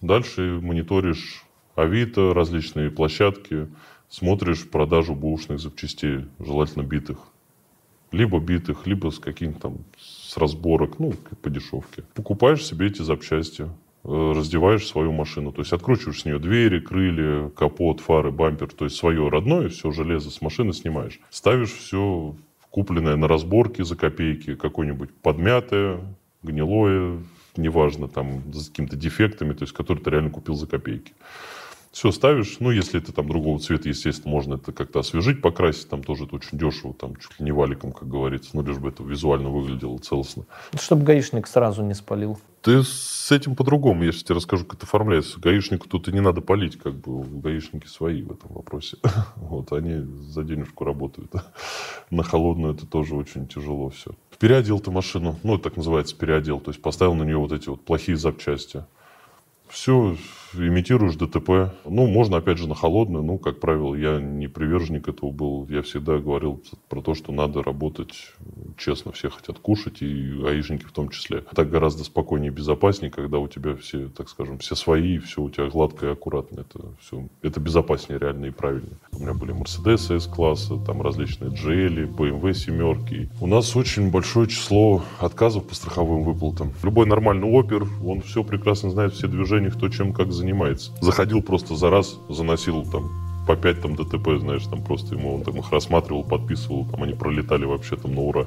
Дальше 0.02 0.60
мониторишь 0.62 1.46
Авито, 1.76 2.34
различные 2.34 2.90
площадки, 2.90 3.68
смотришь 4.10 4.70
продажу 4.70 5.16
бушных 5.16 5.60
запчастей, 5.60 6.26
желательно 6.40 6.84
битых. 6.84 7.18
Либо 8.12 8.40
битых, 8.40 8.86
либо 8.86 9.10
с 9.10 9.18
каким-то 9.18 9.60
там 9.60 9.78
с 9.98 10.38
разборок, 10.38 11.00
ну, 11.00 11.14
по 11.42 11.50
дешевке. 11.50 12.04
Покупаешь 12.14 12.64
себе 12.64 12.88
эти 12.88 13.02
запчасти, 13.02 13.68
раздеваешь 14.04 14.86
свою 14.86 15.12
машину. 15.12 15.52
То 15.52 15.62
есть 15.62 15.74
откручиваешь 15.74 16.22
с 16.22 16.26
нее 16.26 16.40
двери, 16.40 16.80
крылья, 16.80 17.50
капот, 17.50 18.02
фары, 18.02 18.32
бампер. 18.32 18.68
То 18.68 18.86
есть 18.86 18.98
свое 18.98 19.28
родное, 19.30 19.70
все 19.70 19.92
железо 19.92 20.30
с 20.30 20.42
машины 20.42 20.74
снимаешь. 20.74 21.20
Ставишь 21.30 21.72
все 21.72 22.36
купленное 22.70 23.16
на 23.16 23.28
разборке 23.28 23.84
за 23.84 23.96
копейки, 23.96 24.56
какое-нибудь 24.56 25.14
подмятое, 25.22 26.02
гнилое, 26.42 27.20
неважно, 27.56 28.08
там, 28.08 28.42
с 28.52 28.70
какими-то 28.70 28.96
дефектами, 28.96 29.54
то 29.54 29.64
есть, 29.64 29.74
который 29.74 30.00
ты 30.00 30.10
реально 30.10 30.32
купил 30.32 30.56
за 30.56 30.68
копейки. 30.68 31.14
Все 31.94 32.12
ставишь, 32.12 32.58
ну, 32.60 32.72
если 32.72 33.00
это 33.00 33.14
там 33.14 33.28
другого 33.28 33.60
цвета, 33.60 33.88
естественно, 33.88 34.32
можно 34.32 34.56
это 34.56 34.72
как-то 34.72 35.02
освежить, 35.02 35.44
покрасить, 35.44 35.90
там 35.90 36.04
тоже 36.04 36.24
это 36.26 36.36
очень 36.36 36.58
дешево, 36.58 36.92
там 36.92 37.16
чуть 37.18 37.40
ли 37.40 37.46
не 37.46 37.52
валиком, 37.52 37.92
как 37.92 38.10
говорится, 38.10 38.50
ну, 38.54 38.64
лишь 38.64 38.80
бы 38.80 38.90
это 38.90 39.04
визуально 39.04 39.50
выглядело 39.50 40.00
целостно. 40.00 40.46
Чтобы 40.74 41.04
гаишник 41.04 41.46
сразу 41.46 41.84
не 41.84 41.94
спалил. 41.94 42.40
Ты 42.64 42.82
с 42.82 43.32
этим 43.32 43.56
по-другому, 43.56 44.06
если 44.06 44.24
тебе 44.24 44.38
расскажу, 44.38 44.66
как 44.66 44.80
это 44.80 44.88
оформляется. 44.88 45.40
Гаишнику 45.40 45.88
тут 45.88 46.08
и 46.08 46.12
не 46.12 46.20
надо 46.20 46.42
палить, 46.42 46.80
как 46.80 46.96
бы 46.96 47.24
гаишники 47.26 47.86
свои 47.86 48.24
в 48.24 48.32
этом 48.32 48.54
вопросе. 48.54 48.98
Вот 49.36 49.72
они 49.72 50.04
за 50.32 50.44
денежку 50.44 50.86
работают. 50.86 51.32
На 52.10 52.24
холодную 52.24 52.74
это 52.74 52.88
тоже 52.88 53.14
очень 53.14 53.48
тяжело 53.48 53.90
все. 53.92 54.14
Переодел 54.40 54.80
ты 54.80 54.90
машину, 54.90 55.38
ну, 55.44 55.56
это 55.56 55.66
так 55.66 55.78
называется 55.78 56.16
переодел, 56.16 56.60
то 56.60 56.72
есть 56.72 56.82
поставил 56.82 57.14
на 57.14 57.24
нее 57.24 57.38
вот 57.38 57.52
эти 57.52 57.70
вот 57.70 57.86
плохие 57.86 58.18
запчасти. 58.18 58.84
Все, 59.70 60.18
имитируешь 60.56 61.16
ДТП. 61.16 61.74
Ну, 61.86 62.08
можно, 62.08 62.38
опять 62.38 62.58
же, 62.58 62.68
на 62.68 62.76
холодную. 62.76 63.24
Ну, 63.24 63.38
как 63.38 63.60
правило, 63.60 63.96
я 63.96 64.20
не 64.20 64.48
приверженник 64.48 65.08
этого 65.08 65.32
был. 65.32 65.68
Я 65.70 65.82
всегда 65.82 66.18
говорил 66.18 66.62
про 66.90 67.02
то, 67.02 67.14
что 67.16 67.32
надо 67.32 67.64
работать 67.64 68.14
честно. 68.78 69.12
Все 69.12 69.30
хотят 69.30 69.60
кушать, 69.60 70.02
и 70.02 70.34
гаишники 70.42 70.86
в 70.86 70.92
том 70.92 71.10
числе. 71.10 71.44
Так 71.56 71.70
гораздо 71.70 72.04
спокойнее 72.04 72.52
и 72.52 72.54
безопаснее, 72.54 73.12
когда 73.12 73.40
у 73.40 73.48
тебя 73.48 73.76
все, 73.76 74.10
так 74.10 74.30
скажем, 74.30 74.58
все 74.60 74.76
свои, 74.76 75.18
все 75.18 75.42
у 75.42 75.50
тебя 75.50 75.70
гладко 75.70 76.08
и 76.08 76.10
аккуратно. 76.12 76.62
Это 76.62 76.80
все, 77.00 77.28
это 77.42 77.60
безопаснее 77.60 78.20
реально 78.20 78.46
и 78.46 78.52
правильнее. 78.52 78.98
У 79.12 79.20
меня 79.20 79.34
были 79.34 79.54
Mercedes 79.54 80.16
S-класса, 80.16 80.78
там 80.86 81.02
различные 81.02 81.52
GL, 81.52 82.16
BMW 82.16 82.54
семерки. 82.54 83.30
У 83.42 83.48
нас 83.48 83.76
очень 83.76 84.12
большое 84.12 84.48
число 84.48 85.04
отказов 85.20 85.68
по 85.68 85.76
страховым 85.76 86.24
выплатам. 86.24 86.74
Любой 86.84 87.06
нормальный 87.06 87.48
опер, 87.48 87.88
он 88.06 88.22
все 88.22 88.44
прекрасно 88.44 88.90
знает, 88.90 89.14
все 89.14 89.28
движения, 89.28 89.70
кто 89.70 89.90
чем 89.90 90.14
как 90.14 90.32
занимается. 90.32 90.43
Заходил 91.02 91.42
просто 91.42 91.76
за 91.76 91.90
раз, 91.90 92.20
заносил 92.30 92.84
там 92.86 93.10
по 93.48 93.56
5 93.56 93.82
там 93.82 93.96
ДТП, 93.96 94.40
знаешь, 94.40 94.66
там 94.66 94.84
просто 94.84 95.16
ему 95.16 95.36
он 95.36 95.44
там 95.44 95.58
их 95.58 95.72
рассматривал, 95.72 96.24
подписывал, 96.24 96.86
там 96.86 97.04
они 97.04 97.14
пролетали 97.14 97.66
вообще 97.66 97.96
там 97.96 98.16
на 98.16 98.22
ура. 98.22 98.46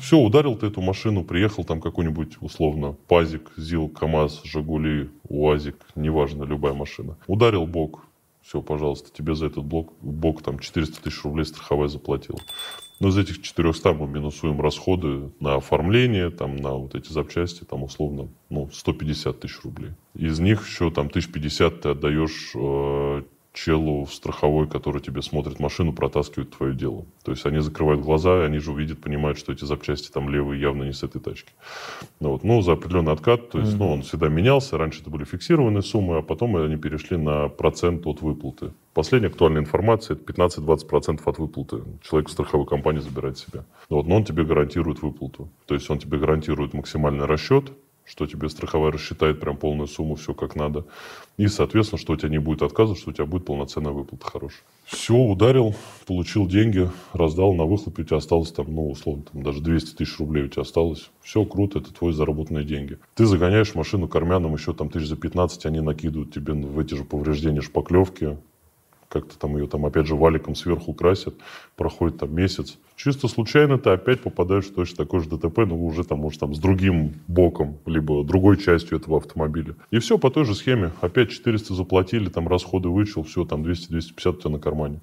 Все, 0.00 0.16
ударил 0.18 0.56
ты 0.56 0.68
эту 0.68 0.80
машину, 0.80 1.22
приехал 1.22 1.64
там 1.64 1.82
какой-нибудь, 1.82 2.38
условно, 2.40 2.96
Пазик, 3.08 3.50
ЗИЛ, 3.58 3.90
КАМАЗ, 3.90 4.40
Жигули, 4.42 5.10
УАЗик, 5.28 5.76
неважно, 5.96 6.44
любая 6.44 6.72
машина. 6.72 7.18
Ударил 7.26 7.66
бок, 7.66 8.06
все, 8.40 8.62
пожалуйста, 8.62 9.10
тебе 9.12 9.34
за 9.34 9.46
этот 9.46 9.64
блок, 9.64 9.92
бок 10.00 10.40
там 10.40 10.58
400 10.58 11.02
тысяч 11.02 11.22
рублей 11.24 11.44
страховая 11.44 11.88
заплатила. 11.88 12.38
Но 13.00 13.08
из 13.08 13.18
этих 13.18 13.42
400 13.42 13.92
мы 13.92 14.08
минусуем 14.08 14.60
расходы 14.60 15.30
на 15.38 15.54
оформление, 15.54 16.30
там, 16.30 16.56
на 16.56 16.72
вот 16.72 16.94
эти 16.94 17.12
запчасти, 17.12 17.64
там, 17.64 17.84
условно, 17.84 18.28
ну, 18.50 18.68
150 18.72 19.40
тысяч 19.40 19.60
рублей. 19.62 19.92
Из 20.14 20.40
них 20.40 20.66
еще 20.66 20.90
там 20.90 21.06
1050 21.06 21.80
ты 21.80 21.88
отдаешь 21.90 22.52
э, 22.54 23.22
челу 23.64 24.04
в 24.04 24.14
страховой, 24.14 24.68
который 24.68 25.02
тебе 25.02 25.20
смотрит 25.22 25.58
машину, 25.58 25.92
протаскивает 25.92 26.56
твое 26.56 26.74
дело. 26.74 27.04
То 27.24 27.32
есть 27.32 27.44
они 27.46 27.58
закрывают 27.58 28.00
глаза, 28.00 28.44
они 28.44 28.58
же 28.58 28.70
увидят, 28.70 29.00
понимают, 29.00 29.38
что 29.38 29.52
эти 29.52 29.64
запчасти 29.64 30.10
там 30.10 30.28
левые 30.28 30.60
явно 30.60 30.84
не 30.84 30.92
с 30.92 31.02
этой 31.02 31.20
тачки. 31.20 31.50
Ну, 32.20 32.30
вот. 32.30 32.44
ну 32.44 32.62
за 32.62 32.72
определенный 32.72 33.12
откат, 33.12 33.50
то 33.50 33.58
есть, 33.58 33.72
mm-hmm. 33.72 33.78
ну, 33.78 33.92
он 33.92 34.02
всегда 34.02 34.28
менялся. 34.28 34.78
Раньше 34.78 35.00
это 35.00 35.10
были 35.10 35.24
фиксированные 35.24 35.82
суммы, 35.82 36.18
а 36.18 36.22
потом 36.22 36.56
они 36.56 36.76
перешли 36.76 37.16
на 37.16 37.48
процент 37.48 38.06
от 38.06 38.22
выплаты. 38.22 38.72
Последняя 38.94 39.28
актуальная 39.28 39.62
информация– 39.62 40.16
это 40.16 40.32
15-20% 40.32 41.20
от 41.24 41.38
выплаты. 41.38 41.82
Человек 42.02 42.28
в 42.28 42.32
страховой 42.32 42.66
компании 42.66 43.00
забирает 43.00 43.38
себя. 43.38 43.64
Вот, 43.88 44.06
но 44.06 44.16
он 44.16 44.24
тебе 44.24 44.44
гарантирует 44.44 45.02
выплату. 45.02 45.48
То 45.66 45.74
есть 45.74 45.90
он 45.90 45.98
тебе 45.98 46.18
гарантирует 46.18 46.74
максимальный 46.74 47.26
расчет, 47.26 47.72
что 48.08 48.26
тебе 48.26 48.48
страховая 48.48 48.90
рассчитает 48.90 49.38
прям 49.38 49.56
полную 49.56 49.86
сумму, 49.86 50.14
все 50.14 50.32
как 50.32 50.56
надо. 50.56 50.86
И, 51.36 51.46
соответственно, 51.46 52.00
что 52.00 52.14
у 52.14 52.16
тебя 52.16 52.30
не 52.30 52.38
будет 52.38 52.62
отказов, 52.62 52.98
что 52.98 53.10
у 53.10 53.12
тебя 53.12 53.26
будет 53.26 53.44
полноценная 53.44 53.92
выплата 53.92 54.24
хорошая. 54.24 54.62
Все, 54.86 55.14
ударил, 55.14 55.74
получил 56.06 56.46
деньги, 56.46 56.90
раздал 57.12 57.52
на 57.52 57.64
выхлопе, 57.64 58.02
у 58.02 58.04
тебя 58.06 58.16
осталось 58.16 58.50
там, 58.50 58.74
ну, 58.74 58.90
условно, 58.90 59.24
там 59.30 59.42
даже 59.42 59.60
200 59.60 59.96
тысяч 59.96 60.18
рублей 60.18 60.44
у 60.44 60.48
тебя 60.48 60.62
осталось. 60.62 61.10
Все 61.22 61.44
круто, 61.44 61.80
это 61.80 61.92
твои 61.92 62.12
заработанные 62.12 62.64
деньги. 62.64 62.98
Ты 63.14 63.26
загоняешь 63.26 63.74
машину 63.74 64.08
к 64.08 64.16
армянам, 64.16 64.54
еще 64.54 64.72
там 64.72 64.88
тысяч 64.88 65.08
за 65.08 65.16
15, 65.16 65.66
они 65.66 65.80
накидывают 65.80 66.32
тебе 66.32 66.54
в 66.54 66.78
эти 66.78 66.94
же 66.94 67.04
повреждения 67.04 67.60
шпаклевки, 67.60 68.38
как-то 69.08 69.38
там 69.38 69.56
ее 69.56 69.66
там 69.66 69.84
опять 69.86 70.06
же 70.06 70.14
валиком 70.14 70.54
сверху 70.54 70.92
красят, 70.92 71.34
проходит 71.76 72.18
там 72.18 72.34
месяц. 72.34 72.78
Чисто 72.98 73.28
случайно 73.28 73.78
ты 73.78 73.90
опять 73.90 74.22
попадаешь 74.22 74.64
в 74.64 74.74
точно 74.74 74.96
такой 74.96 75.20
же 75.20 75.28
ДТП, 75.28 75.58
но 75.58 75.76
уже 75.76 76.02
там, 76.02 76.18
может, 76.18 76.40
там 76.40 76.52
с 76.52 76.58
другим 76.58 77.14
боком, 77.28 77.78
либо 77.86 78.24
другой 78.24 78.56
частью 78.56 78.98
этого 78.98 79.18
автомобиля. 79.18 79.76
И 79.92 80.00
все 80.00 80.18
по 80.18 80.30
той 80.30 80.44
же 80.44 80.56
схеме. 80.56 80.90
Опять 81.00 81.30
400 81.30 81.74
заплатили, 81.74 82.28
там 82.28 82.48
расходы 82.48 82.88
вычел, 82.88 83.22
все, 83.22 83.44
там 83.44 83.62
200-250 83.62 84.30
у 84.30 84.32
тебя 84.32 84.50
на 84.50 84.58
кармане. 84.58 85.00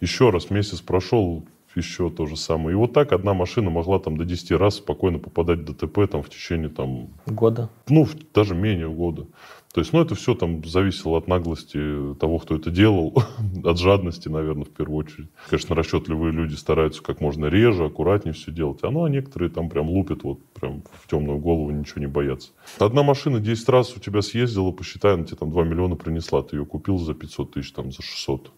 Еще 0.00 0.30
раз 0.30 0.48
месяц 0.48 0.80
прошел, 0.80 1.44
еще 1.76 2.08
то 2.08 2.24
же 2.24 2.38
самое. 2.38 2.72
И 2.72 2.76
вот 2.76 2.94
так 2.94 3.12
одна 3.12 3.34
машина 3.34 3.68
могла 3.68 3.98
там 3.98 4.16
до 4.16 4.24
10 4.24 4.52
раз 4.52 4.76
спокойно 4.76 5.18
попадать 5.18 5.58
в 5.58 5.64
ДТП 5.64 6.10
там 6.10 6.22
в 6.22 6.30
течение 6.30 6.70
там... 6.70 7.08
Года? 7.26 7.68
Ну, 7.90 8.08
даже 8.32 8.54
менее 8.54 8.88
года. 8.88 9.26
То 9.72 9.80
есть, 9.80 9.92
ну, 9.92 10.00
это 10.00 10.16
все 10.16 10.34
там 10.34 10.64
зависело 10.64 11.16
от 11.16 11.28
наглости 11.28 12.14
того, 12.18 12.38
кто 12.38 12.56
это 12.56 12.70
делал, 12.70 13.22
от 13.64 13.78
жадности, 13.78 14.28
наверное, 14.28 14.64
в 14.64 14.70
первую 14.70 14.98
очередь. 14.98 15.28
Конечно, 15.48 15.76
расчетливые 15.76 16.32
люди 16.32 16.54
стараются 16.56 17.02
как 17.02 17.20
можно 17.20 17.46
реже, 17.46 17.84
аккуратнее 17.84 18.34
все 18.34 18.50
делать. 18.50 18.80
А 18.82 18.90
ну, 18.90 19.04
а 19.04 19.10
некоторые 19.10 19.48
там 19.48 19.68
прям 19.68 19.88
лупят 19.88 20.24
вот 20.24 20.44
прям 20.54 20.82
в 20.92 21.08
темную 21.08 21.38
голову, 21.38 21.70
ничего 21.70 22.00
не 22.00 22.08
боятся. 22.08 22.50
Одна 22.80 23.04
машина 23.04 23.38
10 23.38 23.68
раз 23.68 23.96
у 23.96 24.00
тебя 24.00 24.22
съездила, 24.22 24.72
посчитай, 24.72 25.14
она 25.14 25.24
тебе 25.24 25.36
там 25.36 25.52
2 25.52 25.64
миллиона 25.64 25.94
принесла. 25.94 26.42
Ты 26.42 26.56
ее 26.56 26.64
купил 26.64 26.98
за 26.98 27.14
500 27.14 27.52
тысяч, 27.52 27.72
там, 27.72 27.92
за 27.92 28.02
600. 28.02 28.50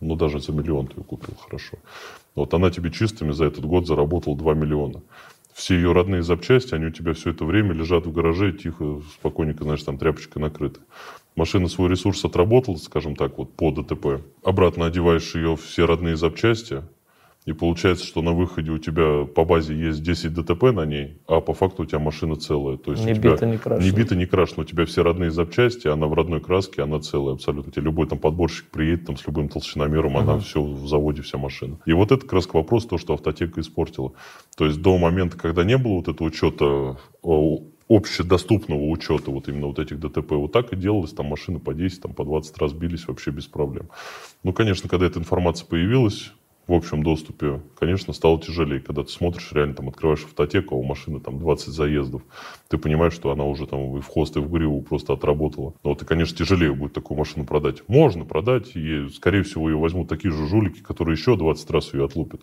Ну, 0.00 0.14
даже 0.14 0.40
за 0.40 0.52
миллион 0.52 0.88
ты 0.88 1.00
ее 1.00 1.04
купил, 1.04 1.34
хорошо. 1.38 1.78
Вот 2.34 2.52
она 2.52 2.70
тебе 2.70 2.90
чистыми 2.90 3.30
за 3.30 3.46
этот 3.46 3.64
год 3.64 3.86
заработала 3.86 4.36
2 4.36 4.52
миллиона 4.54 5.00
все 5.54 5.76
ее 5.76 5.92
родные 5.92 6.22
запчасти, 6.22 6.74
они 6.74 6.86
у 6.86 6.90
тебя 6.90 7.14
все 7.14 7.30
это 7.30 7.44
время 7.44 7.72
лежат 7.72 8.06
в 8.06 8.12
гараже, 8.12 8.52
тихо, 8.52 9.02
спокойненько, 9.12 9.62
знаешь, 9.62 9.82
там 9.82 9.98
тряпочкой 9.98 10.42
накрыты. 10.42 10.80
Машина 11.36 11.68
свой 11.68 11.88
ресурс 11.88 12.24
отработала, 12.24 12.76
скажем 12.76 13.14
так, 13.14 13.38
вот 13.38 13.54
по 13.56 13.70
ДТП. 13.70 14.24
Обратно 14.42 14.86
одеваешь 14.86 15.34
ее 15.34 15.56
все 15.56 15.86
родные 15.86 16.16
запчасти, 16.16 16.82
и 17.44 17.52
получается, 17.52 18.06
что 18.06 18.22
на 18.22 18.32
выходе 18.32 18.70
у 18.70 18.78
тебя 18.78 19.26
по 19.26 19.44
базе 19.44 19.76
есть 19.76 20.02
10 20.02 20.32
ДТП 20.32 20.62
на 20.72 20.86
ней, 20.86 21.18
а 21.26 21.40
по 21.40 21.52
факту 21.52 21.82
у 21.82 21.86
тебя 21.86 21.98
машина 21.98 22.36
целая. 22.36 22.78
То 22.78 22.92
есть 22.92 23.04
не 23.04 23.12
у 23.12 23.14
тебя 23.16 23.32
бита, 23.32 23.46
не 23.46 23.58
крашена. 23.58 23.84
Не 23.84 23.94
бита, 23.94 24.16
не 24.16 24.26
крашена. 24.26 24.62
У 24.62 24.64
тебя 24.64 24.86
все 24.86 25.02
родные 25.02 25.30
запчасти, 25.30 25.86
она 25.86 26.06
в 26.06 26.14
родной 26.14 26.40
краске, 26.40 26.82
она 26.82 27.00
целая 27.00 27.34
абсолютно. 27.34 27.70
Тебе 27.70 27.82
любой 27.82 28.06
там 28.06 28.18
подборщик 28.18 28.70
приедет 28.70 29.06
там, 29.06 29.18
с 29.18 29.26
любым 29.26 29.50
толщиномером, 29.50 30.16
uh-huh. 30.16 30.20
она 30.20 30.38
все 30.38 30.62
в 30.62 30.88
заводе, 30.88 31.20
вся 31.20 31.36
машина. 31.36 31.78
И 31.84 31.92
вот 31.92 32.12
это 32.12 32.22
как 32.22 32.32
раз 32.32 32.48
вопрос, 32.50 32.86
то, 32.86 32.96
что 32.96 33.12
автотека 33.12 33.60
испортила. 33.60 34.12
То 34.56 34.64
есть 34.64 34.80
до 34.80 34.96
момента, 34.96 35.36
когда 35.36 35.64
не 35.64 35.76
было 35.76 35.96
вот 35.96 36.08
этого 36.08 36.26
учета 36.26 36.96
общедоступного 37.86 38.88
учета 38.88 39.30
вот 39.30 39.48
именно 39.48 39.66
вот 39.66 39.78
этих 39.78 40.00
ДТП. 40.00 40.32
Вот 40.32 40.52
так 40.52 40.72
и 40.72 40.76
делалось, 40.76 41.12
там 41.12 41.26
машины 41.26 41.58
по 41.58 41.74
10, 41.74 42.00
там 42.00 42.14
по 42.14 42.24
20 42.24 42.56
раз 42.56 42.72
бились 42.72 43.06
вообще 43.06 43.30
без 43.30 43.46
проблем. 43.46 43.90
Ну, 44.42 44.54
конечно, 44.54 44.88
когда 44.88 45.04
эта 45.04 45.18
информация 45.18 45.66
появилась, 45.66 46.32
в 46.66 46.72
общем 46.72 47.02
доступе, 47.02 47.60
конечно, 47.78 48.12
стало 48.14 48.40
тяжелее. 48.40 48.80
Когда 48.80 49.02
ты 49.02 49.10
смотришь, 49.10 49.52
реально 49.52 49.74
там 49.74 49.88
открываешь 49.88 50.24
автотеку, 50.24 50.74
а 50.74 50.78
у 50.78 50.82
машины 50.82 51.20
там 51.20 51.38
20 51.38 51.68
заездов, 51.68 52.22
ты 52.68 52.78
понимаешь, 52.78 53.12
что 53.12 53.30
она 53.30 53.44
уже 53.44 53.66
там 53.66 53.96
и 53.96 54.00
в 54.00 54.08
хвост, 54.08 54.36
и 54.36 54.40
в 54.40 54.50
гриву 54.50 54.80
просто 54.80 55.12
отработала. 55.12 55.74
Но 55.84 55.90
вот 55.90 56.02
и, 56.02 56.06
конечно, 56.06 56.36
тяжелее 56.36 56.72
будет 56.72 56.94
такую 56.94 57.18
машину 57.18 57.44
продать. 57.44 57.86
Можно 57.86 58.24
продать, 58.24 58.74
и, 58.74 59.08
скорее 59.10 59.42
всего, 59.42 59.68
ее 59.68 59.76
возьмут 59.76 60.08
такие 60.08 60.32
же 60.32 60.46
жулики, 60.46 60.80
которые 60.80 61.16
еще 61.16 61.36
20 61.36 61.70
раз 61.70 61.92
ее 61.92 62.06
отлупят. 62.06 62.40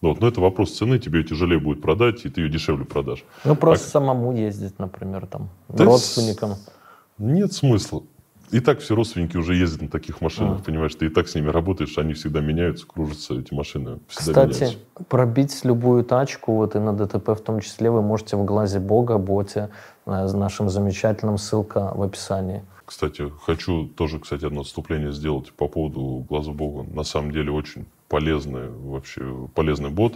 Вот. 0.00 0.20
Но 0.20 0.28
это 0.28 0.40
вопрос 0.40 0.76
цены, 0.76 0.98
тебе 0.98 1.20
ее 1.20 1.24
тяжелее 1.26 1.60
будет 1.60 1.82
продать, 1.82 2.24
и 2.24 2.30
ты 2.30 2.40
ее 2.40 2.48
дешевле 2.48 2.86
продашь. 2.86 3.24
Ну, 3.44 3.54
просто 3.54 3.86
а... 3.86 3.90
самому 3.90 4.32
ездить, 4.32 4.78
например, 4.78 5.26
там, 5.26 5.50
да 5.68 5.84
родственникам. 5.84 6.52
С... 6.52 6.70
Нет 7.18 7.52
смысла. 7.52 8.02
И 8.50 8.60
так 8.60 8.80
все 8.80 8.94
родственники 8.94 9.36
уже 9.36 9.54
ездят 9.54 9.82
на 9.82 9.88
таких 9.88 10.20
машинах, 10.20 10.60
а. 10.60 10.64
понимаешь, 10.64 10.94
ты 10.94 11.06
и 11.06 11.08
так 11.08 11.28
с 11.28 11.34
ними 11.34 11.48
работаешь, 11.48 11.98
они 11.98 12.14
всегда 12.14 12.40
меняются, 12.40 12.86
кружатся, 12.86 13.34
эти 13.34 13.52
машины 13.52 13.98
всегда 14.08 14.46
Кстати, 14.46 14.62
меняются. 14.62 15.04
пробить 15.08 15.64
любую 15.64 16.04
тачку, 16.04 16.54
вот 16.54 16.76
и 16.76 16.78
на 16.78 16.92
ДТП 16.92 17.30
в 17.30 17.40
том 17.40 17.60
числе, 17.60 17.90
вы 17.90 18.02
можете 18.02 18.36
в 18.36 18.44
глазе 18.44 18.80
Бога, 18.80 19.18
боте, 19.18 19.68
с 20.06 20.32
нашим 20.32 20.68
замечательным, 20.68 21.38
ссылка 21.38 21.92
в 21.94 22.02
описании. 22.02 22.62
Кстати, 22.84 23.30
хочу 23.42 23.86
тоже, 23.86 24.18
кстати, 24.18 24.46
одно 24.46 24.62
отступление 24.62 25.12
сделать 25.12 25.52
по 25.52 25.68
поводу 25.68 26.24
глаза 26.26 26.52
Бога. 26.52 26.90
На 26.90 27.02
самом 27.02 27.32
деле 27.32 27.52
очень 27.52 27.84
полезный 28.08 28.70
вообще 28.70 29.48
полезный 29.54 29.90
бот. 29.90 30.14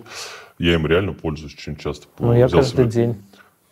Я 0.58 0.74
им 0.74 0.86
реально 0.86 1.12
пользуюсь 1.12 1.54
очень 1.54 1.76
часто. 1.76 2.06
Ну, 2.18 2.32
я 2.32 2.48
каждый 2.48 2.84
себе... 2.84 2.86
день. 2.86 3.22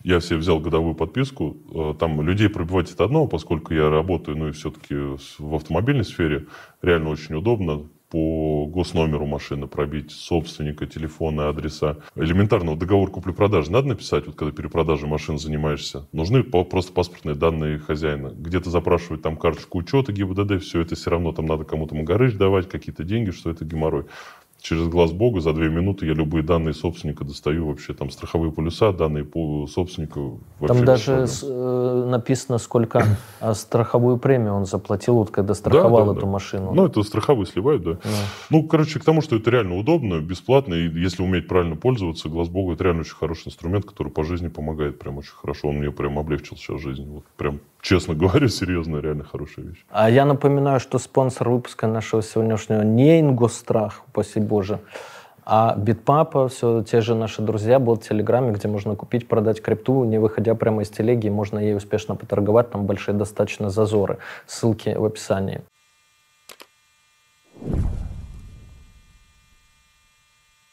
Я 0.02 0.20
себе 0.20 0.38
взял 0.38 0.58
годовую 0.60 0.94
подписку. 0.94 1.56
Э, 1.74 1.94
там 1.98 2.22
людей 2.22 2.48
пробивать 2.48 2.90
это 2.90 3.04
одно, 3.04 3.26
поскольку 3.26 3.74
я 3.74 3.90
работаю, 3.90 4.36
ну 4.36 4.48
и 4.48 4.52
все-таки 4.52 4.94
в 5.38 5.54
автомобильной 5.54 6.04
сфере, 6.04 6.46
реально 6.82 7.10
очень 7.10 7.34
удобно 7.34 7.86
по 8.10 8.66
госномеру 8.66 9.24
машины 9.24 9.68
пробить, 9.68 10.10
собственника, 10.10 10.86
телефона, 10.86 11.48
адреса. 11.48 11.98
Элементарного 12.16 12.76
договор 12.76 13.10
купли-продажи 13.10 13.70
надо 13.70 13.88
написать, 13.88 14.26
вот 14.26 14.34
когда 14.34 14.52
перепродажей 14.52 15.08
машин 15.08 15.38
занимаешься. 15.38 16.08
Нужны 16.12 16.42
просто 16.42 16.92
паспортные 16.92 17.36
данные 17.36 17.78
хозяина. 17.78 18.32
Где-то 18.36 18.68
запрашивать 18.68 19.22
там 19.22 19.36
карточку 19.36 19.78
учета 19.78 20.12
ГИБДД, 20.12 20.60
все 20.60 20.80
это 20.80 20.96
все 20.96 21.10
равно 21.10 21.32
там 21.32 21.46
надо 21.46 21.64
кому-то 21.64 21.94
магарыч 21.94 22.34
давать, 22.34 22.68
какие-то 22.68 23.04
деньги, 23.04 23.30
что 23.30 23.48
это 23.48 23.64
геморрой 23.64 24.06
через 24.60 24.88
глаз 24.88 25.12
Бога 25.12 25.40
за 25.40 25.52
две 25.52 25.68
минуты 25.68 26.06
я 26.06 26.14
любые 26.14 26.42
данные 26.42 26.74
собственника 26.74 27.24
достаю 27.24 27.66
вообще, 27.66 27.94
там 27.94 28.10
страховые 28.10 28.52
полюса, 28.52 28.92
данные 28.92 29.24
по 29.24 29.66
собственнику. 29.66 30.40
Там 30.66 30.84
даже 30.84 31.26
с, 31.26 31.42
э, 31.42 32.06
написано, 32.08 32.58
сколько 32.58 33.04
а, 33.40 33.54
страховую 33.54 34.18
премию 34.18 34.54
он 34.54 34.66
заплатил, 34.66 35.16
вот 35.16 35.30
когда 35.30 35.54
страховал 35.54 36.06
да, 36.06 36.12
эту 36.12 36.26
да. 36.26 36.26
машину. 36.26 36.72
Ну, 36.74 36.86
это 36.86 37.02
страховые 37.02 37.46
сливают, 37.46 37.82
да. 37.82 37.92
Да. 37.92 38.08
Ну, 38.50 38.64
короче, 38.64 38.98
к 38.98 39.04
тому, 39.04 39.22
что 39.22 39.36
это 39.36 39.50
реально 39.50 39.76
удобно, 39.76 40.20
бесплатно, 40.20 40.74
и 40.74 40.88
если 40.88 41.22
уметь 41.22 41.48
правильно 41.48 41.76
пользоваться, 41.76 42.28
глаз 42.28 42.48
богу, 42.48 42.72
это 42.72 42.84
реально 42.84 43.00
очень 43.00 43.16
хороший 43.16 43.48
инструмент, 43.48 43.84
который 43.86 44.12
по 44.12 44.24
жизни 44.24 44.48
помогает 44.48 44.98
прям 44.98 45.18
очень 45.18 45.32
хорошо. 45.32 45.68
Он 45.68 45.76
мне 45.76 45.90
прям 45.90 46.18
облегчил 46.18 46.56
сейчас 46.56 46.80
жизнь. 46.80 47.08
Вот 47.08 47.24
прям, 47.36 47.60
честно 47.82 48.14
говорю, 48.14 48.48
серьезно, 48.48 48.98
реально 48.98 49.24
хорошая 49.24 49.66
вещь. 49.66 49.84
А 49.90 50.10
я 50.10 50.24
напоминаю, 50.24 50.80
что 50.80 50.98
спонсор 50.98 51.50
выпуска 51.50 51.86
нашего 51.86 52.22
сегодняшнего 52.22 52.82
не 52.82 53.20
Ингосстрах, 53.20 54.02
упаси 54.08 54.40
боже, 54.40 54.80
а 55.44 55.74
Битпапа, 55.76 56.48
все 56.48 56.82
те 56.82 57.00
же 57.00 57.14
наши 57.14 57.42
друзья, 57.42 57.78
был 57.78 57.96
в 57.96 58.02
Телеграме, 58.02 58.52
где 58.52 58.68
можно 58.68 58.94
купить, 58.94 59.26
продать 59.26 59.60
крипту, 59.60 60.04
не 60.04 60.18
выходя 60.18 60.54
прямо 60.54 60.82
из 60.82 60.90
телеги, 60.90 61.28
можно 61.28 61.58
ей 61.58 61.74
успешно 61.74 62.14
поторговать, 62.14 62.70
там 62.70 62.86
большие 62.86 63.16
достаточно 63.16 63.70
зазоры. 63.70 64.18
Ссылки 64.46 64.94
в 64.96 65.04
описании. 65.04 65.62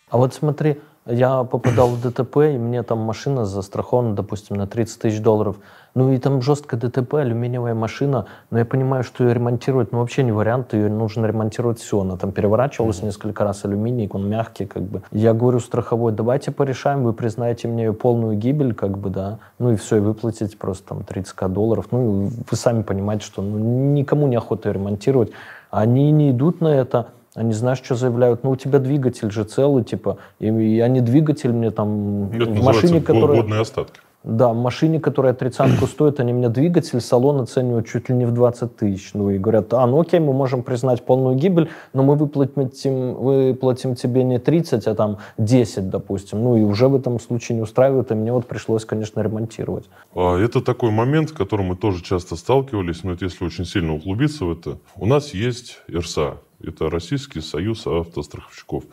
А 0.10 0.17
вот 0.17 0.34
смотри, 0.34 0.80
я 1.06 1.43
попадал 1.43 1.89
в 1.89 2.02
ДТП, 2.02 2.38
и 2.38 2.58
мне 2.58 2.84
там 2.84 3.00
машина 3.00 3.46
застрахована, 3.46 4.13
допустим, 4.15 4.58
на 4.58 4.67
30 4.67 5.02
тысяч 5.02 5.20
долларов. 5.22 5.58
Ну 5.97 6.12
и 6.12 6.19
там 6.19 6.43
жесткое 6.43 6.79
ДТП, 6.79 7.15
алюминиевая 7.15 7.73
машина, 7.73 8.27
но 8.51 8.60
я 8.60 8.65
понимаю, 8.65 9.03
что 9.03 9.23
ее 9.23 9.33
ремонтировать, 9.33 9.91
ну 9.91 9.97
вообще 9.97 10.21
не 10.21 10.31
вариант, 10.31 10.75
ее 10.75 10.89
нужно 10.89 11.25
ремонтировать 11.25 11.79
все. 11.79 12.01
Она 12.01 12.17
там 12.17 12.31
переворачивалась 12.31 13.01
несколько 13.01 13.43
раз, 13.43 13.65
алюминий, 13.65 14.07
он 14.13 14.29
мягкий, 14.29 14.67
как 14.67 14.83
бы. 14.83 15.01
Я 15.12 15.33
говорю 15.33 15.60
страховой, 15.60 16.12
давайте 16.12 16.51
порешаем, 16.51 17.03
вы 17.03 17.13
признаете 17.13 17.67
мне 17.67 17.86
ее 17.86 17.93
полную 17.93 18.38
гибель, 18.38 18.75
как 18.75 18.95
бы, 18.95 19.10
да, 19.10 19.39
ну 19.57 19.71
и 19.71 19.75
все, 19.75 19.95
и 19.95 19.99
выплатите 19.99 20.55
просто 20.55 20.89
там 20.89 20.99
30к 20.99 21.49
долларов. 21.49 21.88
Ну 21.89 22.29
вы 22.47 22.57
сами 22.57 22.83
понимаете, 22.83 23.25
что 23.25 23.41
ну, 23.41 23.57
никому 23.57 24.27
не 24.27 24.36
охота 24.36 24.69
ее 24.69 24.73
ремонтировать. 24.73 25.31
Они 25.71 26.12
не 26.12 26.29
идут 26.29 26.62
на 26.62 26.67
это, 26.67 27.07
они, 27.33 27.53
знаешь, 27.53 27.79
что 27.83 27.95
заявляют? 27.95 28.43
Ну, 28.43 28.51
у 28.51 28.55
тебя 28.55 28.77
двигатель 28.77 29.31
же 29.31 29.45
целый, 29.45 29.83
типа, 29.83 30.19
и, 30.38 30.45
и 30.45 30.79
они 30.79 31.01
двигатель 31.01 31.53
мне 31.53 31.71
там 31.71 32.29
Это 32.31 32.51
в 32.51 32.63
машине, 32.63 33.01
которая... 33.01 33.41
годные 33.41 33.62
остатки. 33.62 33.99
Да, 34.23 34.53
машине, 34.53 34.99
которая 34.99 35.34
тридцатку 35.34 35.88
стоит, 35.88 36.19
они 36.19 36.34
мне 36.34 36.49
двигатель, 36.49 36.99
салон 36.99 37.41
оценивают 37.41 37.88
чуть 37.88 38.10
ли 38.10 38.15
не 38.15 38.25
в 38.25 38.34
20 38.34 38.75
тысяч. 38.75 39.12
Ну 39.13 39.30
и 39.30 39.38
говорят, 39.38 39.73
а, 39.73 39.86
ну 39.88 40.01
окей, 40.01 40.19
мы 40.19 40.34
можем 40.34 40.63
признать 40.63 41.06
полную 41.06 41.36
гибель, 41.36 41.69
но 41.93 42.03
мы 42.03 42.15
выплатим, 42.15 43.13
выплатим 43.13 43.95
тебе 43.95 44.23
не 44.23 44.39
30, 44.39 44.88
а 44.88 44.95
там 44.95 45.17
10, 45.38 45.89
допустим. 45.89 46.43
Ну 46.43 46.58
и 46.58 46.63
уже 46.63 46.88
в 46.88 46.95
этом 46.95 47.19
случае 47.19 47.56
не 47.56 47.62
устраивает, 47.62 48.12
и 48.12 48.15
мне 48.15 48.34
вот 48.34 48.47
пришлось, 48.47 48.86
конечно, 48.86 49.21
ремонтировать. 49.21 49.86
А, 50.13 50.38
Это 50.38 50.62
такой 50.62 50.91
момент, 50.91 51.30
с 51.30 51.34
которым 51.34 51.67
мы 51.67 51.75
тоже 51.75 52.03
часто 52.03 52.36
сталкивались, 52.36 53.03
но 53.03 53.13
это 53.13 53.25
если 53.25 53.45
очень 53.45 53.65
сильно 53.65 53.93
углубиться 53.93 54.45
в 54.45 54.51
это. 54.51 54.77
У 54.95 55.06
нас 55.06 55.34
есть 55.34 55.80
ИРСА, 55.88 56.38
это 56.62 56.89
Российский 56.89 57.39
союз 57.41 57.88
автостраховщиков. 57.88 58.84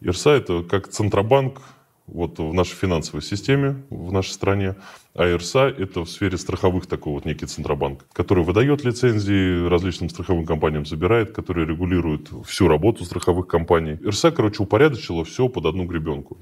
ИРСА– 0.00 0.30
это 0.32 0.62
как 0.62 0.88
Центробанк 0.88 1.60
вот 2.06 2.38
в 2.38 2.52
нашей 2.52 2.74
финансовой 2.74 3.22
системе, 3.22 3.82
в 3.88 4.12
нашей 4.12 4.30
стране. 4.30 4.76
А 5.14 5.26
ИРСА– 5.26 5.68
это 5.78 6.04
в 6.04 6.10
сфере 6.10 6.36
страховых 6.36 6.86
такой 6.86 7.12
вот 7.12 7.24
некий 7.24 7.46
Центробанк, 7.46 8.04
который 8.12 8.44
выдает 8.44 8.84
лицензии 8.84 9.66
различным 9.68 10.10
страховым 10.10 10.44
компаниям, 10.44 10.84
забирает, 10.84 11.32
который 11.32 11.64
регулирует 11.64 12.30
всю 12.44 12.68
работу 12.68 13.04
страховых 13.04 13.46
компаний. 13.46 13.98
ИРСА, 14.02 14.32
короче, 14.32 14.62
упорядочила 14.62 15.24
все 15.24 15.48
под 15.48 15.66
одну 15.66 15.84
гребенку. 15.84 16.38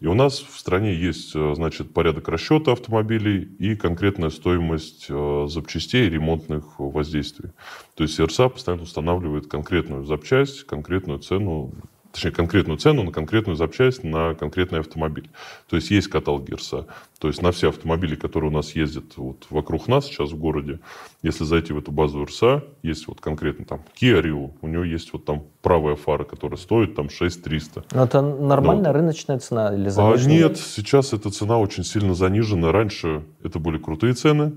И 0.00 0.06
у 0.06 0.14
нас 0.14 0.40
в 0.40 0.58
стране 0.58 0.94
есть, 0.94 1.32
э, 1.34 1.54
значит, 1.54 1.92
порядок 1.92 2.28
расчета 2.28 2.72
автомобилей 2.72 3.42
и 3.58 3.76
конкретная 3.76 4.30
стоимость 4.30 5.06
э, 5.08 5.46
запчастей 5.48 6.08
ремонтных 6.08 6.78
воздействий. 6.78 7.50
То 7.94 8.04
есть 8.04 8.18
ИРСА 8.18 8.48
постоянно 8.48 8.84
устанавливает 8.84 9.46
конкретную 9.46 10.04
запчасть, 10.04 10.64
конкретную 10.64 11.18
цену, 11.18 11.72
точнее, 12.12 12.30
конкретную 12.32 12.78
цену 12.78 13.02
на 13.02 13.10
конкретную 13.12 13.56
запчасть 13.56 14.04
на 14.04 14.34
конкретный 14.34 14.80
автомобиль. 14.80 15.30
То 15.68 15.76
есть 15.76 15.90
есть 15.90 16.08
каталог 16.08 16.48
ИРСА. 16.50 16.86
То 17.18 17.28
есть 17.28 17.40
на 17.42 17.52
все 17.52 17.68
автомобили, 17.70 18.14
которые 18.16 18.50
у 18.50 18.54
нас 18.54 18.74
ездят 18.74 19.16
вот 19.16 19.46
вокруг 19.50 19.88
нас 19.88 20.06
сейчас 20.06 20.30
в 20.32 20.36
городе, 20.38 20.80
если 21.22 21.44
зайти 21.44 21.72
в 21.72 21.78
эту 21.78 21.90
базу 21.92 22.22
ИРСА, 22.24 22.64
есть 22.82 23.06
вот 23.08 23.20
конкретно 23.20 23.64
там 23.64 23.80
Kia 24.00 24.22
Rio, 24.22 24.52
у 24.60 24.68
него 24.68 24.84
есть 24.84 25.12
вот 25.12 25.24
там 25.24 25.44
правая 25.62 25.94
фара, 25.96 26.24
которая 26.24 26.58
стоит 26.58 26.94
там 26.94 27.08
6300. 27.10 27.84
Но 27.92 28.04
это 28.04 28.20
нормальная 28.20 28.92
Ну. 28.92 28.98
рыночная 28.98 29.38
цена 29.38 29.74
или 29.74 29.86
А 29.86 29.90
заниженная? 29.90 30.36
нет, 30.36 30.58
сейчас 30.58 31.12
эта 31.12 31.30
цена 31.30 31.58
очень 31.58 31.84
сильно 31.84 32.14
занижена. 32.14 32.72
Раньше 32.72 33.22
это 33.42 33.58
были 33.58 33.78
крутые 33.78 34.14
цены, 34.14 34.52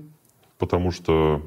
потому 0.58 0.90
что 0.90 1.42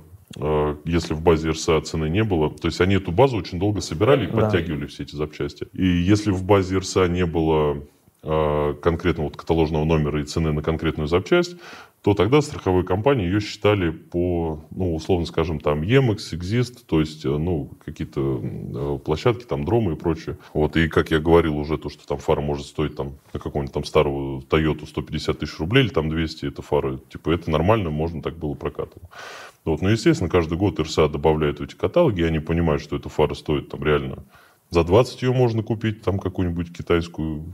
если 0.85 1.13
в 1.13 1.21
базе 1.21 1.49
РСА 1.49 1.81
цены 1.81 2.09
не 2.09 2.23
было, 2.23 2.49
то 2.51 2.67
есть 2.67 2.79
они 2.81 2.95
эту 2.95 3.11
базу 3.11 3.37
очень 3.37 3.59
долго 3.59 3.81
собирали 3.81 4.25
и 4.25 4.27
Да. 4.27 4.41
подтягивали 4.41 4.85
все 4.85 5.03
эти 5.03 5.15
запчасти. 5.15 5.67
И 5.73 5.85
если 5.85 6.31
в 6.31 6.43
базе 6.43 6.77
РСА 6.77 7.07
не 7.07 7.25
было 7.25 7.77
э, 8.21 8.73
конкретно 8.81 9.23
вот 9.23 9.37
каталожного 9.37 9.85
номера 9.85 10.21
и 10.21 10.25
цены 10.25 10.51
на 10.51 10.61
конкретную 10.61 11.07
запчасть, 11.07 11.55
то 12.01 12.13
тогда 12.13 12.41
страховые 12.41 12.85
компании 12.85 13.25
ее 13.25 13.41
считали 13.41 13.89
по, 13.91 14.61
ну, 14.71 14.95
условно 14.95 15.25
скажем, 15.25 15.59
там, 15.59 15.81
EMAX, 15.81 16.17
Exist, 16.33 16.79
то 16.85 16.99
есть, 17.01 17.25
э, 17.25 17.29
ну, 17.29 17.71
какие-то 17.83 18.41
э, 18.41 18.99
площадки, 19.03 19.43
там, 19.43 19.65
дромы 19.65 19.93
и 19.93 19.95
прочее. 19.95 20.37
Вот, 20.53 20.77
и, 20.77 20.87
как 20.87 21.11
я 21.11 21.19
говорил 21.19 21.57
уже, 21.57 21.77
то, 21.77 21.89
что 21.89 22.05
там 22.07 22.17
фара 22.17 22.41
может 22.41 22.67
стоить, 22.67 22.95
там, 22.95 23.13
на 23.33 23.39
какого-нибудь 23.39 23.73
там 23.73 23.83
старого 23.83 24.41
Toyota 24.41 24.85
150 24.85 25.39
тысяч 25.39 25.57
рублей 25.59 25.85
или 25.85 25.89
там 25.89 26.09
200, 26.09 26.45
это 26.45 26.61
фары, 26.61 26.99
типа, 27.09 27.31
это 27.31 27.51
нормально, 27.51 27.89
можно 27.89 28.21
так 28.21 28.37
было 28.37 28.53
прокатывать. 28.53 29.09
Вот, 29.69 29.81
но, 29.81 29.89
естественно, 29.89 30.29
каждый 30.29 30.57
год 30.57 30.79
РСА 30.79 31.07
добавляет 31.07 31.59
в 31.59 31.63
эти 31.63 31.75
каталоги, 31.75 32.21
и 32.21 32.25
они 32.25 32.39
понимают, 32.39 32.81
что 32.81 32.95
эта 32.95 33.09
фара 33.09 33.33
стоит 33.35 33.69
там 33.69 33.83
реально 33.83 34.23
за 34.69 34.83
20 34.83 35.21
ее 35.23 35.33
можно 35.33 35.63
купить, 35.63 36.01
там 36.01 36.19
какую-нибудь 36.19 36.75
китайскую 36.75 37.53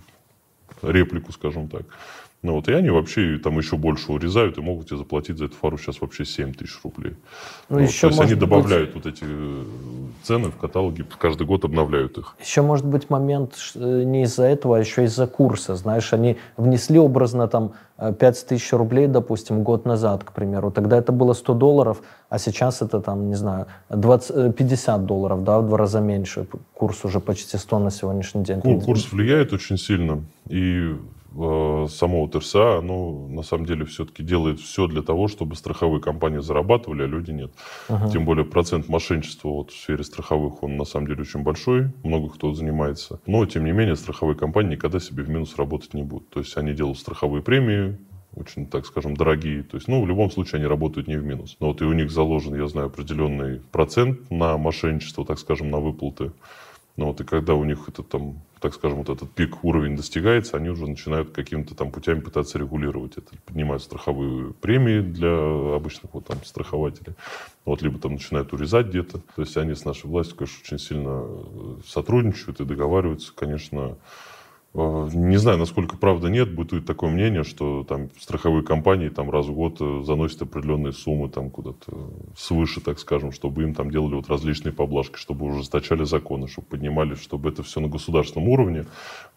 реплику, 0.82 1.32
скажем 1.32 1.70
так. 1.70 1.84
Ну 2.46 2.54
вот, 2.54 2.68
и 2.70 2.74
они 2.74 2.92
вообще 2.92 3.40
там 3.44 3.58
еще 3.58 3.76
больше 3.76 4.12
урезают 4.12 4.60
и 4.60 4.62
могут 4.62 4.86
тебе 4.88 4.98
заплатить 4.98 5.40
за 5.40 5.46
эту 5.46 5.56
фару 5.56 5.80
сейчас 5.80 6.00
вообще 6.00 6.26
7 6.26 6.54
тысяч 6.54 6.80
рублей. 6.84 7.16
Ну, 7.70 7.80
Вот, 7.80 7.88
еще 7.88 8.02
то 8.02 8.08
есть 8.08 8.20
они 8.20 8.30
может 8.36 8.40
быть- 8.40 8.40
добавляют 8.40 8.94
вот 8.94 9.06
эти 9.08 9.24
э, 9.28 9.64
цены 10.22 10.52
в 10.52 10.58
каталоге, 10.58 11.06
каждый 11.18 11.48
год 11.48 11.66
обновляют 11.66 12.20
их. 12.20 12.36
Еще 12.40 12.62
может 12.62 12.86
быть 12.86 13.10
момент 13.10 13.54
э, 13.74 14.04
не 14.04 14.24
из-за 14.24 14.44
этого, 14.44 14.78
а 14.78 14.80
еще 14.80 15.06
из-за 15.06 15.26
курса. 15.26 15.76
Знаешь, 15.76 16.14
они 16.14 16.38
внесли 16.56 17.00
образно 17.00 17.48
там 17.48 17.72
э, 17.98 18.14
5 18.14 18.46
тысяч 18.48 18.72
рублей, 18.74 19.08
допустим, 19.08 19.64
год 19.64 19.86
назад, 19.86 20.24
к 20.24 20.32
примеру. 20.32 20.70
Тогда 20.70 20.98
это 20.98 21.12
было 21.12 21.34
100 21.34 21.54
долларов, 21.56 22.04
а 22.30 22.38
сейчас 22.38 22.84
это 22.84 23.02
там, 23.02 23.28
не 23.28 23.36
знаю, 23.36 23.66
20, 23.90 24.32
э, 24.36 24.52
50 24.54 25.06
долларов, 25.08 25.44
да, 25.44 25.60
в 25.62 25.66
два 25.68 25.80
раза 25.80 26.00
меньше. 26.00 26.46
Курс 26.76 27.04
уже 27.06 27.20
почти 27.20 27.58
100 27.58 27.80
на 27.80 27.90
сегодняшний 27.90 28.44
день. 28.44 28.62
Ку- 28.62 28.80
Курс 28.82 29.12
влияет 29.12 29.52
очень 29.52 29.78
сильно. 29.80 30.22
И 30.48 30.96
э, 31.36 31.88
само 31.90 32.22
вот 32.22 32.36
РСА, 32.36 32.80
оно 32.80 33.28
на 33.28 33.44
самом 33.44 33.66
деле 33.66 33.86
все-таки 33.86 34.24
делает 34.24 34.60
все 34.60 34.88
для 34.88 35.02
того, 35.02 35.28
чтобы 35.28 35.56
страховые 35.56 36.02
компании 36.02 36.40
зарабатывали, 36.40 37.04
а 37.04 37.08
люди 37.08 37.32
нет. 37.32 37.52
Ага. 37.90 38.10
Тем 38.10 38.26
более 38.26 38.46
процент 38.46 38.88
мошенничества 38.90 39.50
вот 39.50 39.72
в 39.72 39.78
сфере 39.78 40.04
страховых, 40.04 40.64
он 40.64 40.78
на 40.78 40.86
самом 40.86 41.08
деле 41.08 41.22
очень 41.22 41.44
большой, 41.44 41.92
много 42.04 42.30
кто 42.30 42.54
занимается. 42.54 43.20
Но, 43.26 43.46
тем 43.46 43.66
не 43.66 43.72
менее, 43.72 43.96
страховые 43.96 44.38
компании 44.38 44.72
никогда 44.72 45.00
себе 45.00 45.24
в 45.24 45.30
минус 45.30 45.56
работать 45.58 45.94
не 45.94 46.04
будут. 46.04 46.30
То 46.30 46.40
есть 46.40 46.56
они 46.58 46.74
делают 46.74 46.98
страховые 46.98 47.44
премии, 47.44 47.98
очень, 48.36 48.68
так 48.68 48.86
скажем, 48.86 49.16
дорогие. 49.16 49.64
То 49.64 49.78
есть, 49.78 49.88
ну, 49.88 50.02
в 50.02 50.08
любом 50.08 50.30
случае 50.30 50.60
они 50.60 50.68
работают 50.68 51.08
не 51.08 51.16
в 51.16 51.24
минус. 51.24 51.56
Но 51.60 51.68
вот 51.68 51.82
и 51.82 51.86
у 51.86 51.94
них 51.94 52.12
заложен, 52.12 52.56
я 52.56 52.68
знаю, 52.68 52.88
определенный 52.88 53.62
процент 53.72 54.30
на 54.30 54.58
мошенничество, 54.58 55.26
так 55.26 55.40
скажем, 55.40 55.72
на 55.72 55.80
выплаты. 55.80 56.32
Ну 56.98 57.08
вот 57.08 57.20
и 57.20 57.26
когда 57.26 57.56
у 57.56 57.64
них 57.66 57.90
этот 57.90 58.08
там, 58.08 58.42
так 58.62 58.74
скажем, 58.74 59.00
вот 59.00 59.10
этот 59.10 59.30
пик 59.32 59.64
уровень 59.66 59.98
достигается, 59.98 60.56
они 60.56 60.70
уже 60.70 60.88
начинают 60.88 61.32
какими-то 61.32 61.76
там 61.76 61.92
путями 61.92 62.22
пытаться 62.22 62.58
регулировать 62.58 63.18
это. 63.18 63.36
Поднимают 63.46 63.84
страховые 63.84 64.54
премии 64.54 65.02
для 65.02 65.76
обычных 65.76 66.14
вот 66.14 66.26
там 66.26 66.44
страхователей. 66.46 67.16
Вот, 67.66 67.82
либо 67.82 68.00
там 68.00 68.14
начинают 68.14 68.54
урезать 68.54 68.88
где-то. 68.88 69.20
То 69.36 69.42
есть 69.42 69.58
они 69.58 69.76
с 69.76 69.84
нашей 69.84 70.06
властью, 70.06 70.38
конечно, 70.38 70.58
очень 70.64 70.80
сильно 70.80 71.24
э, 71.26 71.78
сотрудничают 71.86 72.62
и 72.62 72.66
договариваются, 72.66 73.34
конечно, 73.36 73.98
Не 74.76 75.38
знаю, 75.38 75.58
насколько 75.58 75.96
правда 75.96 76.28
нет, 76.28 76.54
бытует 76.54 76.86
такое 76.86 77.10
мнение, 77.10 77.44
что 77.44 77.86
там 77.88 78.10
страховые 78.20 78.62
компании 78.62 79.08
там 79.08 79.32
раз 79.32 79.46
в 79.46 79.54
год 79.54 79.78
э, 79.80 80.02
заносят 80.06 80.42
определенные 80.42 80.92
суммы 80.92 81.30
там 81.30 81.50
куда-то 81.50 81.94
свыше, 82.38 82.82
так 82.82 83.00
скажем, 83.00 83.32
чтобы 83.32 83.64
им 83.64 83.74
там 83.74 83.90
делали 83.90 84.16
вот 84.16 84.28
различные 84.28 84.74
поблажки, 84.74 85.16
чтобы 85.16 85.46
ужесточали 85.46 86.04
законы, 86.04 86.48
чтобы 86.50 86.68
поднимали, 86.68 87.16
чтобы 87.16 87.50
это 87.50 87.64
все 87.64 87.80
на 87.80 87.88
государственном 87.88 88.50
уровне 88.50 88.86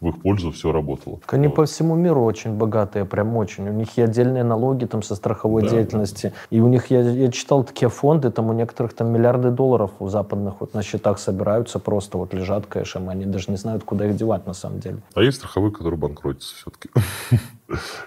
в 0.01 0.09
их 0.09 0.21
пользу 0.21 0.51
все 0.51 0.73
работало. 0.73 1.19
Они 1.27 1.47
Вот. 1.47 1.55
по 1.55 1.65
всему 1.65 1.95
миру 1.95 2.21
очень 2.23 2.51
богатые, 2.51 3.05
прям 3.05 3.37
очень. 3.37 3.69
У 3.69 3.73
них 3.73 3.97
и 3.97 4.01
отдельные 4.01 4.43
налоги 4.43 4.85
там 4.85 5.03
со 5.03 5.15
страховой 5.15 5.61
Да. 5.61 5.69
деятельности. 5.69 6.33
И 6.49 6.59
у 6.59 6.67
них, 6.67 6.91
я, 6.91 6.99
я 7.01 7.31
читал 7.31 7.63
такие 7.63 7.87
фонды, 7.89 8.29
там 8.29 8.49
у 8.49 8.53
некоторых 8.53 8.93
там 8.93 9.09
миллиарды 9.11 9.51
долларов 9.51 9.91
у 9.99 10.09
западных 10.09 10.55
вот 10.59 10.73
на 10.73 10.83
счетах 10.83 11.17
собираются, 11.19 11.79
просто 11.79 12.17
вот 12.17 12.33
лежат 12.33 12.65
кэшем, 12.65 13.07
они 13.07 13.25
даже 13.25 13.51
не 13.51 13.57
знают, 13.57 13.85
куда 13.85 14.05
их 14.05 14.17
девать 14.17 14.45
на 14.45 14.53
самом 14.53 14.79
деле. 14.79 14.97
А 15.13 15.28
есть 15.29 15.39
страховые, 15.39 15.71
которые 15.71 15.99
банкротятся 15.99 16.55
все-таки. 16.55 16.89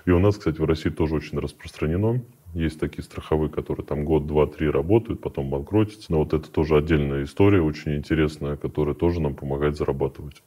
И 0.04 0.10
у 0.10 0.18
нас, 0.18 0.36
кстати, 0.36 0.60
в 0.60 0.64
России 0.64 0.90
тоже 0.90 1.14
очень 1.14 1.38
распространено. 1.38 2.22
Есть 2.54 2.78
такие 2.78 3.02
страховые, 3.02 3.50
которые 3.50 3.86
там 3.86 4.04
год, 4.04 4.26
два, 4.26 4.46
три 4.46 4.68
работают, 4.68 5.20
потом 5.20 5.48
банкротятся. 5.48 6.12
Но 6.12 6.18
вот 6.18 6.34
это 6.34 6.50
тоже 6.50 6.76
отдельная 6.76 7.24
история, 7.24 7.62
очень 7.62 7.96
интересная, 7.96 8.56
которая 8.56 8.94
тоже 8.94 9.20
нам 9.20 9.34
помогает 9.34 9.76
зарабатывать. 9.76 10.42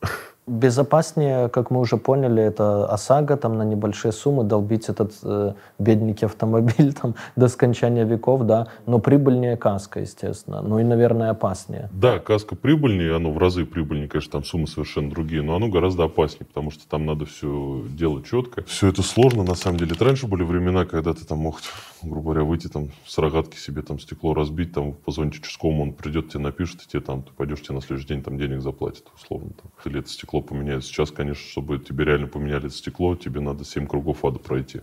Безопаснее, 0.48 1.50
как 1.50 1.72
мы 1.72 1.80
уже 1.80 1.98
поняли, 1.98 2.44
это 2.44 2.86
ОСАГО, 2.86 3.38
там 3.38 3.58
на 3.58 3.64
небольшие 3.64 4.12
суммы 4.12 4.44
долбить 4.44 4.90
этот 4.90 5.14
э, 5.24 5.54
бедненький 5.80 6.28
автомобиль 6.28 6.94
там 7.02 7.16
до 7.36 7.48
скончания 7.48 8.06
веков, 8.06 8.44
да, 8.44 8.68
но 8.86 9.00
прибыльнее 9.00 9.58
каска, 9.58 10.02
естественно, 10.02 10.62
ну 10.62 10.78
и, 10.78 10.84
наверное, 10.84 11.32
опаснее. 11.32 11.90
Да, 11.92 12.20
каска 12.20 12.56
прибыльнее, 12.56 13.16
оно 13.16 13.32
в 13.32 13.40
разы 13.40 13.66
прибыльнее, 13.66 14.08
конечно, 14.08 14.34
там 14.34 14.44
суммы 14.44 14.68
совершенно 14.68 15.10
другие, 15.10 15.42
но 15.42 15.56
оно 15.56 15.68
гораздо 15.68 16.04
опаснее, 16.04 16.46
потому 16.46 16.70
что 16.70 16.88
там 16.88 17.08
надо 17.08 17.26
все 17.26 17.84
делать 17.90 18.28
четко. 18.28 18.64
Все 18.66 18.90
это 18.90 19.02
сложно, 19.02 19.44
на 19.44 19.56
самом 19.56 19.80
деле. 19.80 19.94
Это 19.96 20.06
раньше 20.06 20.28
были 20.28 20.44
времена, 20.44 20.86
когда 20.86 21.16
ты 21.16 21.26
там 21.26 21.40
мог, 21.40 21.60
грубо 22.04 22.22
говоря, 22.34 22.44
выйти 22.44 22.68
там 22.68 22.90
с 23.08 23.18
рогатки 23.18 23.58
себе 23.58 23.82
там 23.82 24.00
стекло 24.00 24.36
разбить, 24.36 24.74
там 24.74 24.94
позвонить 24.94 25.40
участковому, 25.40 25.82
он 25.82 25.94
придет, 25.94 26.30
тебе 26.30 26.44
напишет, 26.44 26.84
и 26.84 26.88
тебе 26.88 27.02
там, 27.02 27.24
ты 27.24 27.32
пойдешь, 27.36 27.64
тебе 27.64 27.74
на 27.74 27.82
следующий 27.82 28.10
день 28.10 28.22
там 28.22 28.38
денег 28.38 28.62
заплатит, 28.62 29.06
условно. 29.16 29.50
Там. 29.60 29.72
Или 29.86 30.02
это 30.02 30.10
стекло 30.10 30.35
поменяют. 30.42 30.86
Сейчас, 30.86 31.12
конечно, 31.12 31.44
чтобы 31.50 31.80
тебе 31.80 32.06
реально 32.06 32.28
поменяли 32.28 32.70
стекло, 32.70 33.16
тебе 33.16 33.42
надо 33.42 33.66
7 33.66 33.88
кругов 33.88 34.24
ада 34.26 34.40
пройти. 34.40 34.82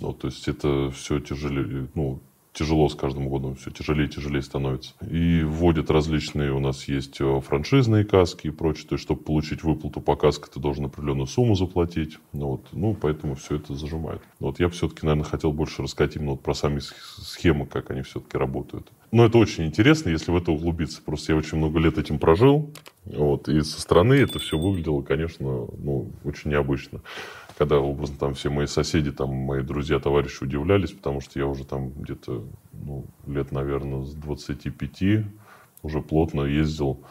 Ну, 0.00 0.12
то 0.12 0.28
есть 0.28 0.48
это 0.48 0.90
все 0.90 1.20
тяжелее, 1.20 1.88
ну, 1.94 2.20
тяжело 2.54 2.88
с 2.88 2.94
каждым 2.94 3.28
годом, 3.28 3.56
все 3.56 3.70
тяжелее 3.70 4.06
и 4.06 4.10
тяжелее 4.10 4.40
становится. 4.40 4.94
И 5.10 5.42
вводят 5.42 5.90
различные, 5.90 6.52
у 6.52 6.60
нас 6.60 6.88
есть 6.88 7.20
э, 7.20 7.40
франшизные 7.40 8.04
каски 8.04 8.46
и 8.46 8.50
прочее, 8.50 8.86
то 8.88 8.94
есть, 8.94 9.04
чтобы 9.04 9.22
получить 9.22 9.64
выплату 9.64 10.00
по 10.00 10.16
каске, 10.16 10.46
ты 10.52 10.60
должен 10.60 10.86
определенную 10.86 11.26
сумму 11.26 11.56
заплатить. 11.56 12.18
Ну, 12.32 12.46
вот, 12.46 12.68
ну 12.72 12.94
поэтому 12.94 13.34
все 13.34 13.56
это 13.56 13.74
зажимает. 13.74 14.22
Вот 14.38 14.60
я 14.60 14.68
все-таки, 14.68 15.04
наверное, 15.04 15.28
хотел 15.28 15.52
больше 15.52 15.82
рассказать 15.82 16.16
именно 16.16 16.32
вот 16.32 16.42
про 16.42 16.54
сами 16.54 16.80
схемы, 16.80 17.66
как 17.66 17.90
они 17.90 18.02
все-таки 18.02 18.38
работают. 18.38 18.90
Но 19.14 19.26
это 19.26 19.38
очень 19.38 19.66
интересно, 19.66 20.08
если 20.08 20.32
в 20.32 20.36
это 20.36 20.50
углубиться. 20.50 21.00
Просто 21.00 21.30
я 21.30 21.38
очень 21.38 21.56
много 21.56 21.78
лет 21.78 21.98
этим 21.98 22.18
прожил, 22.18 22.72
вот, 23.04 23.48
и 23.48 23.60
со 23.60 23.80
стороны 23.80 24.14
это 24.14 24.40
все 24.40 24.58
выглядело, 24.58 25.02
конечно, 25.02 25.68
ну, 25.78 26.10
очень 26.24 26.50
необычно. 26.50 27.00
Когда 27.56 27.78
образно 27.78 28.16
там 28.18 28.34
все 28.34 28.50
мои 28.50 28.66
соседи, 28.66 29.12
там 29.12 29.28
мои 29.32 29.62
друзья, 29.62 30.00
товарищи 30.00 30.42
удивлялись, 30.42 30.90
потому 30.90 31.20
что 31.20 31.38
я 31.38 31.46
уже 31.46 31.62
там 31.62 31.92
где-то 31.92 32.42
ну, 32.72 33.06
лет, 33.28 33.52
наверное, 33.52 34.02
с 34.02 34.14
25 34.14 35.26
уже 35.84 36.00
плотно 36.00 36.42
ездил 36.42 37.04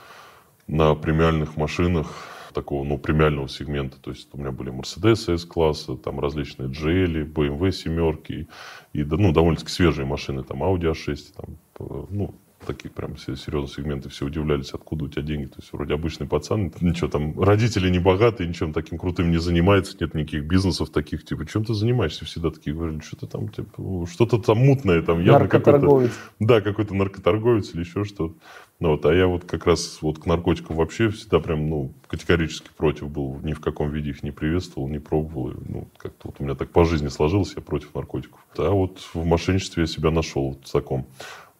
на 0.68 0.96
премиальных 0.96 1.56
машинах 1.56 2.33
такого, 2.54 2.84
ну, 2.84 2.98
премиального 2.98 3.50
сегмента. 3.50 3.98
То 4.02 4.12
есть 4.12 4.30
у 4.34 4.38
меня 4.38 4.52
были 4.52 4.72
Mercedes 4.72 5.34
S-класса, 5.34 5.96
там 5.96 6.20
различные 6.20 6.70
GL, 6.70 7.26
BMW 7.26 7.72
семерки 7.72 8.48
и, 8.94 9.04
ну, 9.04 9.32
довольно-таки 9.32 9.72
свежие 9.72 10.06
машины, 10.06 10.44
там 10.44 10.63
Audi 10.63 10.92
A6, 10.92 11.18
там, 11.36 12.08
ну, 12.10 12.34
такие 12.66 12.89
прям 12.89 13.18
серьезные 13.18 13.68
сегменты, 13.68 14.10
все 14.10 14.26
удивлялись, 14.26 14.72
откуда 14.72 15.06
у 15.06 15.08
тебя 15.10 15.22
деньги. 15.22 15.48
То 15.48 15.60
есть 15.60 15.74
вроде 15.74 15.94
обычный 15.94 16.28
пацан, 16.28 16.72
ничего 16.80 17.10
там, 17.10 17.39
родители 17.39 17.89
не 17.89 18.00
богатые, 18.00 18.48
ничем 18.48 18.72
таким 18.74 18.98
крутым 18.98 19.32
не 19.32 19.38
занимается, 19.38 19.98
нет 20.00 20.13
никаких 20.13 20.46
бизнесов 20.46 20.89
таких, 20.89 21.26
типа, 21.26 21.46
чем 21.46 21.66
ты 21.66 21.74
занимаешься? 21.74 22.24
Всегда 22.26 22.52
такие 22.52 22.74
говорили, 22.76 23.02
что-то 23.02 23.28
там, 23.28 23.50
типа, 23.50 24.06
что-то 24.10 24.38
там 24.38 24.60
мутное, 24.60 25.02
там 25.02 25.20
явно 25.20 25.39
Наркоторговец. 25.39 26.12
Да, 26.39 26.62
какой-то 26.62 26.94
наркоторговец 26.96 27.74
или 27.74 27.82
еще 27.82 28.06
что-то. 28.06 28.36
Ну, 28.84 28.89
вот, 28.89 29.06
а 29.06 29.13
я 29.13 29.28
вот 29.28 29.46
как 29.46 29.65
раз 29.65 30.00
вот 30.02 30.19
к 30.19 30.26
наркотикам 30.26 30.76
вообще 30.76 31.08
всегда 31.08 31.39
прям, 31.39 31.69
ну, 31.69 31.93
категорически 32.06 32.67
против 32.76 33.10
был. 33.10 33.39
Ни 33.41 33.54
в 33.54 33.62
каком 33.62 33.89
виде 33.91 34.10
их 34.10 34.24
не 34.24 34.32
приветствовал, 34.32 34.89
не 34.89 35.00
пробовал. 35.00 35.54
Ну, 35.69 35.88
как-то 35.96 36.28
вот 36.28 36.36
у 36.39 36.43
меня 36.43 36.54
так 36.54 36.69
по 36.69 36.84
жизни 36.84 37.08
сложилось, 37.08 37.54
я 37.56 37.62
против 37.62 37.96
наркотиков. 37.96 38.46
А 38.58 38.72
вот 38.72 39.00
в 39.13 39.24
мошенничестве 39.24 39.84
я 39.84 39.88
себя 39.88 40.12
нашел 40.12 40.50
вот 40.50 40.67
в 40.67 40.72
таком. 40.74 41.06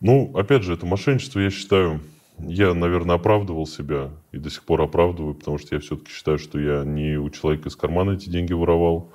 Ну, 0.02 0.36
опять 0.36 0.64
же, 0.64 0.74
это 0.74 0.86
мошенничество, 0.86 1.40
я 1.40 1.50
считаю, 1.50 2.02
я, 2.40 2.74
наверное, 2.74 3.16
оправдывал 3.16 3.68
себя 3.68 4.10
и 4.34 4.38
до 4.38 4.50
сих 4.50 4.64
пор 4.64 4.82
оправдываю, 4.82 5.34
потому 5.34 5.58
что 5.60 5.76
я 5.76 5.80
все-таки 5.80 6.12
считаю, 6.12 6.38
что 6.38 6.60
я 6.60 6.84
не 6.84 7.16
у 7.16 7.30
человека 7.30 7.70
из 7.70 7.78
кармана 7.78 8.18
эти 8.18 8.30
деньги 8.30 8.52
воровал. 8.52 9.14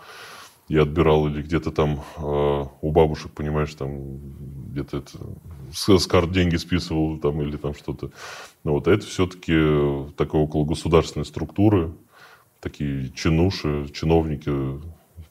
Я 0.69 0.83
отбирал 0.83 1.27
или 1.29 1.43
где-то 1.43 1.71
там 1.71 2.05
э, 2.19 2.67
у 2.83 2.93
бабушек, 2.93 3.33
понимаешь, 3.33 3.75
там 3.75 4.19
где-то 4.71 4.99
это, 4.99 5.19
с, 5.73 5.99
с 5.99 6.07
карт 6.07 6.31
деньги 6.31 6.57
списывал 6.57 7.19
там 7.19 7.41
или 7.43 7.57
там 7.57 7.75
что-то. 7.75 8.11
Ну, 8.65 8.73
вот, 8.73 8.87
а 8.87 8.93
это 8.93 9.07
все-таки 9.07 10.13
такая 10.17 10.43
около 10.43 10.65
государственной 10.65 11.25
структуры, 11.25 11.93
такие 12.61 13.11
чинуши, 13.13 13.89
чиновники 13.95 14.51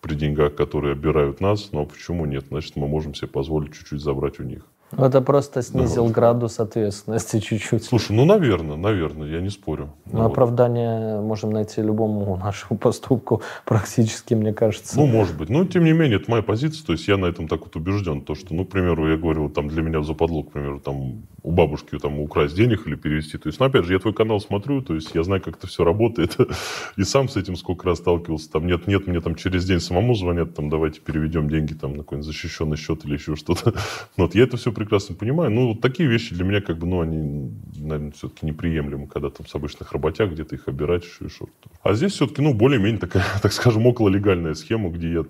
при 0.01 0.15
деньгах, 0.15 0.55
которые 0.55 0.93
обирают 0.93 1.41
нас. 1.41 1.71
Но 1.71 1.85
почему 1.85 2.25
нет? 2.25 2.45
Значит, 2.49 2.75
мы 2.75 2.87
можем 2.87 3.13
себе 3.13 3.27
позволить 3.27 3.73
чуть-чуть 3.73 4.01
забрать 4.01 4.39
у 4.39 4.43
них. 4.43 4.65
Это 4.91 5.21
просто 5.21 5.61
снизил 5.61 6.05
ну, 6.05 6.11
градус 6.11 6.59
ответственности 6.59 7.39
чуть-чуть. 7.41 7.83
Слушай, 7.83 8.15
ну, 8.15 8.25
наверное, 8.25 8.77
наверное, 8.77 9.27
я 9.27 9.41
не 9.41 9.49
спорю. 9.49 9.89
Ну, 10.05 10.19
ну 10.19 10.25
оправдание 10.25 11.19
можем 11.19 11.51
найти 11.51 11.81
любому 11.81 12.37
нашему 12.43 12.79
поступку 12.79 13.41
практически, 13.65 14.33
мне 14.33 14.53
кажется. 14.53 14.97
Ну, 14.97 15.07
может 15.07 15.37
быть. 15.37 15.49
Но, 15.49 15.65
тем 15.65 15.83
не 15.83 15.91
менее, 15.91 16.19
это 16.19 16.31
моя 16.31 16.43
позиция. 16.43 16.85
То 16.85 16.93
есть 16.93 17.07
я 17.07 17.17
на 17.17 17.25
этом 17.25 17.47
так 17.47 17.61
вот 17.61 17.75
убежден. 17.75 18.21
То, 18.21 18.35
что, 18.35 18.53
ну, 18.53 18.65
к 18.65 18.69
примеру, 18.69 19.09
я 19.09 19.17
говорю, 19.17 19.49
там 19.49 19.67
для 19.67 19.81
меня 19.81 20.03
западло, 20.03 20.43
к 20.43 20.51
примеру, 20.51 20.79
там 20.79 21.23
у 21.47 21.51
бабушки 21.51 21.97
там 21.97 22.19
украсть 22.19 22.55
денег 22.55 22.85
или 22.87 22.95
перевести. 22.95 23.37
То 23.37 23.47
есть, 23.47 23.57
ну, 23.61 23.67
опять 23.67 23.85
же, 23.85 23.93
я 23.93 23.99
твой 23.99 24.13
канал 24.13 24.41
смотрю, 24.41 24.81
то 24.81 24.93
есть 24.93 25.15
я 25.15 25.23
знаю, 25.23 25.41
как 25.41 25.55
это 25.55 25.65
все 25.65 25.85
работает. 25.85 26.35
И 26.97 27.03
сам 27.03 27.29
с 27.29 27.37
этим 27.37 27.55
сколько 27.55 27.85
раз 27.85 27.99
сталкивался. 27.99 28.51
Там 28.51 28.67
нет, 28.67 28.85
нет, 28.85 29.07
мне 29.07 29.21
там 29.21 29.35
через 29.35 29.65
день 29.65 29.79
самому 29.79 30.13
звонят, 30.13 30.55
там 30.55 30.69
давайте 30.69 30.99
переведем 30.99 31.49
деньги 31.49 31.73
там 31.73 31.93
на 31.93 31.99
какой-нибудь 31.99 32.27
защищенный 32.27 32.75
счет 32.75 33.05
или 33.05 33.13
еще 33.13 33.37
что-то. 33.37 33.73
Вот 34.17 34.35
я 34.35 34.43
это 34.43 34.57
все 34.57 34.73
прекрасно 34.73 35.15
понимаю. 35.15 35.49
Ну, 35.49 35.69
вот 35.69 35.79
такие 35.79 36.09
вещи 36.09 36.35
для 36.35 36.43
меня, 36.43 36.59
как 36.59 36.79
бы, 36.79 36.85
ну, 36.85 36.99
они, 36.99 37.49
наверное, 37.77 38.11
все-таки 38.11 38.45
неприемлемы, 38.45 39.07
когда 39.07 39.29
там 39.29 39.47
с 39.47 39.55
обычных 39.55 39.93
работяг 39.93 40.33
где-то 40.33 40.55
их 40.55 40.67
обирать, 40.67 41.05
еще 41.05 41.25
и 41.25 41.29
что 41.29 41.47
А 41.81 41.93
здесь 41.93 42.11
все-таки, 42.11 42.41
ну, 42.41 42.53
более-менее 42.53 42.99
такая, 42.99 43.23
так 43.41 43.53
скажем, 43.53 43.87
окололегальная 43.87 44.53
схема, 44.53 44.89
где 44.89 45.13
я 45.13 45.25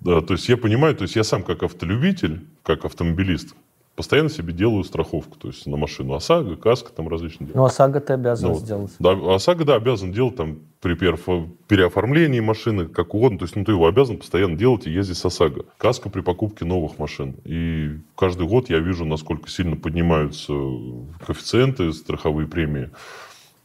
да, 0.00 0.20
то 0.20 0.32
есть 0.32 0.48
я 0.48 0.56
понимаю, 0.56 0.96
то 0.96 1.02
есть 1.02 1.14
я 1.14 1.22
сам 1.22 1.44
как 1.44 1.62
автолюбитель, 1.62 2.40
как 2.64 2.84
автомобилист, 2.84 3.54
постоянно 3.94 4.30
себе 4.30 4.52
делаю 4.52 4.84
страховку, 4.84 5.36
то 5.36 5.48
есть 5.48 5.66
на 5.66 5.76
машину 5.76 6.14
ОСАГО, 6.14 6.56
КАСКО, 6.56 6.92
там 6.92 7.08
различные. 7.08 7.50
Ну, 7.52 7.64
ОСАГО 7.64 8.00
ты 8.00 8.14
обязан 8.14 8.50
ну, 8.50 8.56
сделать. 8.56 8.92
Да, 8.98 9.12
ОСАГО, 9.12 9.64
да, 9.64 9.74
обязан 9.74 10.12
делать 10.12 10.36
там 10.36 10.60
при 10.80 10.94
переоформлении 10.94 12.40
машины, 12.40 12.86
как 12.86 13.14
угодно, 13.14 13.38
то 13.38 13.44
есть 13.44 13.54
ну, 13.54 13.64
ты 13.64 13.72
его 13.72 13.86
обязан 13.86 14.18
постоянно 14.18 14.56
делать 14.56 14.86
и 14.86 14.90
ездить 14.90 15.18
с 15.18 15.24
ОСАГО. 15.24 15.66
КАСКО 15.78 16.10
при 16.10 16.22
покупке 16.22 16.64
новых 16.64 16.98
машин. 16.98 17.36
И 17.44 17.98
каждый 18.16 18.46
год 18.46 18.70
я 18.70 18.78
вижу, 18.78 19.04
насколько 19.04 19.48
сильно 19.50 19.76
поднимаются 19.76 20.52
коэффициенты, 21.24 21.92
страховые 21.92 22.48
премии. 22.48 22.90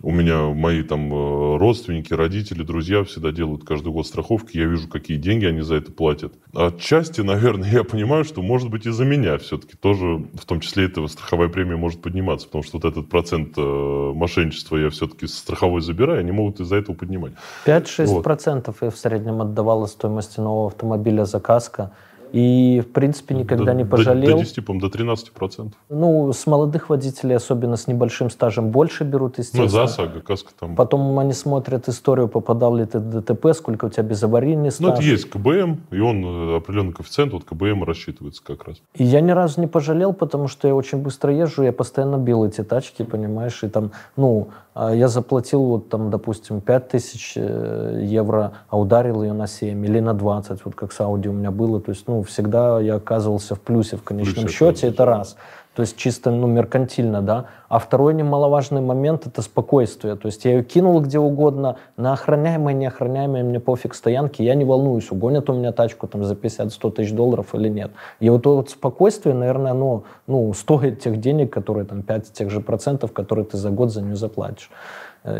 У 0.03 0.11
меня 0.11 0.53
мои 0.53 0.83
там 0.83 1.11
э, 1.11 1.57
родственники, 1.57 2.13
родители, 2.13 2.61
друзья 2.61 3.03
всегда 3.03 3.31
делают 3.31 3.63
каждый 3.63 3.91
год 3.91 4.05
страховки. 4.05 4.55
Я 4.55 4.65
вижу, 4.65 4.87
какие 4.87 5.17
деньги 5.17 5.45
они 5.45 5.61
за 5.61 5.75
это 5.75 5.91
платят. 5.91 6.33
Отчасти, 6.53 7.21
наверное, 7.21 7.69
я 7.71 7.83
понимаю, 7.83 8.23
что 8.23 8.43
может 8.43 8.69
быть 8.69 8.85
из-за 8.85 9.05
меня 9.05 9.39
все-таки 9.39 9.75
тоже, 9.75 10.27
в 10.33 10.45
том 10.45 10.59
числе 10.59 10.85
этого 10.85 11.07
страховая 11.07 11.49
премия 11.49 11.77
может 11.77 12.01
подниматься, 12.01 12.45
потому 12.45 12.63
что 12.63 12.77
вот 12.77 12.85
этот 12.85 13.09
процент 13.09 13.57
э, 13.57 13.61
мошенничества 13.61 14.77
я 14.77 14.91
все-таки 14.91 15.25
с 15.25 15.35
страховой 15.35 15.81
забираю, 15.81 16.19
они 16.19 16.31
могут 16.31 16.59
из-за 16.59 16.75
этого 16.75 16.95
поднимать. 16.95 17.33
5-6% 17.65 18.05
вот. 18.05 18.23
процентов 18.23 18.77
я 18.81 18.91
в 18.91 18.97
среднем 18.97 19.41
отдавала 19.41 19.87
стоимости 19.87 20.39
нового 20.39 20.67
автомобиля 20.67 21.25
за 21.25 21.39
каска. 21.39 21.91
И, 22.31 22.81
в 22.85 22.91
принципе, 22.91 23.35
никогда 23.35 23.71
до, 23.71 23.73
не 23.73 23.85
пожалел. 23.85 24.37
До 24.37 24.43
10, 24.43 24.65
по 24.65 24.73
до 24.73 24.89
13 24.89 25.31
процентов. 25.31 25.79
Ну, 25.89 26.31
с 26.33 26.45
молодых 26.47 26.89
водителей, 26.89 27.35
особенно 27.35 27.77
с 27.77 27.87
небольшим 27.87 28.29
стажем, 28.29 28.69
больше 28.69 29.03
берут, 29.03 29.37
естественно. 29.37 29.63
Ну, 29.63 29.69
за 29.69 29.83
ОСАГО, 29.83 30.21
каска 30.21 30.51
там. 30.59 30.75
Потом 30.75 31.17
они 31.19 31.33
смотрят 31.33 31.87
историю, 31.87 32.27
попадал 32.27 32.75
ли 32.75 32.85
ты 32.85 32.99
в 32.99 33.09
ДТП, 33.09 33.53
сколько 33.53 33.85
у 33.85 33.89
тебя 33.89 34.03
безаварийный 34.03 34.71
стаж. 34.71 34.87
Ну, 34.87 34.93
это 34.93 35.03
есть 35.03 35.29
КБМ, 35.29 35.81
и 35.91 35.99
он 35.99 36.25
э, 36.25 36.57
определенный 36.57 36.93
коэффициент, 36.93 37.33
вот 37.33 37.43
КБМ 37.43 37.83
рассчитывается 37.83 38.41
как 38.43 38.67
раз. 38.67 38.77
И 38.95 39.03
я 39.03 39.21
ни 39.21 39.31
разу 39.31 39.61
не 39.61 39.67
пожалел, 39.67 40.13
потому 40.13 40.47
что 40.47 40.67
я 40.67 40.75
очень 40.75 40.99
быстро 40.99 41.33
езжу, 41.33 41.63
я 41.63 41.71
постоянно 41.71 42.17
бил 42.17 42.45
эти 42.45 42.63
тачки, 42.63 43.03
понимаешь, 43.03 43.63
и 43.63 43.67
там, 43.67 43.91
ну, 44.15 44.49
а 44.79 44.93
я 44.93 45.07
заплатил, 45.07 45.63
вот 45.63 45.89
там, 45.89 46.11
допустим, 46.11 46.61
5000 46.61 47.33
э, 47.35 48.01
евро, 48.03 48.53
а 48.69 48.77
ударил 48.77 49.23
ее 49.23 49.33
на 49.33 49.47
7 49.47 49.83
или 49.83 49.99
на 49.99 50.13
20, 50.13 50.65
вот 50.65 50.75
как 50.75 50.91
с 50.91 50.99
Audi 50.99 51.29
у 51.29 51.33
меня 51.33 51.49
было. 51.49 51.81
То 51.81 51.91
есть, 51.91 52.07
ну, 52.07 52.16
всегда 52.23 52.79
я 52.79 52.95
оказывался 52.95 53.55
в 53.55 53.61
плюсе 53.61 53.97
в 53.97 54.03
конечном 54.03 54.45
плюсе, 54.45 54.57
счете, 54.57 54.87
это 54.87 55.05
раз. 55.05 55.37
То 55.77 55.81
есть 55.81 55.95
чисто, 55.95 56.31
ну, 56.31 56.47
меркантильно, 56.47 57.21
да. 57.21 57.45
А 57.69 57.77
второй 57.77 58.15
немаловажный 58.15 58.81
момент– 58.81 59.25
это 59.27 59.43
спокойствие. 59.43 60.15
То 60.15 60.25
есть 60.25 60.43
я 60.43 60.53
ее 60.53 60.63
кинул 60.63 60.99
где 61.01 61.19
угодно, 61.19 61.75
на 61.97 62.13
охраняемой, 62.13 62.73
неохраняемой, 62.73 63.43
мне 63.43 63.59
пофиг 63.59 63.93
стоянки, 63.93 64.41
я 64.41 64.55
не 64.55 64.65
волнуюсь, 64.65 65.11
угонят 65.11 65.51
у 65.51 65.53
меня 65.53 65.71
тачку 65.71 66.07
там 66.07 66.23
за 66.23 66.33
50-100 66.33 66.91
тысяч 66.93 67.11
долларов 67.11 67.53
или 67.53 67.69
нет. 67.69 67.91
И 68.19 68.27
вот 68.31 68.39
это 68.39 68.49
вот 68.49 68.71
спокойствие, 68.71 69.35
наверное, 69.35 69.73
оно, 69.73 70.03
ну, 70.25 70.51
стоит 70.55 70.99
тех 70.99 71.17
денег, 71.17 71.53
которые 71.53 71.85
там 71.85 72.01
5 72.01 72.33
тех 72.33 72.49
же 72.49 72.59
процентов, 72.59 73.13
которые 73.13 73.45
ты 73.45 73.57
за 73.57 73.69
год 73.69 73.91
за 73.91 74.01
нее 74.01 74.15
заплатишь. 74.15 74.71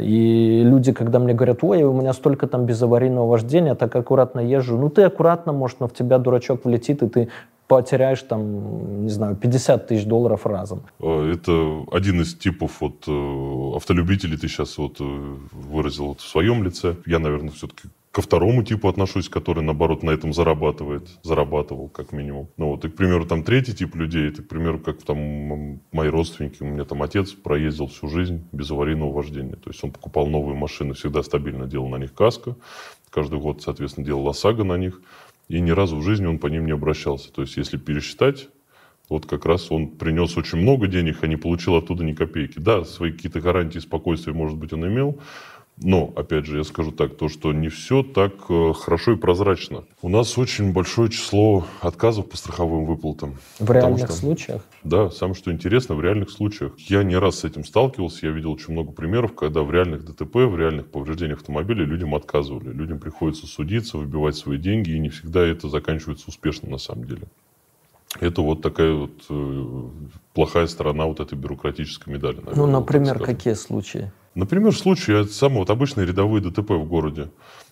И 0.02 0.64
люди, 0.64 0.92
когда 0.92 1.20
мне 1.20 1.34
говорят, 1.34 1.64
ой, 1.64 1.84
у 1.84 1.94
меня 1.94 2.14
столько 2.14 2.48
там 2.48 2.66
безаварийного 2.66 3.28
вождения, 3.28 3.76
так 3.76 3.96
аккуратно 3.96 4.40
езжу. 4.40 4.78
Ну, 4.78 4.90
ты 4.90 5.04
аккуратно, 5.04 5.54
может, 5.54 5.80
но 5.80 5.88
в 5.88 5.94
тебя 5.94 6.18
дурачок 6.18 6.66
влетит, 6.66 7.04
и 7.04 7.08
ты 7.08 7.30
потеряешь 7.68 8.22
там, 8.22 9.04
не 9.04 9.10
знаю, 9.10 9.36
50 9.36 9.88
тысяч 9.88 10.06
долларов 10.06 10.46
разом. 10.46 10.82
Э, 11.00 11.34
это 11.34 11.84
один 11.92 12.22
из 12.22 12.36
типов 12.36 12.82
вот, 12.82 13.04
э, 13.08 13.76
автолюбителей, 13.76 14.38
ты 14.38 14.48
сейчас 14.48 14.78
вот 14.78 15.00
э, 15.00 15.04
выразил 15.52 16.08
вот 16.08 16.22
в 16.22 16.28
своем 16.28 16.64
лице. 16.64 16.96
Я, 17.06 17.20
наверное, 17.20 17.52
все-таки 17.52 17.90
ко 18.18 18.22
второму 18.24 18.64
типу 18.64 18.90
отношусь, 18.90 19.30
который, 19.30 19.64
наоборот, 19.64 20.02
на 20.02 20.10
этом 20.10 20.34
зарабатывает, 20.34 21.08
зарабатывал, 21.22 21.88
как 21.88 22.14
минимум. 22.14 22.50
Ну 22.58 22.70
вот, 22.70 22.84
и, 22.84 22.90
к 22.90 22.96
примеру, 22.96 23.28
там 23.28 23.44
третий 23.44 23.76
тип 23.76 23.94
людей, 23.94 24.30
это, 24.30 24.42
к 24.42 24.48
примеру, 24.48 24.80
как 24.80 25.04
там 25.04 25.82
мои 25.92 26.10
родственники, 26.10 26.64
у 26.64 26.66
меня 26.66 26.84
там 26.84 27.04
отец 27.04 27.34
проездил 27.34 27.86
всю 27.86 28.08
жизнь 28.08 28.44
без 28.52 28.72
аварийного 28.72 29.12
вождения. 29.12 29.54
То 29.54 29.70
есть 29.70 29.84
он 29.84 29.92
покупал 29.92 30.26
новые 30.26 30.58
машины, 30.58 30.96
всегда 30.96 31.22
стабильно 31.22 31.68
делал 31.68 31.90
на 31.90 31.98
них 31.98 32.16
каско, 32.16 32.56
каждый 33.12 33.38
год, 33.38 33.62
соответственно, 33.62 34.08
делал 34.08 34.28
ОСАГО 34.28 34.64
на 34.64 34.78
них, 34.78 35.00
и 35.48 35.60
ни 35.60 35.70
разу 35.70 35.98
в 35.98 36.02
жизни 36.02 36.26
он 36.26 36.40
по 36.40 36.48
ним 36.48 36.66
не 36.66 36.72
обращался. 36.72 37.32
То 37.32 37.44
есть 37.44 37.56
если 37.56 37.78
пересчитать, 37.78 38.50
вот 39.10 39.28
как 39.28 39.46
раз 39.46 39.72
он 39.72 39.90
принес 39.90 40.36
очень 40.38 40.58
много 40.58 40.88
денег, 40.88 41.20
а 41.22 41.28
не 41.28 41.36
получил 41.36 41.76
оттуда 41.76 42.04
ни 42.04 42.14
копейки. 42.14 42.58
Да, 42.58 42.84
свои 42.84 43.12
какие-то 43.12 43.42
гарантии 43.42 43.78
спокойствия, 43.78 44.34
может 44.34 44.58
быть, 44.58 44.74
он 44.74 44.88
имел, 44.88 45.20
но, 45.80 46.12
опять 46.16 46.46
же, 46.46 46.58
я 46.58 46.64
скажу 46.64 46.92
так, 46.92 47.18
то, 47.18 47.30
что 47.30 47.54
не 47.54 47.70
все 47.70 48.02
так 48.02 48.34
э, 48.50 48.74
хорошо 48.74 49.14
и 49.14 49.16
прозрачно. 49.16 49.84
У 50.02 50.10
нас 50.10 50.38
очень 50.38 50.74
большое 50.74 51.12
число 51.12 51.66
отказов 51.82 52.30
по 52.30 52.36
страховым 52.36 52.86
выплатам. 52.86 53.36
В 53.60 53.72
реальных 53.72 54.06
что, 54.06 54.14
случаях? 54.14 54.66
Да, 54.84 55.12
самое 55.12 55.36
что 55.36 55.52
интересно, 55.52 55.94
в 55.94 56.02
реальных 56.02 56.32
случаях. 56.32 56.74
Я 56.80 57.04
не 57.04 57.16
раз 57.16 57.40
с 57.40 57.44
этим 57.44 57.64
сталкивался, 57.64 58.26
я 58.26 58.32
видел 58.32 58.54
очень 58.54 58.74
много 58.74 58.92
примеров, 58.92 59.36
когда 59.36 59.62
в 59.62 59.72
реальных 59.72 60.04
ДТП, 60.04 60.36
в 60.36 60.58
реальных 60.58 60.88
повреждениях 60.88 61.40
автомобиля 61.40 61.86
людям 61.86 62.16
отказывали. 62.16 62.70
Людям 62.70 62.98
приходится 62.98 63.46
судиться, 63.46 64.00
выбивать 64.00 64.36
свои 64.36 64.58
деньги, 64.58 64.92
и 64.92 65.00
не 65.00 65.10
всегда 65.10 65.46
это 65.46 65.70
заканчивается 65.70 66.26
успешно 66.30 66.70
на 66.70 66.80
самом 66.80 67.06
деле. 67.06 67.28
Это 68.20 68.42
вот 68.42 68.62
такая 68.64 68.94
вот 68.94 69.12
э, 69.30 69.90
плохая 70.34 70.66
сторона 70.66 71.06
вот 71.06 71.20
этой 71.20 71.38
бюрократической 71.38 72.10
медали. 72.10 72.38
Наверное, 72.38 72.66
ну, 72.66 72.80
например, 72.80 73.20
какие 73.20 73.54
случаи? 73.54 74.12
Например, 74.38 74.72
случай, 74.72 75.24
самые 75.24 75.60
вот 75.60 75.72
обычные 75.72 76.06
рядовые 76.06 76.44
ДТП 76.44 76.70
в 76.72 76.86
городе. 76.86 77.32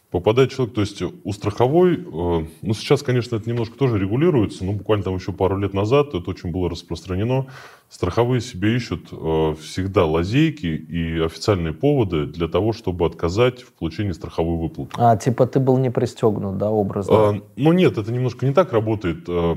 Попадает 0.09 0.51
человек, 0.51 0.73
то 0.73 0.81
есть 0.81 0.99
у 1.01 1.31
страховой, 1.31 1.95
э, 1.97 2.45
ну 2.61 2.73
сейчас, 2.73 3.03
конечно, 3.03 3.35
это 3.35 3.47
немножко 3.47 3.77
тоже 3.77 3.99
регулируется, 3.99 4.65
но 4.65 4.71
буквально 4.71 5.03
там 5.03 5.15
еще 5.15 5.31
пару 5.31 5.57
лет 5.57 5.75
назад 5.75 6.15
это 6.15 6.27
очень 6.27 6.49
было 6.51 6.67
распространено. 6.67 7.45
Страховые 7.89 8.41
себе 8.41 8.75
ищут 8.75 9.09
э, 9.11 9.55
всегда 9.61 10.05
лазейки 10.05 10.65
и 10.65 11.19
официальные 11.19 11.73
поводы 11.73 12.25
для 12.25 12.47
того, 12.47 12.73
чтобы 12.73 13.05
отказать 13.05 13.61
в 13.61 13.71
получении 13.73 14.13
страховой 14.13 14.57
выплаты. 14.57 14.91
А, 14.95 15.17
типа 15.17 15.45
ты 15.45 15.59
был 15.59 15.77
не 15.77 15.91
пристегнут, 15.91 16.57
да, 16.57 16.71
образно? 16.71 17.13
А, 17.15 17.41
ну 17.55 17.73
нет, 17.73 17.99
это 17.99 18.11
немножко 18.11 18.47
не 18.47 18.53
так 18.53 18.73
работает. 18.73 19.25
А, 19.27 19.55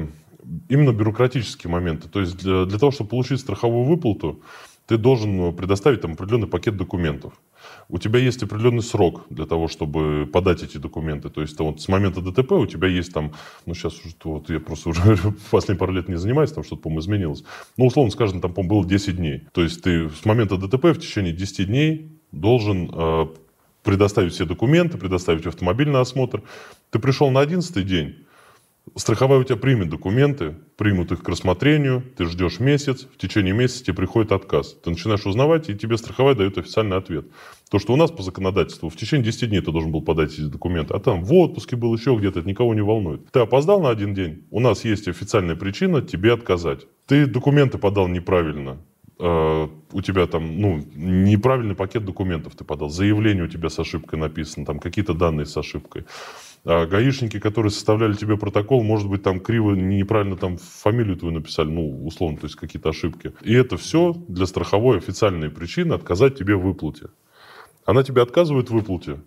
именно 0.69 0.93
бюрократические 0.93 1.71
моменты. 1.71 2.09
То 2.09 2.21
есть 2.21 2.37
для, 2.37 2.65
для 2.67 2.79
того, 2.79 2.93
чтобы 2.93 3.11
получить 3.11 3.41
страховую 3.41 3.85
выплату, 3.85 4.41
ты 4.89 4.97
должен 4.97 5.55
предоставить 5.55 6.01
там 6.01 6.13
определенный 6.13 6.49
пакет 6.49 6.79
документов. 6.79 7.35
У 7.91 7.99
тебя 7.99 8.19
есть 8.19 8.43
определенный 8.43 8.83
срок 8.83 9.27
для 9.29 9.45
того, 9.45 9.69
чтобы 9.69 10.27
подать 10.33 10.63
эти 10.63 10.79
документы. 10.79 11.29
То 11.29 11.43
есть 11.43 11.61
вот 11.61 11.83
с 11.83 11.89
момента 11.89 12.23
ДТП 12.23 12.53
у 12.53 12.67
тебя 12.67 12.89
есть 12.89 13.13
там, 13.13 13.35
ну 13.67 13.75
сейчас 13.75 14.01
вот 14.25 14.49
я 14.49 14.61
просто 14.61 14.89
уже 14.89 15.19
последние 15.51 15.79
пару 15.79 15.93
лет 15.93 16.09
не 16.09 16.17
занимаюсь, 16.17 16.53
там 16.53 16.65
что-то, 16.65 16.83
по-моему, 16.83 17.01
изменилось. 17.01 17.45
Ну, 17.77 17.87
условно 17.87 18.11
скажем, 18.11 18.41
там, 18.41 18.55
по-моему, 18.55 18.81
было 18.81 18.89
10 18.89 19.17
дней. 19.17 19.43
То 19.53 19.63
есть 19.63 19.83
ты 19.83 20.09
с 20.09 20.25
момента 20.25 20.57
ДТП 20.57 20.85
в 20.87 20.99
течение 21.01 21.35
10 21.35 21.67
дней 21.67 22.11
должен 22.33 22.91
э, 22.91 23.27
предоставить 23.83 24.33
все 24.33 24.47
документы, 24.47 24.97
предоставить 24.97 25.47
автомобиль 25.47 25.91
на 25.91 26.01
осмотр. 26.01 26.43
Ты 26.91 26.99
пришел 26.99 27.31
на 27.31 27.41
11 27.41 27.87
день, 27.87 28.17
Страховая 28.97 29.41
у 29.41 29.45
тебя 29.45 29.57
примет 29.57 29.89
документы, 29.89 30.57
примут 30.77 31.13
их 31.13 31.23
к 31.23 31.29
рассмотрению, 31.29 32.03
ты 32.17 32.27
ждешь 32.27 32.61
месяц, 32.61 33.07
в 33.13 33.19
течение 33.19 33.55
месяца 33.55 33.85
тебе 33.85 33.97
приходит 33.97 34.33
отказ. 34.33 34.75
Ты 34.83 34.91
начинаешь 34.91 35.27
узнавать, 35.27 35.69
и 35.69 35.75
тебе 35.75 35.97
страховая 35.97 36.35
дает 36.35 36.59
официальный 36.59 36.97
ответ. 36.97 37.27
То, 37.71 37.79
что 37.79 37.93
у 37.93 37.97
нас 37.97 38.11
по 38.11 38.23
законодательству 38.23 38.89
в 38.89 38.97
течение 38.97 39.25
10 39.25 39.49
дней 39.51 39.61
ты 39.61 39.73
должен 39.73 39.91
был 39.91 40.03
подать 40.03 40.33
эти 40.33 40.43
документы, 40.43 40.95
а 40.95 41.01
там 41.01 41.25
в 41.25 41.33
отпуске 41.35 41.77
был 41.77 41.95
еще 41.95 42.15
где-то, 42.17 42.41
это 42.41 42.49
никого 42.49 42.75
не 42.75 42.83
волнует. 42.83 43.31
Ты 43.31 43.41
опоздал 43.41 43.81
на 43.81 43.91
один 43.91 44.15
день, 44.15 44.45
у 44.51 44.61
нас 44.61 44.85
есть 44.85 45.09
официальная 45.09 45.57
причина 45.57 46.01
тебе 46.03 46.33
отказать. 46.33 46.87
Ты 47.07 47.27
документы 47.27 47.79
подал 47.79 48.09
неправильно, 48.09 48.79
Uh, 49.21 49.69
у 49.91 50.01
тебя 50.01 50.29
там, 50.29 50.61
ну, 50.61 50.81
неправильный 50.95 51.75
пакет 51.75 52.05
документов 52.05 52.55
ты 52.55 52.63
подал, 52.63 52.89
заявление 52.89 53.47
у 53.47 53.49
тебя 53.49 53.69
с 53.69 53.77
ошибкой 53.81 54.21
написано, 54.21 54.65
там 54.65 54.79
какие-то 54.79 55.13
данные 55.13 55.45
с 55.45 55.57
ошибкой. 55.57 56.05
А 56.65 56.87
гаишники, 56.87 57.39
которые 57.39 57.71
составляли 57.71 58.15
тебе 58.15 58.37
протокол, 58.37 58.83
может 58.83 59.09
быть, 59.09 59.23
там 59.23 59.41
криво, 59.41 59.75
неправильно 59.75 60.37
там 60.37 60.59
фамилию 60.59 61.17
твою 61.17 61.35
написали, 61.35 61.69
ну, 61.69 62.07
условно, 62.07 62.39
то 62.39 62.47
есть 62.47 62.57
какие-то 62.57 62.91
ошибки. 62.91 63.33
И 63.43 63.55
это 63.55 63.77
все 63.77 64.15
для 64.29 64.47
страховой 64.47 64.99
официальной 64.99 65.51
причины 65.51 65.95
отказать 65.95 66.37
тебе 66.37 66.57
в 66.57 66.63
выплате. 66.63 67.09
Она 67.85 68.03
тебе 68.03 68.23
отказывает 68.23 68.69
в 68.69 68.75
выплате, 68.75 69.21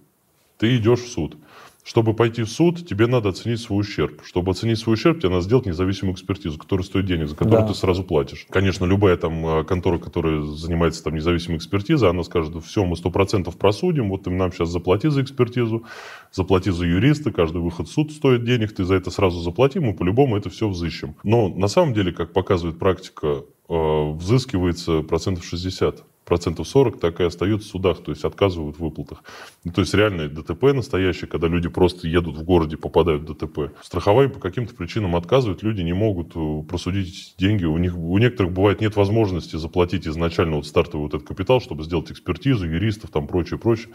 ты 0.57 0.75
идешь 0.77 0.99
в 0.99 1.07
суд. 1.07 1.37
Чтобы 1.83 2.13
пойти 2.13 2.43
в 2.43 2.49
суд, 2.49 2.85
тебе 2.87 3.07
надо 3.07 3.29
оценить 3.29 3.59
свой 3.59 3.81
ущерб. 3.81 4.21
Чтобы 4.23 4.51
оценить 4.51 4.77
свой 4.77 4.93
ущерб, 4.93 5.19
тебе 5.19 5.29
надо 5.29 5.41
сделать 5.41 5.65
независимую 5.65 6.13
экспертизу, 6.13 6.59
которая 6.59 6.85
стоит 6.85 7.05
денег, 7.05 7.27
за 7.27 7.35
которую 7.35 7.61
да. 7.61 7.67
ты 7.69 7.73
сразу 7.73 8.03
платишь. 8.03 8.45
Конечно, 8.49 8.85
любая 8.85 9.17
там 9.17 9.45
а, 9.45 9.63
контора, 9.63 9.97
которая 9.97 10.43
занимается 10.43 11.03
там 11.03 11.15
независимой 11.15 11.57
экспертизой, 11.57 12.09
она 12.09 12.23
скажет, 12.23 12.63
все, 12.63 12.85
мы 12.85 12.95
сто 12.95 13.09
процентов 13.09 13.57
просудим, 13.57 14.09
вот 14.09 14.23
ты 14.23 14.29
нам 14.29 14.51
сейчас 14.51 14.69
заплати 14.69 15.09
за 15.09 15.23
экспертизу, 15.23 15.83
заплати 16.31 16.69
за 16.69 16.85
юриста, 16.85 17.31
каждый 17.31 17.61
выход 17.61 17.87
в 17.87 17.91
суд 17.91 18.11
стоит 18.11 18.43
денег, 18.43 18.73
ты 18.73 18.83
за 18.83 18.95
это 18.95 19.09
сразу 19.09 19.39
заплати, 19.39 19.79
мы 19.79 19.95
по-любому 19.95 20.37
это 20.37 20.49
все 20.51 20.69
взыщем. 20.69 21.15
Но 21.23 21.49
на 21.49 21.67
самом 21.67 21.93
деле, 21.93 22.11
как 22.11 22.31
показывает 22.31 22.77
практика, 22.77 23.43
а, 23.67 24.11
взыскивается 24.11 25.01
процентов 25.01 25.45
60 25.45 26.03
процентов 26.25 26.67
40 26.67 26.99
так 26.99 27.19
и 27.19 27.23
остается 27.23 27.67
в 27.67 27.71
судах, 27.71 28.03
то 28.03 28.11
есть 28.11 28.23
отказывают 28.23 28.77
в 28.77 28.79
выплатах. 28.79 29.23
Ну, 29.63 29.71
то 29.71 29.81
есть 29.81 29.93
реальное 29.93 30.29
ДТП 30.29 30.63
настоящее, 30.73 31.27
когда 31.27 31.47
люди 31.47 31.69
просто 31.69 32.07
едут 32.07 32.37
в 32.37 32.43
городе, 32.43 32.77
попадают 32.77 33.23
в 33.23 33.33
ДТП. 33.33 33.71
Страховая 33.81 34.29
по 34.29 34.39
каким-то 34.39 34.75
причинам 34.75 35.15
отказывают, 35.15 35.63
люди 35.63 35.81
не 35.81 35.93
могут 35.93 36.31
э, 36.35 36.63
просудить 36.67 37.35
деньги. 37.37 37.65
У 37.65 37.77
них 37.77 37.97
у 37.97 38.17
некоторых 38.17 38.53
бывает 38.53 38.81
нет 38.81 38.95
возможности 38.95 39.55
заплатить 39.55 40.07
изначально 40.07 40.57
вот 40.57 40.67
стартовый 40.67 41.07
вот 41.07 41.13
этот 41.13 41.27
капитал, 41.27 41.59
чтобы 41.59 41.83
сделать 41.83 42.11
экспертизу, 42.11 42.65
юристов, 42.65 43.09
там 43.09 43.27
прочее, 43.27 43.59
прочее 43.59 43.89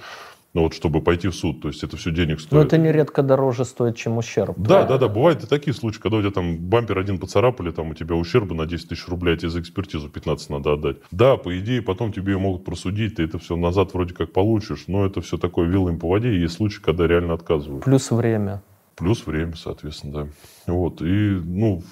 ну 0.56 0.62
вот 0.62 0.72
чтобы 0.72 1.02
пойти 1.02 1.28
в 1.28 1.34
суд, 1.34 1.60
то 1.60 1.68
есть 1.68 1.84
это 1.84 1.98
все 1.98 2.10
денег 2.10 2.40
стоит. 2.40 2.52
Но 2.52 2.62
это 2.62 2.78
нередко 2.78 3.22
дороже 3.22 3.66
стоит, 3.66 3.94
чем 3.96 4.16
ущерб. 4.16 4.54
Да, 4.56 4.84
да, 4.84 4.96
да, 4.96 5.06
бывают 5.06 5.44
и 5.44 5.46
такие 5.46 5.74
случаи, 5.74 6.00
когда 6.00 6.16
у 6.16 6.22
тебя 6.22 6.30
там 6.30 6.56
бампер 6.56 6.98
один 6.98 7.18
поцарапали, 7.18 7.70
там 7.72 7.90
у 7.90 7.94
тебя 7.94 8.14
ущерба 8.14 8.54
на 8.54 8.64
10 8.64 8.88
тысяч 8.88 9.06
рублей, 9.06 9.34
а 9.34 9.36
тебе 9.36 9.50
за 9.50 9.60
экспертизу 9.60 10.08
15 10.08 10.48
надо 10.48 10.72
отдать. 10.72 10.96
Да, 11.10 11.36
по 11.36 11.58
идее, 11.58 11.82
потом 11.82 12.10
тебе 12.10 12.32
ее 12.32 12.38
могут 12.38 12.64
просудить, 12.64 13.16
ты 13.16 13.24
это 13.24 13.38
все 13.38 13.54
назад 13.54 13.92
вроде 13.92 14.14
как 14.14 14.32
получишь, 14.32 14.84
но 14.86 15.04
это 15.04 15.20
все 15.20 15.36
такое 15.36 15.68
вилами 15.68 15.98
по 15.98 16.08
воде, 16.08 16.32
и 16.32 16.40
есть 16.40 16.54
случаи, 16.54 16.80
когда 16.80 17.06
реально 17.06 17.34
отказывают. 17.34 17.84
Плюс 17.84 18.10
время. 18.10 18.62
Плюс 18.96 19.26
время, 19.26 19.52
соответственно, 19.56 20.12
да. 20.14 20.72
Вот, 20.72 21.02
и, 21.02 21.38
ну, 21.44 21.82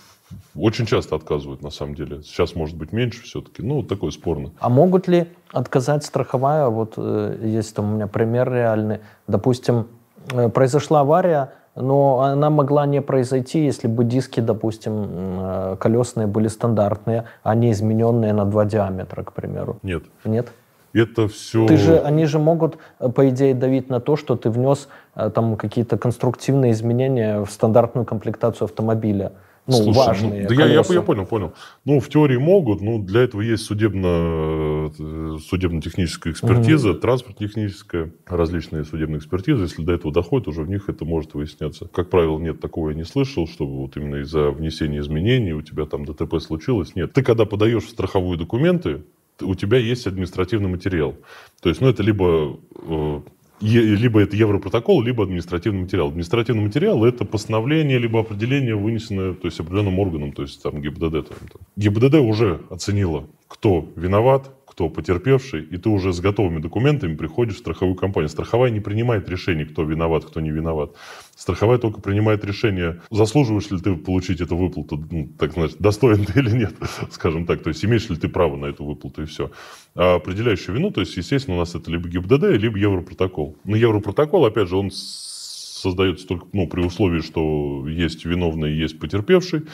очень 0.54 0.86
часто 0.86 1.16
отказывают, 1.16 1.62
на 1.62 1.70
самом 1.70 1.94
деле. 1.94 2.22
Сейчас, 2.22 2.54
может 2.54 2.76
быть, 2.76 2.92
меньше 2.92 3.22
все-таки. 3.22 3.62
Ну, 3.62 3.82
такое 3.82 4.10
спорно. 4.10 4.50
А 4.58 4.68
могут 4.68 5.08
ли 5.08 5.26
отказать 5.52 6.04
страховая? 6.04 6.68
Вот 6.68 6.94
э, 6.96 7.38
есть 7.42 7.74
там 7.74 7.92
у 7.92 7.94
меня 7.96 8.06
пример 8.06 8.52
реальный. 8.52 9.00
Допустим, 9.26 9.88
э, 10.32 10.48
произошла 10.48 11.00
авария, 11.00 11.52
но 11.76 12.20
она 12.20 12.50
могла 12.50 12.86
не 12.86 13.02
произойти, 13.02 13.64
если 13.64 13.88
бы 13.88 14.04
диски, 14.04 14.40
допустим, 14.40 15.06
э, 15.40 15.76
колесные 15.78 16.26
были 16.26 16.48
стандартные, 16.48 17.24
а 17.42 17.54
не 17.54 17.72
измененные 17.72 18.32
на 18.32 18.44
два 18.44 18.64
диаметра, 18.64 19.22
к 19.22 19.32
примеру. 19.32 19.78
Нет. 19.82 20.04
Нет? 20.24 20.52
Это 20.92 21.26
все... 21.26 21.66
Ты 21.66 21.76
же, 21.76 21.98
они 21.98 22.24
же 22.26 22.38
могут, 22.38 22.78
э, 23.00 23.08
по 23.08 23.28
идее, 23.28 23.54
давить 23.54 23.90
на 23.90 24.00
то, 24.00 24.16
что 24.16 24.36
ты 24.36 24.50
внес 24.50 24.88
э, 25.16 25.30
там 25.30 25.56
какие-то 25.56 25.98
конструктивные 25.98 26.70
изменения 26.70 27.44
в 27.44 27.50
стандартную 27.50 28.06
комплектацию 28.06 28.66
автомобиля 28.66 29.32
ну, 29.66 29.76
Слушай, 29.76 29.96
важные. 29.96 30.42
Ну, 30.42 30.48
да 30.48 30.54
я, 30.54 30.66
я, 30.66 30.82
я 30.86 31.02
понял, 31.02 31.24
понял. 31.24 31.54
Ну, 31.86 31.98
в 31.98 32.08
теории 32.10 32.36
могут, 32.36 32.82
но 32.82 32.98
для 32.98 33.22
этого 33.22 33.40
есть 33.40 33.64
судебно, 33.64 34.90
э, 34.98 35.38
судебно-техническая 35.48 36.34
экспертиза, 36.34 36.90
угу. 36.90 36.98
транспорт-техническая, 36.98 38.12
различные 38.26 38.84
судебные 38.84 39.18
экспертизы. 39.18 39.62
Если 39.62 39.82
до 39.82 39.92
этого 39.92 40.12
доходит, 40.12 40.48
уже 40.48 40.62
в 40.62 40.68
них 40.68 40.90
это 40.90 41.06
может 41.06 41.32
выясняться. 41.32 41.86
Как 41.86 42.10
правило, 42.10 42.38
нет, 42.38 42.60
такого 42.60 42.90
я 42.90 42.94
не 42.94 43.04
слышал, 43.04 43.48
чтобы 43.48 43.78
вот 43.78 43.96
именно 43.96 44.16
из-за 44.16 44.50
внесения 44.50 44.98
изменений 44.98 45.54
у 45.54 45.62
тебя 45.62 45.86
там 45.86 46.04
ДТП 46.04 46.40
случилось. 46.40 46.94
Нет. 46.94 47.14
Ты 47.14 47.22
когда 47.22 47.46
подаешь 47.46 47.84
страховые 47.84 48.38
документы, 48.38 49.02
у 49.40 49.54
тебя 49.54 49.78
есть 49.78 50.06
административный 50.06 50.68
материал. 50.68 51.16
То 51.60 51.68
есть, 51.68 51.80
ну, 51.80 51.88
это 51.88 52.02
либо 52.02 52.58
э, 52.76 53.20
либо 53.64 54.20
это 54.20 54.36
Европротокол, 54.36 55.02
либо 55.02 55.24
административный 55.24 55.82
материал. 55.82 56.08
Административный 56.08 56.64
материал– 56.64 57.04
это 57.06 57.24
постановление, 57.24 57.98
либо 57.98 58.20
определение, 58.20 58.74
вынесенное 58.74 59.34
то 59.34 59.46
есть, 59.46 59.58
определенным 59.60 59.98
органом, 59.98 60.32
то 60.32 60.42
есть 60.42 60.62
там 60.62 60.80
ГИБДД. 60.80 61.28
Там, 61.28 61.38
там. 61.52 61.62
ГИБДД 61.76 62.14
уже 62.16 62.60
оценила, 62.70 63.26
кто 63.48 63.88
виноват, 63.96 64.50
кто 64.66 64.88
потерпевший, 64.88 65.62
и 65.62 65.76
ты 65.76 65.88
уже 65.88 66.12
с 66.12 66.20
готовыми 66.20 66.60
документами 66.60 67.14
приходишь 67.14 67.56
в 67.56 67.58
страховую 67.58 67.94
компанию. 67.94 68.28
Страховая 68.28 68.70
не 68.70 68.80
принимает 68.80 69.28
решение, 69.28 69.66
кто 69.66 69.84
виноват, 69.84 70.24
кто 70.24 70.40
не 70.40 70.50
виноват. 70.50 70.94
Страховая 71.36 71.78
только 71.78 72.00
принимает 72.00 72.44
решение, 72.44 73.00
заслуживаешь 73.10 73.70
ли 73.70 73.80
ты 73.80 73.96
получить 73.96 74.40
эту 74.40 74.56
выплату, 74.56 75.04
ну, 75.10 75.28
так 75.38 75.52
значит, 75.52 75.78
достоин 75.78 76.24
ты 76.24 76.38
или 76.40 76.50
нет, 76.50 76.74
скажем 77.10 77.46
так. 77.46 77.62
То 77.62 77.68
есть 77.68 77.84
имеешь 77.84 78.08
ли 78.08 78.16
ты 78.16 78.28
право 78.28 78.56
на 78.56 78.66
эту 78.66 78.84
выплату 78.84 79.22
и 79.22 79.26
все. 79.26 79.50
А 79.94 80.16
определяющую 80.16 80.76
вину, 80.76 80.90
то 80.90 81.00
есть, 81.00 81.16
естественно, 81.16 81.56
у 81.56 81.60
нас 81.60 81.74
это 81.74 81.90
либо 81.90 82.08
ГИБДД, 82.08 82.60
либо 82.60 82.78
Европротокол. 82.78 83.56
Но 83.64 83.76
Европротокол, 83.76 84.46
опять 84.46 84.68
же, 84.68 84.76
он 84.76 84.90
создается 84.92 86.26
только 86.26 86.46
ну, 86.52 86.66
при 86.68 86.80
условии, 86.80 87.20
что 87.20 87.86
есть 87.88 88.24
виновный, 88.24 88.72
есть 88.72 88.98
потерпевший. 88.98 89.64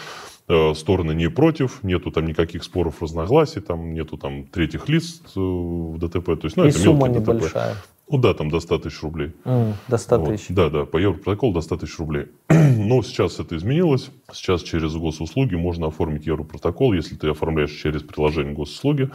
Э, 0.49 0.75
стороны 0.75 1.13
не 1.13 1.31
против, 1.31 1.85
нету 1.85 2.11
там 2.11 2.27
никаких 2.27 2.65
споров, 2.65 3.01
разногласий, 3.01 3.61
там 3.61 3.95
нету 3.95 4.17
там 4.17 4.47
третьих 4.47 4.89
лиц 4.89 5.23
э, 5.37 5.39
в 5.39 5.97
ДТП. 5.99 6.27
То 6.41 6.47
есть, 6.47 6.57
ну, 6.57 6.65
И 6.65 6.71
это 6.71 6.79
сумма 6.79 7.09
мелкий 7.09 7.33
ДТП. 7.33 7.57
Ну 8.11 8.19
да, 8.19 8.35
там 8.35 8.51
до 8.51 8.59
100 8.61 8.79
тысяч 8.79 9.03
рублей. 9.03 9.33
М, 9.45 9.75
до 9.89 9.97
100 9.97 10.19
Вот. 10.19 10.29
тысяч. 10.31 10.47
Да, 10.49 10.69
да, 10.69 10.85
по 10.85 10.99
Европротоколу 10.99 11.53
до 11.53 11.61
100 11.61 11.77
тысяч 11.77 11.99
рублей. 11.99 12.27
Но 12.49 13.03
сейчас 13.03 13.39
это 13.39 13.57
изменилось. 13.57 14.11
Сейчас 14.33 14.63
через 14.63 14.95
госуслуги 14.95 15.55
можно 15.55 15.87
оформить 15.87 16.27
Европротокол. 16.27 16.93
Если 16.93 17.15
ты 17.15 17.29
оформляешь 17.29 17.71
через 17.71 18.03
приложение 18.03 18.53
госуслуги, 18.53 19.11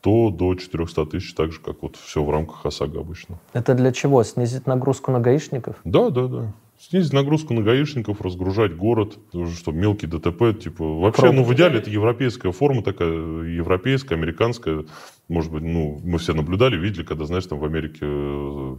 то 0.00 0.30
до 0.30 0.54
400 0.54 1.04
тысяч, 1.06 1.34
так 1.34 1.52
же, 1.52 1.60
как 1.60 1.82
вот 1.82 1.96
все 1.96 2.24
в 2.24 2.30
рамках 2.30 2.64
ОСАГО 2.64 3.00
обычно. 3.00 3.38
Это 3.52 3.74
для 3.74 3.92
чего? 3.92 4.22
Снизить 4.24 4.66
нагрузку 4.66 5.10
на 5.10 5.20
гаишников? 5.20 5.76
Да, 5.84 6.08
да, 6.08 6.26
да. 6.26 6.52
Снизить 6.80 7.12
нагрузку 7.12 7.52
на 7.52 7.60
гаишников, 7.60 8.22
разгружать 8.22 8.74
город, 8.74 9.18
чтобы 9.54 9.76
мелкий 9.76 10.06
ДТП, 10.06 10.58
типа, 10.58 10.82
вообще, 10.82 11.22
Пробки. 11.22 11.36
ну, 11.36 11.44
в 11.44 11.52
идеале 11.52 11.78
это 11.78 11.90
европейская 11.90 12.52
форма 12.52 12.82
такая, 12.82 13.10
европейская, 13.10 14.14
американская, 14.14 14.86
может 15.28 15.52
быть, 15.52 15.62
ну, 15.62 16.00
мы 16.02 16.16
все 16.16 16.32
наблюдали, 16.32 16.78
видели, 16.78 17.04
когда, 17.04 17.26
знаешь, 17.26 17.44
там 17.44 17.58
в 17.58 17.66
Америке 17.66 17.98
э, 18.00 18.76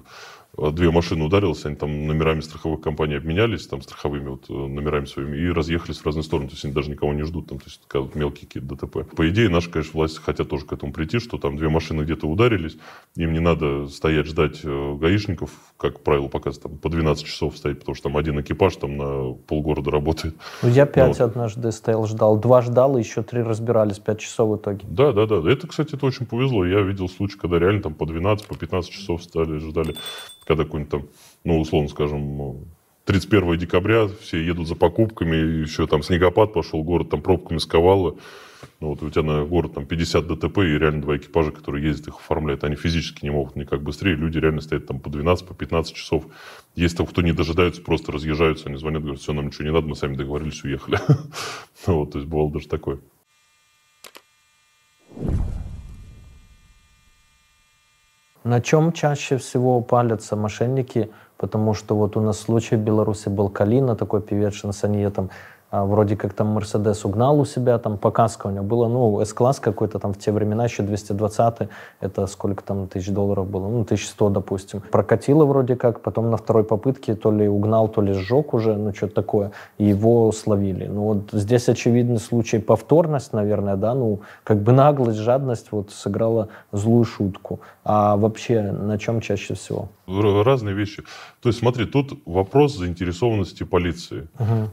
две 0.57 0.91
машины 0.91 1.25
ударились, 1.25 1.65
они 1.65 1.75
там 1.75 2.07
номерами 2.07 2.41
страховых 2.41 2.81
компаний 2.81 3.15
обменялись, 3.15 3.67
там, 3.67 3.81
страховыми 3.81 4.29
вот 4.29 4.49
э, 4.49 4.53
номерами 4.53 5.05
своими, 5.05 5.37
и 5.37 5.49
разъехались 5.49 5.99
в 5.99 6.05
разные 6.05 6.23
стороны, 6.23 6.49
то 6.49 6.53
есть 6.53 6.65
они 6.65 6.73
даже 6.73 6.91
никого 6.91 7.13
не 7.13 7.23
ждут, 7.23 7.47
там, 7.47 7.59
то 7.59 7.65
есть 7.65 7.81
такая 7.81 8.01
вот 8.01 8.15
мелкие 8.15 8.47
какие-то 8.47 8.75
ДТП. 8.75 9.15
По 9.15 9.29
идее, 9.29 9.49
наши, 9.49 9.69
конечно, 9.69 9.93
власти 9.93 10.19
хотят 10.19 10.49
тоже 10.49 10.65
к 10.65 10.73
этому 10.73 10.91
прийти, 10.91 11.19
что 11.19 11.37
там 11.37 11.57
две 11.57 11.69
машины 11.69 12.03
где-то 12.03 12.27
ударились, 12.27 12.77
им 13.15 13.33
не 13.33 13.39
надо 13.39 13.87
стоять 13.87 14.25
ждать 14.25 14.59
э, 14.63 14.95
гаишников, 14.99 15.51
как 15.77 16.01
правило 16.01 16.27
показывает, 16.27 16.63
там, 16.63 16.77
по 16.77 16.89
12 16.89 17.25
часов 17.25 17.57
стоять, 17.57 17.79
потому 17.79 17.95
что 17.95 18.09
там 18.09 18.17
один 18.17 18.39
экипаж 18.41 18.75
там 18.75 18.97
на 18.97 19.33
полгорода 19.33 19.89
работает. 19.89 20.35
Ну, 20.61 20.69
я 20.69 20.85
пять 20.85 21.19
вот. 21.19 21.21
однажды 21.21 21.71
стоял, 21.71 22.05
ждал. 22.07 22.37
Два 22.37 22.61
ждал, 22.61 22.97
и 22.97 23.01
еще 23.01 23.23
три 23.23 23.41
разбирались. 23.41 23.99
Пять 23.99 24.19
часов 24.19 24.49
в 24.49 24.55
итоге. 24.57 24.85
Да, 24.87 25.11
да, 25.11 25.25
да. 25.25 25.49
Это, 25.49 25.67
кстати, 25.67 25.95
это 25.95 26.05
очень 26.05 26.25
повезло. 26.25 26.65
Я 26.65 26.81
видел 26.81 27.09
случаи, 27.09 27.37
когда 27.37 27.57
реально 27.57 27.81
там 27.81 27.93
по 27.93 28.05
12, 28.05 28.47
по 28.47 28.55
15 28.55 28.91
часов 28.91 29.23
стали, 29.23 29.57
ждали, 29.57 29.95
когда 30.51 30.65
какой-нибудь 30.65 30.91
там, 30.91 31.07
ну, 31.43 31.59
условно 31.59 31.87
скажем, 31.87 32.37
ну, 32.37 32.67
31 33.05 33.57
декабря 33.57 34.07
все 34.21 34.43
едут 34.43 34.67
за 34.67 34.75
покупками, 34.75 35.61
еще 35.61 35.87
там 35.87 36.03
снегопад 36.03 36.53
пошел, 36.53 36.83
город 36.83 37.09
там 37.09 37.21
пробками 37.21 37.57
сковало. 37.57 38.17
Ну, 38.79 38.89
вот 38.89 39.01
у 39.01 39.09
тебя 39.09 39.23
на 39.23 39.43
город 39.45 39.73
там 39.73 39.85
50 39.85 40.27
ДТП, 40.27 40.59
и 40.59 40.77
реально 40.77 41.01
два 41.01 41.17
экипажа, 41.17 41.51
которые 41.51 41.83
ездят, 41.85 42.09
их 42.09 42.15
оформляют. 42.15 42.63
Они 42.63 42.75
физически 42.75 43.23
не 43.23 43.31
могут 43.31 43.55
никак 43.55 43.81
быстрее. 43.81 44.15
Люди 44.15 44.37
реально 44.37 44.61
стоят 44.61 44.85
там 44.85 44.99
по 44.99 45.09
12, 45.09 45.47
по 45.47 45.55
15 45.55 45.95
часов. 45.95 46.25
Есть 46.75 46.97
там, 46.97 47.07
кто 47.07 47.21
не 47.21 47.31
дожидаются, 47.31 47.81
просто 47.81 48.11
разъезжаются, 48.11 48.67
они 48.67 48.77
звонят, 48.77 49.01
говорят, 49.01 49.21
все, 49.21 49.33
нам 49.33 49.47
ничего 49.47 49.63
не 49.63 49.71
надо, 49.71 49.87
мы 49.87 49.95
сами 49.95 50.15
договорились, 50.15 50.63
уехали. 50.63 50.99
Вот, 51.87 52.11
то 52.11 52.19
есть 52.19 52.29
бывало 52.29 52.51
даже 52.51 52.67
такое. 52.67 52.99
На 58.43 58.59
чем 58.59 58.91
чаще 58.91 59.37
всего 59.37 59.81
палятся 59.81 60.35
мошенники? 60.35 61.11
Потому 61.37 61.73
что 61.73 61.95
вот 61.95 62.17
у 62.17 62.21
нас 62.21 62.39
случай 62.39 62.75
в 62.75 62.79
Беларуси 62.79 63.29
был 63.29 63.49
Калина, 63.49 63.95
такой 63.95 64.21
певец 64.21 64.53
шансонье, 64.53 65.09
там 65.11 65.29
вроде 65.71 66.15
как 66.15 66.33
там 66.33 66.47
Мерседес 66.47 67.05
угнал 67.05 67.39
у 67.39 67.45
себя, 67.45 67.79
там 67.79 67.97
показка 67.97 68.47
у 68.47 68.49
него 68.49 68.63
была, 68.63 68.89
ну, 68.89 69.19
С-класс 69.21 69.59
какой-то 69.59 69.99
там 69.99 70.13
в 70.13 70.17
те 70.17 70.31
времена, 70.31 70.65
еще 70.65 70.83
220 70.83 71.69
это 72.01 72.27
сколько 72.27 72.63
там 72.63 72.87
тысяч 72.87 73.09
долларов 73.09 73.47
было, 73.47 73.67
ну, 73.67 73.81
1100, 73.81 74.29
допустим. 74.29 74.81
Прокатило 74.91 75.45
вроде 75.45 75.75
как, 75.75 76.01
потом 76.01 76.29
на 76.29 76.37
второй 76.37 76.63
попытке 76.63 77.15
то 77.15 77.31
ли 77.31 77.47
угнал, 77.47 77.87
то 77.87 78.01
ли 78.01 78.13
сжег 78.13 78.53
уже, 78.53 78.75
ну, 78.75 78.93
что-то 78.93 79.15
такое, 79.15 79.51
его 79.77 80.31
словили. 80.31 80.87
Ну, 80.87 81.01
вот 81.03 81.29
здесь 81.31 81.69
очевидный 81.69 82.19
случай 82.19 82.59
повторность, 82.59 83.33
наверное, 83.33 83.75
да, 83.75 83.93
ну, 83.93 84.19
как 84.43 84.61
бы 84.61 84.71
наглость, 84.71 85.19
жадность 85.19 85.71
вот 85.71 85.91
сыграла 85.91 86.49
злую 86.71 87.05
шутку. 87.05 87.61
А 87.83 88.17
вообще 88.17 88.61
на 88.71 88.97
чем 88.97 89.21
чаще 89.21 89.53
всего? 89.53 89.89
Разные 90.43 90.75
вещи. 90.75 91.03
То 91.41 91.49
есть, 91.49 91.59
смотри, 91.59 91.85
тут 91.85 92.21
вопрос 92.25 92.75
заинтересованности 92.75 93.63
полиции. 93.63 94.27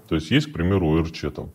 То 0.09 0.15
есть, 0.15 0.31
есть, 0.31 0.49
к 0.49 0.53
примеру, 0.53 1.03
РЧ 1.03 1.27
там, 1.35 1.51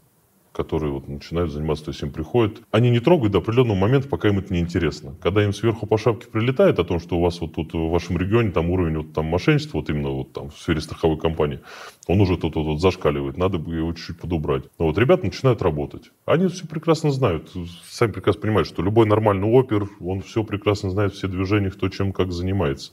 которые 0.53 0.91
вот 0.91 1.07
начинают 1.07 1.51
заниматься, 1.51 1.85
то 1.85 1.91
есть 1.91 2.03
им 2.03 2.11
приходят. 2.11 2.61
Они 2.69 2.91
не 2.91 2.99
трогают 2.99 3.33
до 3.33 3.39
определенного 3.39 3.75
момента, 3.75 4.07
пока 4.07 4.29
им 4.29 4.37
это 4.37 4.53
не 4.53 4.59
интересно. 4.59 5.15
Когда 5.19 5.43
им 5.43 5.51
сверху 5.51 5.87
по 5.87 5.97
шапке 5.97 6.27
прилетает 6.27 6.77
о 6.77 6.83
том, 6.83 6.99
что 6.99 7.17
у 7.17 7.21
вас 7.21 7.41
вот 7.41 7.55
тут 7.55 7.73
в 7.73 7.89
вашем 7.89 8.19
регионе 8.19 8.51
там 8.51 8.69
уровень 8.69 8.97
вот 8.97 9.13
там 9.13 9.25
мошенничества, 9.25 9.79
вот 9.79 9.89
именно 9.89 10.09
вот 10.09 10.31
там 10.31 10.51
в 10.51 10.57
сфере 10.59 10.79
страховой 10.79 11.17
компании, 11.17 11.59
он 12.07 12.21
уже 12.21 12.37
тут 12.37 12.55
вот, 12.55 12.65
вот 12.65 12.81
зашкаливает, 12.81 13.35
надо 13.35 13.57
бы 13.57 13.75
его 13.75 13.93
чуть-чуть 13.93 14.19
подубрать. 14.19 14.65
Но 14.77 14.85
вот 14.85 14.97
ребята 14.99 15.25
начинают 15.25 15.63
работать. 15.63 16.11
Они 16.25 16.47
все 16.47 16.67
прекрасно 16.67 17.09
знают, 17.09 17.49
сами 17.89 18.11
прекрасно 18.11 18.41
понимают, 18.41 18.67
что 18.67 18.83
любой 18.83 19.07
нормальный 19.07 19.47
опер, 19.47 19.89
он 19.99 20.21
все 20.21 20.43
прекрасно 20.43 20.91
знает, 20.91 21.15
все 21.15 21.27
движения, 21.27 21.71
кто 21.71 21.89
чем 21.89 22.13
как 22.13 22.31
занимается. 22.31 22.91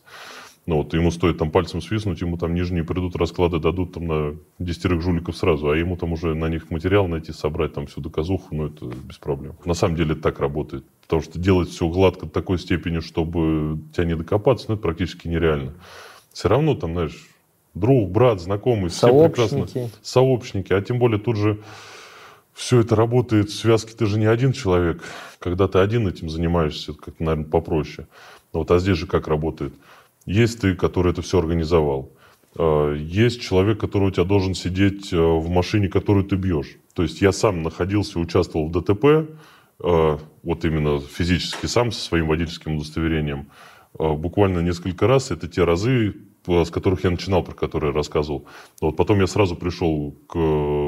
Ну 0.70 0.76
вот 0.76 0.94
ему 0.94 1.10
стоит 1.10 1.36
там 1.36 1.50
пальцем 1.50 1.82
свистнуть, 1.82 2.20
ему 2.20 2.36
там 2.36 2.54
нижние 2.54 2.84
придут, 2.84 3.16
расклады 3.16 3.58
дадут 3.58 3.94
там 3.94 4.06
на 4.06 4.36
десятерых 4.60 5.02
жуликов 5.02 5.36
сразу, 5.36 5.68
а 5.68 5.76
ему 5.76 5.96
там 5.96 6.12
уже 6.12 6.36
на 6.36 6.48
них 6.48 6.70
материал 6.70 7.08
найти, 7.08 7.32
собрать 7.32 7.72
там 7.72 7.88
всю 7.88 8.00
доказуху, 8.00 8.54
ну 8.54 8.68
это 8.68 8.84
без 8.84 9.18
проблем. 9.18 9.56
На 9.64 9.74
самом 9.74 9.96
деле 9.96 10.12
это 10.12 10.22
так 10.22 10.38
работает. 10.38 10.84
Потому 11.02 11.22
что 11.22 11.40
делать 11.40 11.70
все 11.70 11.88
гладко 11.88 12.26
до 12.26 12.30
такой 12.30 12.56
степени, 12.60 13.00
чтобы 13.00 13.80
тебя 13.92 14.04
не 14.04 14.14
докопаться, 14.14 14.66
ну 14.68 14.74
это 14.74 14.82
практически 14.84 15.26
нереально. 15.26 15.74
Все 16.32 16.48
равно 16.48 16.76
там, 16.76 16.92
знаешь, 16.92 17.20
друг, 17.74 18.08
брат, 18.08 18.40
знакомый, 18.40 18.90
все 18.90 19.08
прекрасно. 19.28 19.66
Сообщники. 20.02 20.72
А 20.72 20.80
тем 20.80 21.00
более 21.00 21.18
тут 21.18 21.34
же 21.36 21.58
все 22.54 22.78
это 22.78 22.94
работает 22.94 23.50
в 23.50 23.56
связке, 23.56 23.92
ты 23.98 24.06
же 24.06 24.20
не 24.20 24.26
один 24.26 24.52
человек. 24.52 25.02
Когда 25.40 25.66
ты 25.66 25.80
один 25.80 26.06
этим 26.06 26.30
занимаешься, 26.30 26.92
это 26.92 27.00
как-то, 27.00 27.24
наверное, 27.24 27.50
попроще. 27.50 28.06
Ну 28.52 28.60
Вот, 28.60 28.70
а 28.70 28.78
здесь 28.78 28.98
же 28.98 29.08
как 29.08 29.26
работает? 29.26 29.74
Есть 30.30 30.60
ты, 30.60 30.76
который 30.76 31.10
это 31.10 31.22
все 31.22 31.40
организовал. 31.40 32.12
Э, 32.56 32.96
Есть 32.96 33.40
человек, 33.40 33.80
который 33.80 34.08
у 34.08 34.10
тебя 34.12 34.24
должен 34.24 34.54
сидеть 34.54 35.12
э, 35.12 35.16
в 35.16 35.48
машине, 35.50 35.88
которую 35.88 36.24
ты 36.24 36.36
бьешь. 36.36 36.76
То 36.94 37.02
есть 37.02 37.20
я 37.20 37.32
сам 37.32 37.62
находился, 37.62 38.20
участвовал 38.20 38.68
в 38.68 38.70
ДТП, 38.70 39.04
э, 39.04 40.18
вот 40.42 40.64
именно 40.64 41.00
физически 41.00 41.66
сам 41.66 41.90
со 41.90 42.00
своим 42.00 42.28
водительским 42.28 42.76
удостоверением. 42.76 43.46
Буквально 43.98 44.60
несколько 44.60 45.08
раз. 45.08 45.32
Это 45.32 45.48
те 45.48 45.64
разы, 45.64 46.14
с 46.46 46.70
которых 46.70 47.02
я 47.02 47.10
начинал, 47.10 47.42
про 47.42 47.54
которые 47.54 47.92
рассказывал. 47.92 48.46
Вот 48.80 48.96
потом 48.96 49.18
я 49.18 49.26
сразу 49.26 49.56
пришел 49.56 50.14
к 50.28 50.34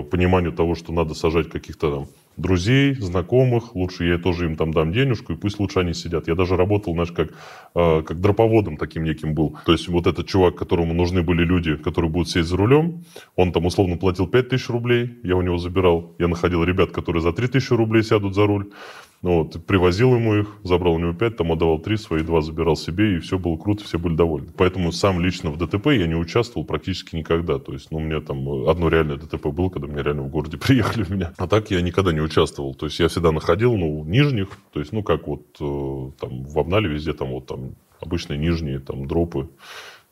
пониманию 0.09 0.53
того, 0.53 0.77
что 0.77 0.93
надо 0.93 1.15
сажать 1.15 1.51
каких-то 1.51 1.91
там 1.91 2.07
друзей, 2.37 2.95
знакомых, 2.95 3.75
лучше 3.75 4.05
я 4.07 4.19
тоже 4.19 4.47
им 4.47 4.57
там 4.57 4.73
дам 4.73 4.93
денежку, 4.93 5.33
и 5.33 5.37
пусть 5.37 5.59
лучше 5.59 5.81
они 5.81 5.95
сидят. 5.95 6.29
Я 6.29 6.35
даже 6.35 6.57
работал, 6.57 6.93
знаешь, 6.93 7.13
как, 7.13 7.31
э, 7.75 8.03
как 8.03 8.21
дроповодом 8.21 8.77
таким 8.77 9.05
неким 9.05 9.35
был. 9.35 9.57
То 9.67 9.73
есть 9.73 9.89
вот 9.89 10.07
этот 10.07 10.27
чувак, 10.27 10.57
которому 10.57 10.95
нужны 10.95 11.23
были 11.23 11.45
люди, 11.45 11.77
которые 11.77 12.11
будут 12.11 12.29
сесть 12.29 12.49
за 12.49 12.57
рулем, 12.57 13.05
он 13.37 13.53
там 13.53 13.67
условно 13.67 13.97
платил 13.97 14.27
5000 14.27 14.69
рублей, 14.71 15.19
я 15.23 15.37
у 15.37 15.43
него 15.43 15.59
забирал. 15.59 16.15
Я 16.19 16.29
находил 16.29 16.65
ребят, 16.65 16.91
которые 16.91 17.23
за 17.23 17.33
3000 17.33 17.73
рублей 17.75 18.03
сядут 18.03 18.35
за 18.35 18.47
руль. 18.47 18.71
Ну, 19.23 19.45
вот, 19.45 19.65
привозил 19.67 20.17
ему 20.17 20.35
их, 20.35 20.49
забрал 20.65 20.95
у 20.95 20.99
него 20.99 21.13
5, 21.13 21.37
там 21.37 21.53
отдавал 21.53 21.79
3, 21.79 21.97
свои 21.97 22.23
2 22.25 22.41
забирал 22.41 22.75
себе, 22.75 23.17
и 23.17 23.19
все 23.21 23.39
было 23.39 23.57
круто, 23.57 23.85
все 23.85 23.97
были 23.97 24.17
довольны. 24.17 24.49
Поэтому 24.57 24.91
сам 24.91 25.21
лично 25.21 25.51
в 25.51 25.59
ДТП 25.59 25.87
я 25.93 26.09
не 26.09 26.17
участвовал 26.17 26.67
практически 26.67 27.15
никогда. 27.15 27.61
То 27.61 27.73
есть, 27.73 27.93
ну, 27.93 27.99
у 27.99 28.01
меня 28.01 28.21
там 28.21 28.69
одно 28.69 28.89
реальное 28.89 29.17
ДТП 29.17 29.47
было, 29.47 29.69
когда 29.69 29.87
мне 29.87 30.03
реально 30.03 30.23
в 30.23 30.29
городе 30.29 30.57
приехали 30.59 31.05
в 31.05 31.11
меня. 31.11 31.33
А 31.39 31.47
так 31.47 31.71
я 31.71 31.81
никогда 31.83 32.13
не 32.13 32.21
участвовал. 32.21 32.75
То 32.75 32.87
есть, 32.87 32.99
я 32.99 33.07
всегда 33.07 33.31
находил, 33.31 33.77
ну, 33.77 34.03
нижних, 34.05 34.49
то 34.73 34.81
есть, 34.81 34.93
ну, 34.93 35.05
как 35.05 35.29
вот 35.29 35.43
э, 35.61 36.11
там 36.21 36.43
в 36.43 36.59
Обнале 36.59 36.89
везде 36.89 37.13
там 37.13 37.29
вот 37.29 37.47
там 37.47 37.77
обычные 38.01 38.41
нижние, 38.41 38.81
там, 38.81 39.07
дропы. 39.07 39.49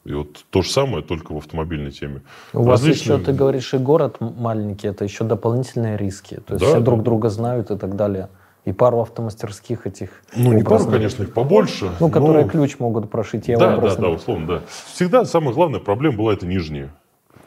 И 0.04 0.12
вот 0.12 0.44
то 0.50 0.62
же 0.62 0.70
самое, 0.70 1.02
только 1.02 1.32
в 1.32 1.38
автомобильной 1.38 1.90
теме. 1.90 2.22
У 2.52 2.62
вас 2.62 2.80
Различные- 2.80 3.16
еще, 3.16 3.24
ты 3.24 3.32
говоришь, 3.32 3.74
и 3.74 3.78
город 3.78 4.18
маленький, 4.20 4.86
это 4.86 5.04
еще 5.04 5.24
дополнительные 5.24 5.96
риски. 5.96 6.36
То 6.46 6.54
есть 6.54 6.64
Да, 6.64 6.70
все 6.70 6.80
друг 6.80 7.02
друга 7.02 7.28
знают 7.28 7.70
и 7.72 7.76
так 7.76 7.96
далее. 7.96 8.28
И 8.64 8.72
пару 8.72 9.00
автомастерских 9.00 9.86
этих. 9.86 10.10
Ну, 10.36 10.52
не 10.52 10.62
пару, 10.62 10.84
конечно, 10.86 11.22
их 11.22 11.32
побольше. 11.32 11.92
Ну, 11.98 12.10
которые 12.10 12.44
но- 12.44 12.50
ключ 12.50 12.78
могут 12.78 13.10
прошить, 13.10 13.48
я 13.48 13.56
Да, 13.56 13.76
да, 13.78 13.94
да, 13.96 14.08
условно, 14.10 14.46
да. 14.46 14.62
Всегда 14.92 15.24
самая 15.24 15.54
главная 15.54 15.80
проблема 15.80 16.18
была 16.18 16.34
это 16.34 16.46
нижние. 16.46 16.90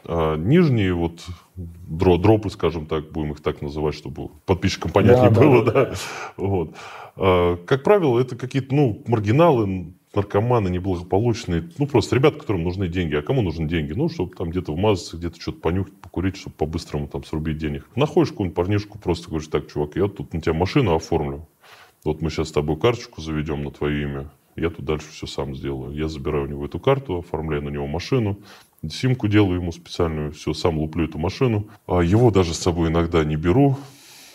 А 0.05 0.35
нижние 0.35 0.93
вот 0.93 1.21
дро, 1.55 2.17
дропы, 2.17 2.49
скажем 2.49 2.87
так, 2.87 3.11
будем 3.11 3.31
их 3.31 3.41
так 3.41 3.61
называть, 3.61 3.95
чтобы 3.95 4.29
подписчикам 4.45 4.91
понятнее 4.91 5.29
да, 5.29 5.41
было, 5.41 5.63
да. 5.63 5.71
да. 5.71 5.93
Вот. 6.35 6.71
А, 7.15 7.57
как 7.57 7.83
правило, 7.83 8.19
это 8.19 8.35
какие-то, 8.35 8.73
ну, 8.73 9.01
маргиналы, 9.07 9.93
наркоманы 10.13 10.69
неблагополучные, 10.69 11.69
ну, 11.77 11.87
просто 11.87 12.15
ребята, 12.15 12.39
которым 12.39 12.63
нужны 12.63 12.87
деньги. 12.87 13.15
А 13.15 13.21
кому 13.21 13.41
нужны 13.41 13.67
деньги? 13.67 13.93
Ну, 13.93 14.09
чтобы 14.09 14.35
там 14.35 14.49
где-то 14.49 14.73
вмазаться, 14.73 15.17
где-то 15.17 15.41
что-то 15.41 15.59
понюхать, 15.59 15.95
покурить, 15.95 16.37
чтобы 16.37 16.55
по-быстрому 16.55 17.07
там 17.07 17.23
срубить 17.23 17.57
денег. 17.57 17.87
Находишь 17.95 18.31
какую-нибудь 18.31 18.55
парнишку, 18.55 18.99
просто 18.99 19.29
говоришь, 19.29 19.47
так, 19.47 19.71
чувак, 19.71 19.95
я 19.95 20.07
тут 20.07 20.33
на 20.33 20.41
тебя 20.41 20.53
машину 20.53 20.95
оформлю. 20.95 21.47
Вот 22.03 22.21
мы 22.21 22.29
сейчас 22.29 22.49
с 22.49 22.51
тобой 22.51 22.77
карточку 22.77 23.21
заведем 23.21 23.63
на 23.63 23.71
твое 23.71 24.03
имя. 24.03 24.29
Я 24.55 24.69
тут 24.69 24.85
дальше 24.85 25.07
все 25.11 25.25
сам 25.25 25.55
сделаю. 25.55 25.95
Я 25.95 26.07
забираю 26.07 26.45
у 26.45 26.47
него 26.47 26.65
эту 26.65 26.79
карту, 26.79 27.19
оформляю 27.19 27.63
на 27.63 27.69
него 27.69 27.87
машину, 27.87 28.37
симку 28.87 29.27
делаю 29.27 29.61
ему 29.61 29.71
специальную, 29.71 30.31
все, 30.31 30.53
сам 30.53 30.77
луплю 30.77 31.05
эту 31.05 31.17
машину. 31.17 31.69
А 31.87 32.01
его 32.01 32.29
даже 32.29 32.53
с 32.53 32.59
собой 32.59 32.89
иногда 32.89 33.23
не 33.23 33.35
беру. 33.35 33.77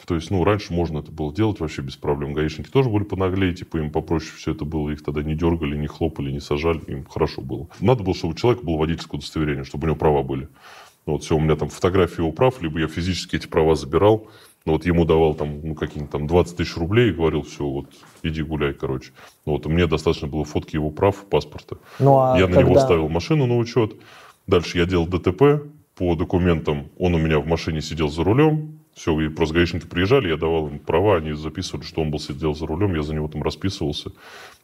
То 0.08 0.14
есть, 0.14 0.30
ну, 0.30 0.42
раньше 0.42 0.72
можно 0.72 1.00
это 1.00 1.12
было 1.12 1.34
делать 1.34 1.60
вообще 1.60 1.82
без 1.82 1.96
проблем. 1.96 2.32
Гаишники 2.32 2.70
тоже 2.70 2.88
были 2.88 3.04
понаглее, 3.04 3.52
типа, 3.52 3.76
им 3.76 3.90
попроще 3.90 4.32
все 4.38 4.52
это 4.52 4.64
было. 4.64 4.88
Их 4.88 5.04
тогда 5.04 5.22
не 5.22 5.34
дергали, 5.34 5.76
не 5.76 5.86
хлопали, 5.86 6.32
не 6.32 6.40
сажали. 6.40 6.80
Им 6.86 7.04
хорошо 7.04 7.42
было. 7.42 7.68
Надо 7.80 8.04
было, 8.04 8.14
чтобы 8.14 8.32
у 8.32 8.36
человека 8.36 8.64
было 8.64 8.78
водительское 8.78 9.18
удостоверение, 9.18 9.64
чтобы 9.64 9.84
у 9.84 9.86
него 9.88 9.96
права 9.96 10.22
были. 10.22 10.48
Ну, 11.04 11.12
вот 11.12 11.24
все, 11.24 11.36
у 11.36 11.40
меня 11.40 11.56
там 11.56 11.68
фотографии 11.68 12.22
его 12.22 12.32
прав, 12.32 12.62
либо 12.62 12.80
я 12.80 12.88
физически 12.88 13.36
эти 13.36 13.46
права 13.46 13.74
забирал. 13.74 14.28
Ну, 14.64 14.72
вот 14.72 14.86
ему 14.86 15.04
давал 15.04 15.34
там, 15.34 15.60
ну, 15.62 15.74
какие-нибудь 15.74 16.10
там 16.10 16.26
20 16.26 16.56
тысяч 16.56 16.74
рублей 16.78 17.10
и 17.10 17.12
говорил, 17.12 17.42
все, 17.42 17.64
вот, 17.64 17.90
иди 18.22 18.42
гуляй, 18.42 18.72
короче. 18.72 19.12
Ну, 19.44 19.52
вот 19.52 19.66
мне 19.66 19.86
достаточно 19.86 20.26
было 20.26 20.46
фотки 20.46 20.76
его 20.76 20.88
прав, 20.88 21.16
паспорта. 21.26 21.76
Ну, 21.98 22.18
а 22.18 22.38
я 22.38 22.48
на 22.48 22.60
него 22.60 22.68
когда- 22.68 22.80
ставил 22.80 23.10
машину 23.10 23.44
на 23.46 23.58
учет. 23.58 23.92
Дальше 24.46 24.78
я 24.78 24.86
делал 24.86 25.06
ДТП. 25.06 25.64
По 25.96 26.14
документам 26.14 26.88
он 26.98 27.14
у 27.14 27.18
меня 27.18 27.40
в 27.40 27.46
машине 27.46 27.82
сидел 27.82 28.08
за 28.08 28.24
рулем. 28.24 28.77
Все, 28.98 29.18
и 29.20 29.28
просто 29.28 29.54
гаишники 29.54 29.86
приезжали, 29.86 30.28
я 30.28 30.36
давал 30.36 30.66
им 30.66 30.80
права, 30.80 31.18
они 31.18 31.32
записывали, 31.32 31.84
что 31.84 32.02
он 32.02 32.10
был 32.10 32.18
сидел 32.18 32.56
за 32.56 32.66
рулем, 32.66 32.96
я 32.96 33.02
за 33.02 33.14
него 33.14 33.28
там 33.28 33.44
расписывался. 33.44 34.10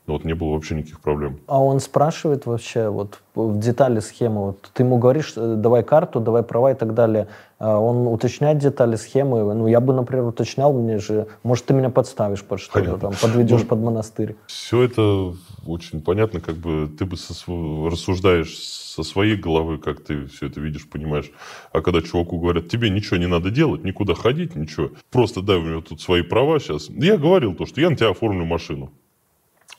Ну, 0.06 0.14
Вот 0.14 0.24
не 0.24 0.34
было 0.34 0.50
вообще 0.50 0.74
никаких 0.74 1.00
проблем. 1.00 1.38
А 1.46 1.62
он 1.62 1.80
спрашивает 1.80 2.44
вообще 2.44 2.88
вот 2.90 3.20
в 3.34 3.58
детали 3.58 4.00
схемы. 4.00 4.46
Вот 4.46 4.70
ты 4.74 4.82
ему 4.82 4.98
говоришь, 4.98 5.32
э, 5.36 5.54
давай 5.56 5.82
карту, 5.82 6.20
давай 6.20 6.42
права 6.42 6.72
и 6.72 6.74
так 6.74 6.92
далее. 6.92 7.28
А 7.58 7.78
он 7.78 8.06
уточняет 8.06 8.58
детали 8.58 8.96
схемы. 8.96 9.54
Ну, 9.54 9.66
я 9.66 9.80
бы, 9.80 9.94
например, 9.94 10.26
уточнял 10.26 10.74
мне 10.74 10.98
же. 10.98 11.26
Может, 11.42 11.64
ты 11.64 11.74
меня 11.74 11.88
подставишь 11.88 12.44
под 12.44 12.60
что-то, 12.60 12.98
там, 12.98 13.14
подведешь 13.20 13.62
Ну, 13.62 13.66
под 13.66 13.78
монастырь. 13.78 14.36
Все 14.46 14.82
это 14.82 15.34
очень 15.66 16.02
понятно, 16.02 16.40
как 16.40 16.56
бы 16.56 16.88
ты 16.98 17.06
бы 17.06 17.16
со 17.16 17.32
рассуждаешь 17.88 18.58
со 18.58 19.02
своей 19.02 19.36
головы, 19.36 19.78
как 19.78 20.04
ты 20.04 20.26
все 20.26 20.46
это 20.46 20.60
видишь, 20.60 20.86
понимаешь. 20.88 21.30
А 21.72 21.80
когда 21.80 22.02
чуваку 22.02 22.38
говорят, 22.38 22.68
тебе 22.68 22.90
ничего 22.90 23.16
не 23.16 23.26
надо 23.26 23.50
делать, 23.50 23.84
никуда 23.84 24.14
ходить, 24.14 24.54
ничего, 24.54 24.90
просто 25.10 25.40
дай 25.40 25.60
него 25.60 25.80
тут 25.80 26.00
свои 26.00 26.22
права 26.22 26.60
сейчас. 26.60 26.90
Я 26.90 27.16
говорил 27.16 27.54
то, 27.54 27.66
что 27.66 27.80
я 27.80 27.88
на 27.90 27.96
тебя 27.96 28.10
оформлю 28.10 28.44
машину. 28.44 28.92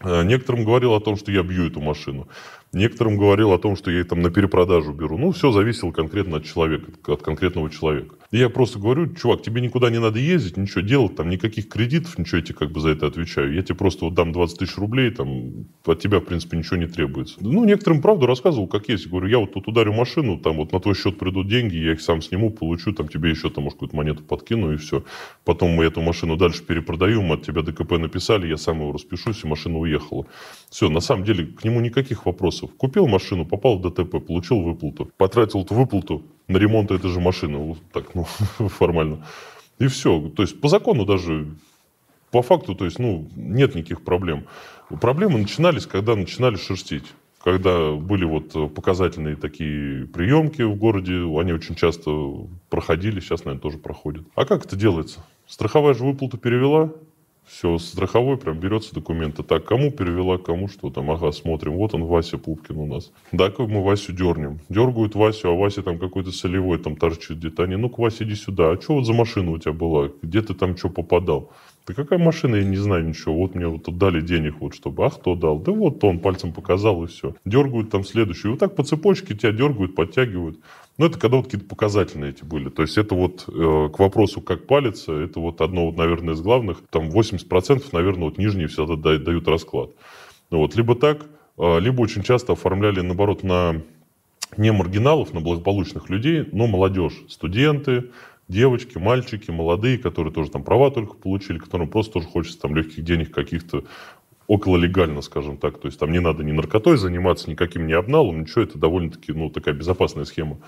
Э, 0.06 0.24
Некоторым 0.24 0.64
говорил 0.64 0.94
о 0.94 1.02
том, 1.02 1.18
что 1.18 1.32
я 1.32 1.44
бью 1.44 1.68
эту 1.68 1.82
машину. 1.82 2.28
Некоторым 2.76 3.18
говорил 3.18 3.54
о 3.54 3.58
том, 3.58 3.76
что 3.76 3.90
я 3.90 4.04
там 4.04 4.22
на 4.22 4.30
перепродажу 4.30 4.92
беру. 4.92 5.18
Ну, 5.18 5.32
все 5.32 5.52
зависело 5.52 5.92
конкретно 5.92 6.38
от 6.38 6.46
человека, 6.46 6.92
от 7.08 7.22
конкретного 7.22 7.70
человека. 7.70 8.16
И 8.32 8.38
я 8.38 8.50
просто 8.50 8.80
говорю, 8.80 9.14
чувак, 9.16 9.44
тебе 9.44 9.62
никуда 9.62 9.90
не 9.90 10.00
надо 10.00 10.20
ездить, 10.20 10.58
ничего 10.58 10.82
делать, 10.82 11.16
там 11.16 11.30
никаких 11.30 11.70
кредитов, 11.70 12.18
ничего, 12.18 12.40
я 12.40 12.44
тебе 12.44 12.56
как 12.56 12.72
бы 12.72 12.82
за 12.82 12.90
это 12.90 13.08
отвечаю. 13.08 13.54
Я 13.54 13.62
тебе 13.62 13.76
просто 13.76 14.04
вот 14.04 14.14
дам 14.14 14.34
20 14.34 14.60
тысяч 14.60 14.76
рублей, 14.78 15.12
там 15.12 15.68
от 15.86 16.00
тебя, 16.02 16.20
в 16.20 16.26
принципе, 16.26 16.58
ничего 16.58 16.76
не 16.76 16.88
требуется. 16.88 17.38
Ну, 17.40 17.64
некоторым 17.64 18.02
правду 18.02 18.26
рассказывал, 18.26 18.68
как 18.68 18.90
есть. 18.90 19.08
Говорю, 19.08 19.28
я 19.28 19.40
вот 19.40 19.54
тут 19.54 19.70
ударю 19.70 19.94
машину, 19.94 20.38
там 20.38 20.58
вот 20.58 20.74
на 20.74 20.82
твой 20.82 20.96
счет 20.96 21.18
придут 21.18 21.48
деньги, 21.48 21.78
я 21.78 21.94
их 21.94 22.02
сам 22.02 22.22
сниму, 22.22 22.50
получу, 22.50 22.92
там 22.92 23.08
тебе 23.08 23.30
еще 23.30 23.50
там, 23.50 23.64
может, 23.64 23.78
какую-то 23.78 23.96
монету 23.96 24.24
подкину, 24.24 24.74
и 24.74 24.76
все. 24.76 25.06
Потом 25.46 25.70
мы 25.72 25.86
эту 25.86 26.02
машину 26.02 26.36
дальше 26.36 26.62
перепродаем, 26.64 27.32
от 27.32 27.44
тебя 27.44 27.62
ДКП 27.62 27.94
написали, 27.94 28.48
я 28.48 28.58
сам 28.58 28.82
его 28.82 28.92
распишусь, 28.92 29.46
и 29.46 29.48
машина 29.48 29.78
уехала. 29.96 30.26
Все, 30.70 30.90
на 30.90 31.00
самом 31.00 31.24
деле, 31.24 31.46
к 31.46 31.64
нему 31.64 31.80
никаких 31.82 32.26
вопросов. 32.26 32.72
Купил 32.78 33.08
машину, 33.08 33.46
попал 33.46 33.78
в 33.78 33.82
ДТП, 33.82 34.20
получил 34.26 34.62
выплату. 34.62 35.10
Потратил 35.18 35.62
эту 35.62 35.74
выплату 35.74 36.24
на 36.48 36.58
ремонт 36.58 36.92
этой 36.92 37.10
же 37.10 37.20
машины. 37.20 37.58
Вот 37.58 37.78
так, 37.92 38.16
ну, 38.16 38.24
формально. 38.70 39.26
И 39.80 39.88
все. 39.88 40.30
То 40.36 40.44
есть, 40.44 40.60
по 40.62 40.68
закону 40.68 41.06
даже, 41.06 41.48
по 42.32 42.42
факту, 42.42 42.76
то 42.76 42.86
есть, 42.86 43.00
ну, 43.00 43.28
нет 43.36 43.76
никаких 43.76 44.02
проблем. 44.04 44.46
Проблемы 45.02 45.40
начинались, 45.40 45.86
когда 45.86 46.16
начинали 46.16 46.56
шерстить. 46.56 47.06
Когда 47.44 47.92
были 47.92 48.26
вот 48.26 48.74
показательные 48.74 49.36
такие 49.36 50.08
приемки 50.08 50.64
в 50.64 50.76
городе, 50.76 51.14
они 51.14 51.54
очень 51.54 51.76
часто 51.76 52.12
проходили, 52.72 53.20
сейчас, 53.20 53.46
наверное, 53.46 53.62
тоже 53.62 53.78
проходят. 53.78 54.26
А 54.34 54.46
как 54.46 54.66
это 54.66 54.76
делается? 54.76 55.24
Страховая 55.46 55.94
же 55.94 56.06
выплату 56.06 56.40
перевела, 56.40 56.92
все, 57.48 57.78
страховой 57.78 58.38
прям 58.38 58.60
берется 58.60 58.94
документы. 58.94 59.44
Так, 59.44 59.66
кому 59.66 59.92
перевела, 59.92 60.38
кому 60.38 60.68
что 60.68 60.90
там. 60.90 61.12
Ага, 61.12 61.32
смотрим. 61.32 61.74
Вот 61.74 61.94
он, 61.94 62.04
Вася 62.06 62.38
Пупкин 62.38 62.78
у 62.78 62.86
нас. 62.86 63.12
Да, 63.32 63.50
как 63.50 63.68
мы 63.68 63.84
Васю 63.84 64.14
дернем. 64.14 64.60
Дергают 64.70 65.16
Васю, 65.16 65.50
а 65.50 65.56
Вася 65.56 65.84
там 65.84 66.00
какой-то 66.00 66.32
солевой 66.32 66.80
там 66.80 66.96
торчит 66.96 67.38
где-то. 67.38 67.64
Они, 67.64 67.76
ну-ка, 67.76 68.02
Вася, 68.02 68.24
иди 68.24 68.36
сюда. 68.36 68.72
А 68.72 68.82
что 68.82 68.96
вот 68.96 69.06
за 69.06 69.14
машина 69.14 69.52
у 69.52 69.58
тебя 69.58 69.74
была? 69.74 70.10
Где 70.22 70.42
ты 70.42 70.54
там 70.54 70.76
что 70.76 70.90
попадал? 70.90 71.52
Да 71.88 71.94
какая 71.94 72.18
машина, 72.18 72.56
я 72.56 72.64
не 72.64 72.78
знаю 72.78 73.08
ничего. 73.08 73.36
Вот 73.36 73.54
мне 73.54 73.68
вот 73.68 73.96
дали 73.98 74.20
денег, 74.20 74.56
вот 74.60 74.74
чтобы. 74.74 75.06
А 75.06 75.12
кто 75.12 75.36
дал? 75.36 75.60
Да 75.60 75.72
вот 75.72 76.04
он 76.04 76.20
пальцем 76.20 76.52
показал 76.52 77.04
и 77.04 77.08
все. 77.08 77.36
Дергают 77.46 77.92
там 77.92 78.04
следующую. 78.04 78.54
Вот 78.54 78.60
так 78.60 78.76
по 78.76 78.84
цепочке 78.84 79.36
тебя 79.36 79.52
дергают, 79.52 79.94
подтягивают. 79.94 80.60
Ну, 80.98 81.08
это 81.08 81.20
когда 81.20 81.38
вот 81.38 81.46
какие-то 81.46 81.68
показательные 81.68 82.32
эти 82.32 82.44
были. 82.44 82.70
То 82.70 82.82
есть 82.82 82.98
это 82.98 83.16
вот 83.16 83.46
э, 83.48 83.90
к 83.94 84.00
вопросу, 84.00 84.42
как 84.42 84.66
палится, 84.66 85.12
это 85.12 85.42
вот 85.42 85.60
одно, 85.60 85.88
вот, 85.88 85.98
наверное, 85.98 86.36
из 86.36 86.42
главных. 86.42 86.82
Там 86.90 87.10
80%, 87.10 87.84
наверное, 87.92 88.26
вот 88.26 88.38
нижние 88.38 88.68
всегда 88.68 88.96
да- 88.96 89.18
дают 89.18 89.48
расклад. 89.48 89.92
Ну, 90.52 90.60
вот, 90.60 90.76
либо 90.76 90.96
так, 90.96 91.26
э, 91.58 91.80
либо 91.82 92.02
очень 92.02 92.24
часто 92.24 92.54
оформляли, 92.54 93.02
наоборот, 93.02 93.44
на 93.44 93.82
не 94.56 94.72
маргиналов, 94.72 95.34
на 95.34 95.42
благополучных 95.42 96.10
людей, 96.10 96.48
но 96.54 96.68
молодежь, 96.68 97.24
студенты, 97.28 98.12
девочки, 98.48 98.98
мальчики, 98.98 99.52
молодые, 99.52 99.98
которые 99.98 100.34
тоже 100.34 100.52
там 100.52 100.64
права 100.64 100.92
только 100.92 101.16
получили, 101.16 101.58
которым 101.58 101.90
просто 101.90 102.14
тоже 102.14 102.28
хочется 102.28 102.60
там 102.62 102.76
легких 102.76 103.04
денег 103.04 103.34
каких-то 103.34 103.84
около 104.48 104.78
легально, 104.78 105.22
скажем 105.22 105.58
так. 105.58 105.80
То 105.80 105.88
есть 105.88 106.00
там 106.00 106.12
не 106.12 106.20
надо 106.20 106.44
ни 106.44 106.52
наркотой 106.52 106.98
заниматься, 106.98 107.50
никаким 107.50 107.88
не 107.88 107.94
обналом, 107.94 108.42
ничего. 108.42 108.64
Это 108.64 108.78
довольно-таки, 108.78 109.34
ну, 109.34 109.50
такая 109.50 109.74
безопасная 109.74 110.26
схема. 110.26 110.60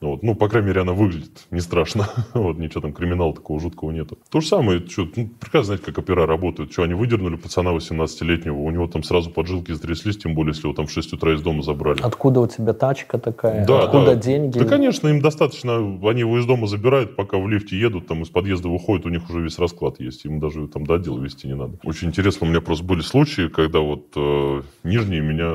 Вот. 0.00 0.22
Ну, 0.22 0.34
по 0.34 0.48
крайней 0.48 0.68
мере, 0.68 0.82
она 0.82 0.92
выглядит 0.92 1.46
не 1.50 1.60
страшно. 1.60 2.08
вот, 2.34 2.58
ничего 2.58 2.82
там 2.82 2.92
криминала 2.92 3.34
такого 3.34 3.60
жуткого 3.60 3.90
нету. 3.90 4.18
То 4.30 4.40
же 4.40 4.46
самое, 4.46 4.86
что, 4.86 5.08
ну, 5.16 5.28
прекрасно 5.40 5.66
знаете, 5.66 5.84
как 5.84 5.98
опера 5.98 6.26
работают. 6.26 6.72
Что, 6.72 6.82
они 6.82 6.94
выдернули 6.94 7.36
пацана 7.36 7.70
18-летнего, 7.70 8.56
у 8.56 8.70
него 8.70 8.86
там 8.88 9.02
сразу 9.02 9.30
поджилки 9.30 9.72
затряслись, 9.72 10.18
тем 10.18 10.34
более, 10.34 10.52
если 10.52 10.66
его 10.66 10.74
там 10.74 10.86
в 10.86 10.90
6 10.90 11.14
утра 11.14 11.34
из 11.34 11.40
дома 11.40 11.62
забрали. 11.62 12.02
Откуда 12.02 12.40
у 12.40 12.46
тебя 12.46 12.74
тачка 12.74 13.18
такая? 13.18 13.64
Да, 13.66 13.84
Откуда 13.84 14.14
да. 14.14 14.16
деньги? 14.16 14.58
Да, 14.58 14.66
конечно, 14.66 15.08
им 15.08 15.20
достаточно, 15.20 15.76
они 15.76 16.20
его 16.20 16.38
из 16.38 16.46
дома 16.46 16.66
забирают, 16.66 17.16
пока 17.16 17.38
в 17.38 17.48
лифте 17.48 17.78
едут, 17.78 18.06
там 18.06 18.22
из 18.22 18.28
подъезда 18.28 18.68
выходят, 18.68 19.06
у 19.06 19.08
них 19.08 19.28
уже 19.30 19.40
весь 19.40 19.58
расклад 19.58 19.98
есть, 19.98 20.24
им 20.24 20.40
даже 20.40 20.68
там 20.68 20.84
до 20.84 20.94
отдела 20.94 21.18
вести 21.20 21.46
не 21.46 21.54
надо. 21.54 21.78
Очень 21.84 22.08
интересно, 22.08 22.46
у 22.46 22.50
меня 22.50 22.60
просто 22.60 22.84
были 22.84 23.00
случаи, 23.00 23.48
когда 23.48 23.80
вот 23.80 24.08
э, 24.14 24.62
нижние 24.84 25.22
меня 25.22 25.52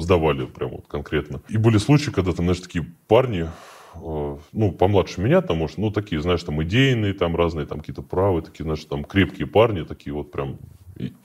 сдавали 0.00 0.46
прям 0.46 0.70
вот 0.70 0.86
конкретно. 0.86 1.40
И 1.48 1.56
были 1.56 1.78
случаи, 1.78 2.10
когда 2.10 2.32
там, 2.32 2.46
знаешь, 2.46 2.60
такие 2.60 2.86
парни, 3.08 3.48
ну, 3.94 4.72
помладше 4.72 5.20
меня, 5.20 5.40
там, 5.40 5.58
может, 5.58 5.78
ну, 5.78 5.90
такие, 5.90 6.20
знаешь, 6.20 6.42
там, 6.42 6.62
идейные, 6.62 7.14
там, 7.14 7.36
разные, 7.36 7.66
там, 7.66 7.80
какие-то 7.80 8.02
правые, 8.02 8.42
такие, 8.42 8.64
знаешь, 8.64 8.84
там, 8.84 9.04
крепкие 9.04 9.46
парни, 9.46 9.82
такие 9.82 10.12
вот 10.14 10.30
прям 10.30 10.58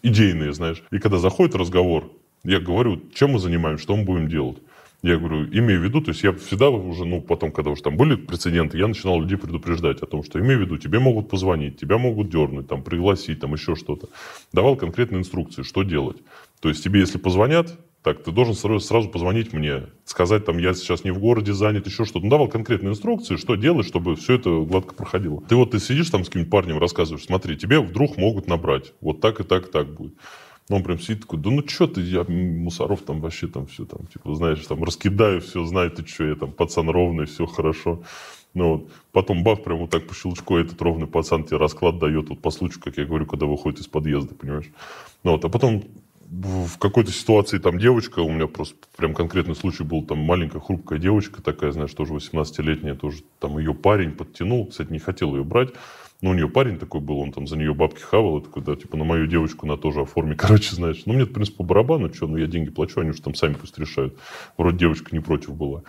идейные, 0.03 0.53
знаешь. 0.53 0.83
И 0.91 0.99
когда 0.99 1.17
заходит 1.17 1.55
разговор, 1.55 2.11
я 2.43 2.59
говорю, 2.59 3.01
чем 3.13 3.31
мы 3.31 3.39
занимаемся, 3.39 3.83
что 3.83 3.95
мы 3.95 4.03
будем 4.03 4.27
делать. 4.27 4.57
Я 5.03 5.17
говорю, 5.17 5.45
имею 5.45 5.79
в 5.79 5.83
виду, 5.83 6.01
то 6.01 6.09
есть 6.09 6.23
я 6.23 6.33
всегда 6.33 6.69
уже, 6.69 7.05
ну, 7.05 7.21
потом, 7.21 7.51
когда 7.51 7.69
уже 7.69 7.83
там 7.83 7.97
были 7.97 8.15
прецеденты, 8.15 8.79
я 8.79 8.87
начинал 8.87 9.21
людей 9.21 9.37
предупреждать 9.37 10.01
о 10.01 10.07
том, 10.07 10.23
что 10.23 10.39
имею 10.39 10.57
в 10.59 10.61
виду, 10.63 10.77
тебе 10.77 10.97
могут 10.97 11.29
позвонить, 11.29 11.79
тебя 11.79 11.99
могут 11.99 12.29
дернуть, 12.29 12.67
там, 12.67 12.81
пригласить, 12.81 13.39
там, 13.39 13.53
еще 13.53 13.75
что-то. 13.75 14.09
Давал 14.53 14.75
конкретные 14.75 15.19
инструкции, 15.19 15.61
что 15.61 15.83
делать. 15.83 16.17
То 16.59 16.69
есть 16.69 16.83
тебе, 16.83 17.01
если 17.01 17.19
позвонят, 17.19 17.77
так, 18.03 18.23
ты 18.23 18.31
должен 18.31 18.53
сразу, 18.53 18.79
сразу 18.79 19.09
позвонить 19.09 19.53
мне, 19.53 19.87
сказать, 20.05 20.45
там, 20.45 20.57
я 20.57 20.73
сейчас 20.73 21.03
не 21.03 21.11
в 21.11 21.19
городе 21.19 21.53
занят, 21.53 21.87
еще 21.87 22.05
что-то. 22.05 22.25
Ну, 22.25 22.29
давал 22.29 22.47
конкретные 22.47 22.91
инструкции, 22.91 23.35
что 23.35 23.55
делать, 23.55 23.85
чтобы 23.85 24.15
все 24.15 24.35
это 24.35 24.61
гладко 24.61 24.93
проходило. 24.93 25.41
Ты 25.49 25.55
вот 25.55 25.71
ты 25.71 25.79
сидишь 25.79 26.09
там 26.09 26.23
с 26.23 26.27
каким-нибудь 26.27 26.51
парнем, 26.51 26.77
рассказываешь, 26.79 27.25
смотри, 27.25 27.57
тебе 27.57 27.79
вдруг 27.79 28.17
могут 28.17 28.47
набрать, 28.47 28.93
вот 29.01 29.19
так 29.19 29.39
и 29.39 29.43
так 29.43 29.67
и 29.67 29.71
так 29.71 29.93
будет. 29.93 30.13
Ну, 30.69 30.77
он 30.77 30.83
прям 30.83 30.99
сидит 30.99 31.21
такой, 31.21 31.39
да 31.39 31.49
ну 31.49 31.65
что 31.65 31.87
ты, 31.87 32.01
я 32.01 32.25
мусоров 32.27 33.01
там 33.01 33.21
вообще 33.21 33.47
там 33.47 33.67
все 33.67 33.85
там, 33.85 34.05
типа, 34.07 34.35
знаешь, 34.35 34.65
там 34.65 34.83
раскидаю 34.83 35.39
все, 35.39 35.63
знаю 35.65 35.91
ты 35.91 36.05
что, 36.05 36.25
я 36.25 36.35
там 36.35 36.51
пацан 36.51 36.89
ровный, 36.89 37.25
все 37.25 37.45
хорошо. 37.45 38.03
Ну, 38.53 38.69
вот. 38.69 38.89
Потом 39.11 39.43
бах, 39.43 39.63
прям 39.63 39.79
вот 39.79 39.91
так 39.91 40.07
по 40.07 40.15
щелчку 40.15 40.57
этот 40.57 40.81
ровный 40.81 41.07
пацан 41.07 41.43
тебе 41.43 41.57
расклад 41.57 41.99
дает, 41.99 42.29
вот 42.29 42.41
по 42.41 42.51
случаю, 42.51 42.81
как 42.83 42.97
я 42.97 43.05
говорю, 43.05 43.25
когда 43.25 43.45
выходит 43.45 43.79
из 43.79 43.87
подъезда, 43.87 44.35
понимаешь. 44.35 44.71
Ну, 45.23 45.31
вот. 45.31 45.45
А 45.45 45.49
потом 45.49 45.83
в 46.29 46.77
какой-то 46.77 47.11
ситуации 47.11 47.57
там 47.57 47.79
девочка, 47.79 48.19
у 48.19 48.29
меня 48.29 48.47
просто 48.47 48.75
прям 48.97 49.13
конкретный 49.13 49.55
случай 49.55 49.83
был, 49.83 50.03
там 50.03 50.19
маленькая 50.19 50.59
хрупкая 50.59 50.99
девочка 50.99 51.41
такая, 51.41 51.71
знаешь, 51.71 51.93
тоже 51.93 52.13
18-летняя, 52.13 52.95
тоже 52.95 53.23
там 53.39 53.57
ее 53.57 53.73
парень 53.73 54.11
подтянул, 54.11 54.67
кстати, 54.67 54.91
не 54.91 54.99
хотел 54.99 55.35
ее 55.35 55.43
брать, 55.43 55.69
но 56.21 56.31
у 56.31 56.33
нее 56.33 56.49
парень 56.49 56.79
такой 56.79 56.99
был, 56.99 57.19
он 57.19 57.31
там 57.31 57.47
за 57.47 57.57
нее 57.57 57.73
бабки 57.73 58.01
хавал, 58.01 58.39
и 58.39 58.43
такой, 58.43 58.63
да, 58.63 58.75
типа, 58.75 58.97
на 58.97 59.03
мою 59.03 59.27
девочку 59.27 59.65
на 59.67 59.77
тоже 59.77 60.01
оформи, 60.01 60.35
короче, 60.37 60.75
знаешь. 60.75 61.03
Ну, 61.05 61.13
мне, 61.13 61.25
в 61.25 61.31
принципе, 61.31 61.57
по 61.57 61.63
барабану, 61.63 62.13
что, 62.13 62.27
ну, 62.27 62.37
я 62.37 62.47
деньги 62.47 62.71
плачу, 62.71 62.99
они 62.99 63.11
уж 63.11 63.19
там 63.19 63.35
сами 63.35 63.53
пусть 63.53 63.77
решают. 63.77 64.17
Вроде 64.57 64.79
девочка 64.79 65.15
не 65.15 65.21
против 65.21 65.55
была. 65.55 65.83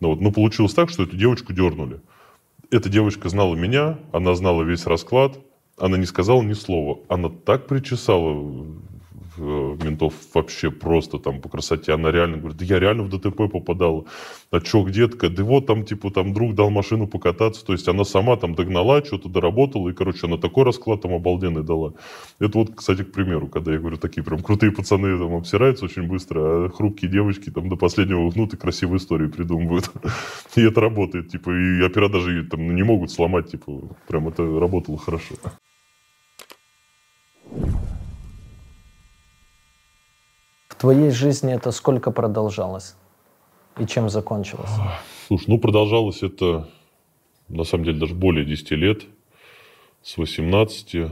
Но 0.00 0.08
вот, 0.08 0.20
ну, 0.20 0.32
получилось 0.32 0.74
так, 0.74 0.88
что 0.88 1.02
эту 1.02 1.16
девочку 1.16 1.52
дернули. 1.52 2.00
Эта 2.70 2.88
девочка 2.88 3.28
знала 3.28 3.54
меня, 3.54 3.98
она 4.10 4.34
знала 4.34 4.62
весь 4.62 4.86
расклад, 4.86 5.38
она 5.78 5.98
не 5.98 6.06
сказала 6.06 6.42
ни 6.42 6.54
слова. 6.54 7.00
Она 7.08 7.28
так 7.28 7.66
причесала 7.66 8.32
ментов 9.38 10.14
вообще 10.32 10.70
просто 10.70 11.18
там 11.18 11.40
по 11.40 11.48
красоте. 11.48 11.92
Она 11.92 12.10
реально 12.10 12.38
говорит, 12.38 12.58
да 12.58 12.64
я 12.64 12.78
реально 12.78 13.04
в 13.04 13.08
ДТП 13.08 13.50
попадала. 13.50 14.04
А 14.50 14.60
чё, 14.60 14.82
где 14.82 15.04
-то? 15.04 15.28
Да 15.28 15.44
вот 15.44 15.66
там, 15.66 15.84
типа, 15.84 16.10
там 16.10 16.32
друг 16.32 16.54
дал 16.54 16.70
машину 16.70 17.06
покататься. 17.06 17.64
То 17.64 17.72
есть 17.72 17.88
она 17.88 18.04
сама 18.04 18.36
там 18.36 18.54
догнала, 18.54 19.04
что-то 19.04 19.28
доработала. 19.28 19.88
И, 19.88 19.92
короче, 19.92 20.26
она 20.26 20.36
такой 20.36 20.64
расклад 20.64 21.02
там 21.02 21.12
обалденный 21.14 21.62
дала. 21.62 21.94
Это 22.38 22.58
вот, 22.58 22.74
кстати, 22.74 23.02
к 23.02 23.12
примеру, 23.12 23.48
когда 23.48 23.72
я 23.72 23.78
говорю, 23.78 23.96
такие 23.96 24.22
прям 24.22 24.42
крутые 24.42 24.72
пацаны 24.72 25.18
там 25.18 25.34
обсираются 25.34 25.84
очень 25.84 26.06
быстро, 26.06 26.66
а 26.66 26.68
хрупкие 26.68 27.10
девочки 27.10 27.50
там 27.50 27.68
до 27.68 27.76
последнего 27.76 28.30
гнут 28.30 28.54
и 28.54 28.56
красивые 28.56 28.98
истории 28.98 29.28
придумывают. 29.28 29.90
И 30.56 30.62
это 30.62 30.80
работает, 30.80 31.28
типа, 31.30 31.50
и 31.50 31.82
опера 31.82 32.08
даже 32.08 32.44
там 32.44 32.74
не 32.74 32.82
могут 32.82 33.10
сломать, 33.10 33.50
типа, 33.50 33.72
прям 34.06 34.28
это 34.28 34.42
работало 34.60 34.98
хорошо. 34.98 35.34
В 40.68 40.73
твоей 40.84 41.10
жизни 41.10 41.54
это 41.54 41.72
сколько 41.72 42.10
продолжалось? 42.10 42.94
И 43.78 43.86
чем 43.86 44.10
закончилось? 44.10 44.70
Слушай, 45.26 45.44
ну 45.46 45.58
продолжалось 45.58 46.22
это, 46.22 46.68
на 47.48 47.64
самом 47.64 47.84
деле, 47.84 48.00
даже 48.00 48.14
более 48.14 48.44
10 48.44 48.70
лет. 48.72 49.04
С 50.02 50.18
18 50.18 51.10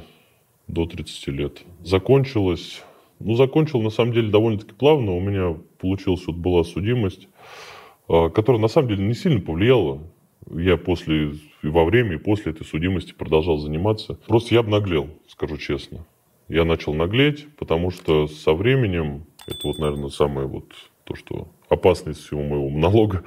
до 0.68 0.84
30 0.84 1.28
лет. 1.28 1.62
Закончилось, 1.82 2.82
ну, 3.18 3.34
закончил, 3.34 3.80
на 3.80 3.88
самом 3.88 4.12
деле, 4.12 4.30
довольно-таки 4.30 4.74
плавно. 4.74 5.12
У 5.12 5.20
меня 5.20 5.56
получилась 5.78 6.26
вот 6.26 6.36
была 6.36 6.64
судимость, 6.64 7.28
а, 8.08 8.28
которая, 8.28 8.60
на 8.60 8.68
самом 8.68 8.88
деле, 8.88 9.06
не 9.06 9.14
сильно 9.14 9.40
повлияла. 9.40 10.02
Я 10.50 10.76
после, 10.76 11.32
во 11.62 11.86
время 11.86 12.16
и 12.16 12.18
после 12.18 12.52
этой 12.52 12.66
судимости 12.66 13.14
продолжал 13.14 13.56
заниматься. 13.56 14.18
Просто 14.26 14.54
я 14.54 14.60
обнаглел, 14.60 15.08
скажу 15.28 15.56
честно. 15.56 16.04
Я 16.48 16.66
начал 16.66 16.92
наглеть, 16.92 17.46
потому 17.56 17.90
что 17.90 18.26
со 18.26 18.52
временем 18.52 19.24
это 19.46 19.66
вот, 19.66 19.78
наверное, 19.78 20.10
самое 20.10 20.46
вот 20.46 20.72
то, 21.04 21.14
что 21.14 21.48
опасность 21.68 22.24
всего 22.24 22.42
моего 22.42 22.68
монолога. 22.68 23.24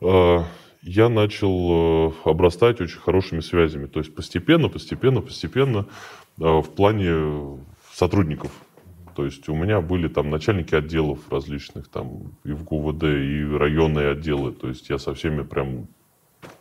А, 0.00 0.44
я 0.82 1.08
начал 1.08 2.10
э, 2.10 2.12
обрастать 2.24 2.80
очень 2.80 2.98
хорошими 2.98 3.40
связями. 3.40 3.86
То 3.86 4.00
есть 4.00 4.14
постепенно, 4.14 4.68
постепенно, 4.68 5.20
постепенно 5.20 5.86
а, 6.40 6.60
в 6.62 6.70
плане 6.74 7.60
сотрудников. 7.92 8.52
То 9.14 9.24
есть 9.24 9.48
у 9.48 9.54
меня 9.54 9.80
были 9.80 10.08
там 10.08 10.28
начальники 10.28 10.74
отделов 10.74 11.20
различных, 11.30 11.88
там 11.88 12.36
и 12.44 12.52
в 12.52 12.64
ГУВД, 12.64 13.04
и 13.04 13.44
районные 13.44 14.10
отделы. 14.10 14.52
То 14.52 14.68
есть 14.68 14.90
я 14.90 14.98
со 14.98 15.14
всеми 15.14 15.42
прям 15.42 15.88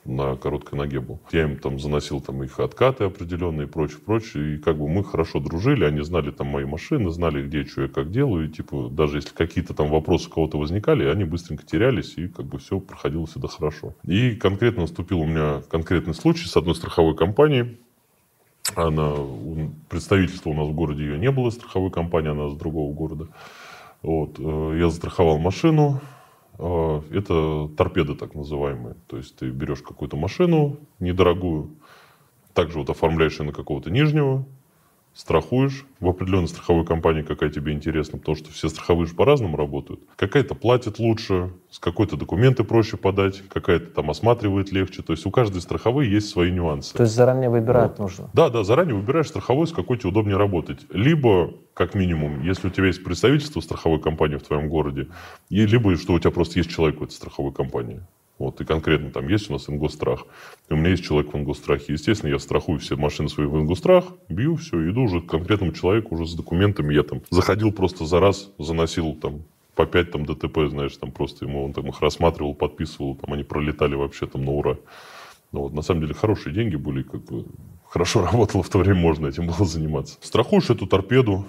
на 0.06 0.36
короткой 0.36 0.78
ноге 0.78 1.00
был. 1.00 1.20
Я 1.32 1.44
им 1.44 1.58
там 1.58 1.80
заносил 1.80 2.22
там 2.22 2.44
их 2.44 2.60
откаты 2.60 3.06
определенные 3.06 3.68
и 3.68 3.70
прочее, 3.70 4.00
прочее. 4.06 4.56
И 4.56 4.58
как 4.58 4.78
бы 4.78 4.88
мы 4.88 5.04
хорошо 5.04 5.40
дружили, 5.40 5.86
они 5.86 6.02
знали 6.02 6.32
там 6.32 6.48
мои 6.48 6.66
машины, 6.66 7.10
знали, 7.10 7.46
где 7.46 7.66
что 7.66 7.84
я 7.84 7.88
как 7.88 8.12
делаю. 8.12 8.50
И 8.50 8.52
типа 8.52 8.90
даже 8.90 9.18
если 9.18 9.34
какие-то 9.34 9.74
там 9.74 9.90
вопросы 9.90 10.30
у 10.30 10.32
кого-то 10.32 10.58
возникали, 10.58 11.06
они 11.06 11.24
быстренько 11.24 11.66
терялись, 11.66 12.14
и 12.18 12.28
как 12.28 12.46
бы 12.46 12.60
все 12.60 12.80
проходило 12.80 13.26
всегда 13.26 13.48
хорошо. 13.48 13.96
И 14.04 14.36
конкретно 14.36 14.82
наступил 14.82 15.22
у 15.22 15.26
меня 15.26 15.62
конкретный 15.70 16.14
случай 16.14 16.48
с 16.48 16.56
одной 16.56 16.76
страховой 16.76 17.16
компанией. 17.16 17.78
Она, 18.76 19.14
представительства 19.90 20.50
у 20.50 20.54
нас 20.54 20.68
в 20.68 20.74
городе 20.74 21.04
ее 21.04 21.20
не 21.20 21.32
было, 21.32 21.50
страховой 21.52 21.92
компании, 21.92 22.32
она 22.32 22.50
с 22.50 22.56
другого 22.56 22.94
города. 22.94 23.28
Вот. 24.02 24.40
Э, 24.40 24.78
я 24.80 24.90
застраховал 24.90 25.38
машину, 25.38 26.02
это 26.58 27.70
торпеды 27.76 28.16
так 28.16 28.36
называемые. 28.36 28.96
То 29.08 29.18
есть 29.18 29.36
ты 29.36 29.50
берешь 29.50 29.82
какую-то 29.82 30.18
машину 30.18 30.78
недорогую, 31.00 31.72
также 32.54 32.80
вот 32.80 32.90
оформляешь 32.90 33.40
ее 33.40 33.46
на 33.46 33.52
какого-то 33.52 33.92
нижнего, 33.92 34.46
страхуешь 35.16 35.86
в 36.02 36.10
определенной 36.10 36.50
страховой 36.50 36.86
компании, 36.86 37.22
какая 37.22 37.50
тебе 37.50 37.72
интересна, 37.72 38.20
потому 38.20 38.36
что 38.36 38.52
все 38.52 38.68
страховые 38.68 39.08
же 39.08 39.16
по-разному 39.16 39.56
работают. 39.56 40.02
Какая-то 40.18 40.56
платит 40.56 41.00
лучше, 41.00 41.54
с 41.72 41.80
какой-то 41.80 42.18
документы 42.18 42.66
проще 42.66 42.98
подать, 42.98 43.42
какая-то 43.50 43.88
там 43.88 44.12
осматривает 44.12 44.72
легче. 44.72 45.02
То 45.02 45.14
есть 45.14 45.26
у 45.26 45.32
каждой 45.32 45.62
страховой 45.62 46.08
есть 46.08 46.30
свои 46.30 46.52
нюансы. 46.52 46.94
То 46.94 47.04
есть 47.04 47.16
заранее 47.16 47.50
выбирать 47.50 47.92
вот. 47.92 48.00
нужно? 48.00 48.30
Да, 48.34 48.50
да, 48.50 48.64
заранее 48.64 48.96
выбираешь 48.96 49.28
страховой, 49.28 49.68
с 49.68 49.72
какой 49.72 49.98
тебе 49.98 50.10
удобнее 50.10 50.38
работать. 50.38 50.86
Либо, 50.92 51.54
как 51.74 51.96
минимум, 51.96 52.42
если 52.44 52.68
у 52.68 52.72
тебя 52.72 52.88
есть 52.88 53.04
представительство 53.04 53.62
страховой 53.62 54.02
компании 54.02 54.36
в 54.36 54.44
твоем 54.44 54.68
городе, 54.68 55.08
и 55.50 55.66
либо 55.66 55.96
что 55.96 56.14
у 56.14 56.20
тебя 56.20 56.32
просто 56.32 56.60
есть 56.60 56.70
человек 56.70 57.00
в 57.00 57.04
этой 57.04 57.14
страховой 57.14 57.54
компании. 57.54 58.02
Вот, 58.38 58.60
и 58.60 58.66
конкретно 58.66 59.12
там 59.12 59.30
есть 59.30 59.50
у 59.50 59.54
нас 59.54 59.70
ингосстрах. 59.70 60.26
И 60.70 60.74
у 60.74 60.76
меня 60.76 60.90
есть 60.90 61.06
человек 61.06 61.34
в 61.34 61.38
ингосстрахе. 61.38 61.94
Естественно, 61.94 62.30
я 62.30 62.40
страхую 62.40 62.80
все 62.80 62.98
машины 62.98 63.30
свои 63.30 63.48
в 63.48 63.56
ингосстрах, 63.56 64.06
бью, 64.28 64.58
все, 64.58 64.90
иду 64.90 65.04
уже 65.04 65.22
к 65.22 65.28
конкретному 65.28 65.72
человеку 65.72 66.16
уже 66.16 66.28
с 66.28 66.34
документами. 66.34 66.94
Я 66.94 67.04
там 67.04 67.22
заходил 67.30 67.72
просто 67.72 68.06
за 68.06 68.20
раз, 68.20 68.52
заносил 68.58 69.14
там 69.16 69.44
по 69.76 69.86
5 69.86 70.12
там 70.12 70.26
ДТП, 70.26 70.70
знаешь, 70.70 70.96
там 70.98 71.12
просто 71.12 71.46
ему 71.46 71.64
он 71.64 71.74
там 71.74 71.88
их 71.88 72.02
рассматривал, 72.02 72.54
подписывал, 72.54 73.16
там 73.16 73.34
они 73.34 73.44
пролетали 73.44 73.96
вообще 73.96 74.26
там 74.26 74.44
на 74.44 74.52
ура. 74.52 74.78
Ну, 75.52 75.62
вот, 75.62 75.74
на 75.74 75.82
самом 75.82 76.02
деле 76.02 76.14
хорошие 76.14 76.54
деньги 76.54 76.76
были, 76.76 77.04
как 77.04 77.24
бы 77.26 77.46
хорошо 77.88 78.26
работало 78.26 78.64
в 78.64 78.70
то 78.70 78.80
время, 78.80 79.00
можно 79.00 79.28
этим 79.28 79.48
было 79.48 79.66
заниматься. 79.66 80.18
Страхуешь 80.22 80.70
эту 80.70 80.88
торпеду, 80.88 81.46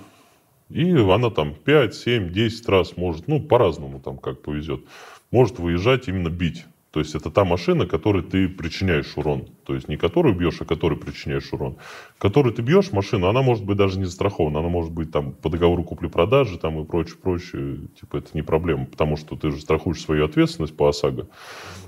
и 0.68 0.92
она 0.92 1.30
там 1.30 1.54
5, 1.54 1.94
7, 1.94 2.32
10 2.32 2.68
раз 2.68 2.96
может, 2.96 3.28
ну, 3.28 3.40
по-разному 3.40 4.00
там 4.00 4.18
как 4.18 4.42
повезет, 4.42 4.84
может 5.30 5.58
выезжать 5.58 6.08
именно 6.08 6.28
бить. 6.28 6.64
То 6.96 7.00
есть 7.00 7.14
это 7.14 7.30
та 7.30 7.44
машина, 7.44 7.84
которой 7.84 8.22
ты 8.22 8.48
причиняешь 8.48 9.18
урон. 9.18 9.48
То 9.64 9.74
есть 9.74 9.86
не 9.86 9.98
которую 9.98 10.34
бьешь, 10.34 10.62
а 10.62 10.64
которой 10.64 10.96
причиняешь 10.96 11.52
урон. 11.52 11.76
Которую 12.16 12.54
ты 12.54 12.62
бьешь 12.62 12.90
машину, 12.90 13.26
она 13.26 13.42
может 13.42 13.66
быть 13.66 13.76
даже 13.76 13.98
не 13.98 14.06
застрахована. 14.06 14.60
Она 14.60 14.70
может 14.70 14.92
быть 14.92 15.12
там 15.12 15.32
по 15.32 15.50
договору 15.50 15.84
купли-продажи 15.84 16.56
там, 16.56 16.80
и 16.80 16.86
прочее, 16.86 17.18
прочее. 17.22 17.80
Типа 18.00 18.16
это 18.16 18.30
не 18.32 18.40
проблема, 18.40 18.86
потому 18.86 19.18
что 19.18 19.36
ты 19.36 19.50
же 19.50 19.60
страхуешь 19.60 20.00
свою 20.00 20.24
ответственность 20.24 20.74
по 20.74 20.88
ОСАГО. 20.88 21.28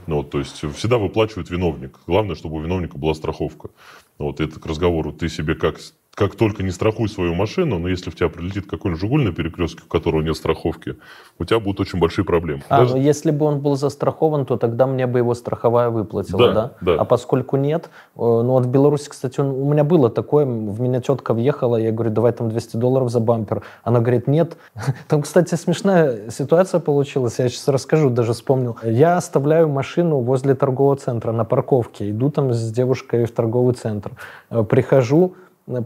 Ну, 0.06 0.16
вот, 0.16 0.28
то 0.28 0.40
есть 0.40 0.62
всегда 0.76 0.98
выплачивает 0.98 1.48
виновник. 1.48 2.00
Главное, 2.06 2.34
чтобы 2.34 2.56
у 2.56 2.60
виновника 2.60 2.98
была 2.98 3.14
страховка. 3.14 3.70
Вот 4.18 4.42
это 4.42 4.60
к 4.60 4.66
разговору. 4.66 5.14
Ты 5.14 5.30
себе 5.30 5.54
как 5.54 5.78
как 6.18 6.34
только 6.34 6.64
не 6.64 6.72
страхуй 6.72 7.08
свою 7.08 7.32
машину, 7.34 7.78
но 7.78 7.88
если 7.88 8.10
в 8.10 8.16
тебя 8.16 8.28
прилетит 8.28 8.66
какой-нибудь 8.68 9.00
«Жигуль» 9.00 9.22
на 9.22 9.32
перекрестке, 9.32 9.84
у 9.86 9.88
которого 9.88 10.20
нет 10.20 10.36
страховки, 10.36 10.96
у 11.38 11.44
тебя 11.44 11.60
будут 11.60 11.78
очень 11.78 12.00
большие 12.00 12.24
проблемы. 12.24 12.62
А, 12.68 12.80
Даже... 12.80 12.96
ну 12.96 13.00
если 13.00 13.30
бы 13.30 13.46
он 13.46 13.60
был 13.60 13.76
застрахован, 13.76 14.44
то 14.44 14.56
тогда 14.56 14.88
мне 14.88 15.06
бы 15.06 15.20
его 15.20 15.34
страховая 15.34 15.90
выплатила, 15.90 16.38
да? 16.38 16.52
Да. 16.52 16.72
да. 16.80 16.94
А 17.00 17.04
поскольку 17.04 17.56
нет, 17.56 17.84
э, 17.84 18.18
ну 18.18 18.48
вот 18.48 18.66
в 18.66 18.68
Беларуси, 18.68 19.08
кстати, 19.08 19.38
он, 19.38 19.50
у 19.50 19.70
меня 19.70 19.84
было 19.84 20.10
такое, 20.10 20.44
в 20.44 20.80
меня 20.80 21.00
тетка 21.00 21.34
въехала, 21.34 21.76
я 21.76 21.92
говорю, 21.92 22.10
давай 22.10 22.32
там 22.32 22.48
200 22.48 22.76
долларов 22.78 23.10
за 23.10 23.20
бампер. 23.20 23.62
Она 23.84 24.00
говорит, 24.00 24.26
нет. 24.26 24.56
Там, 25.08 25.22
кстати, 25.22 25.54
смешная 25.54 26.30
ситуация 26.30 26.80
получилась, 26.80 27.38
я 27.38 27.48
сейчас 27.48 27.68
расскажу, 27.68 28.10
даже 28.10 28.32
вспомнил. 28.32 28.76
Я 28.82 29.16
оставляю 29.16 29.68
машину 29.68 30.18
возле 30.18 30.56
торгового 30.56 30.96
центра 30.96 31.30
на 31.30 31.44
парковке, 31.44 32.10
иду 32.10 32.30
там 32.30 32.52
с 32.52 32.72
девушкой 32.72 33.24
в 33.24 33.30
торговый 33.30 33.74
центр. 33.74 34.10
Э, 34.50 34.64
прихожу, 34.64 35.34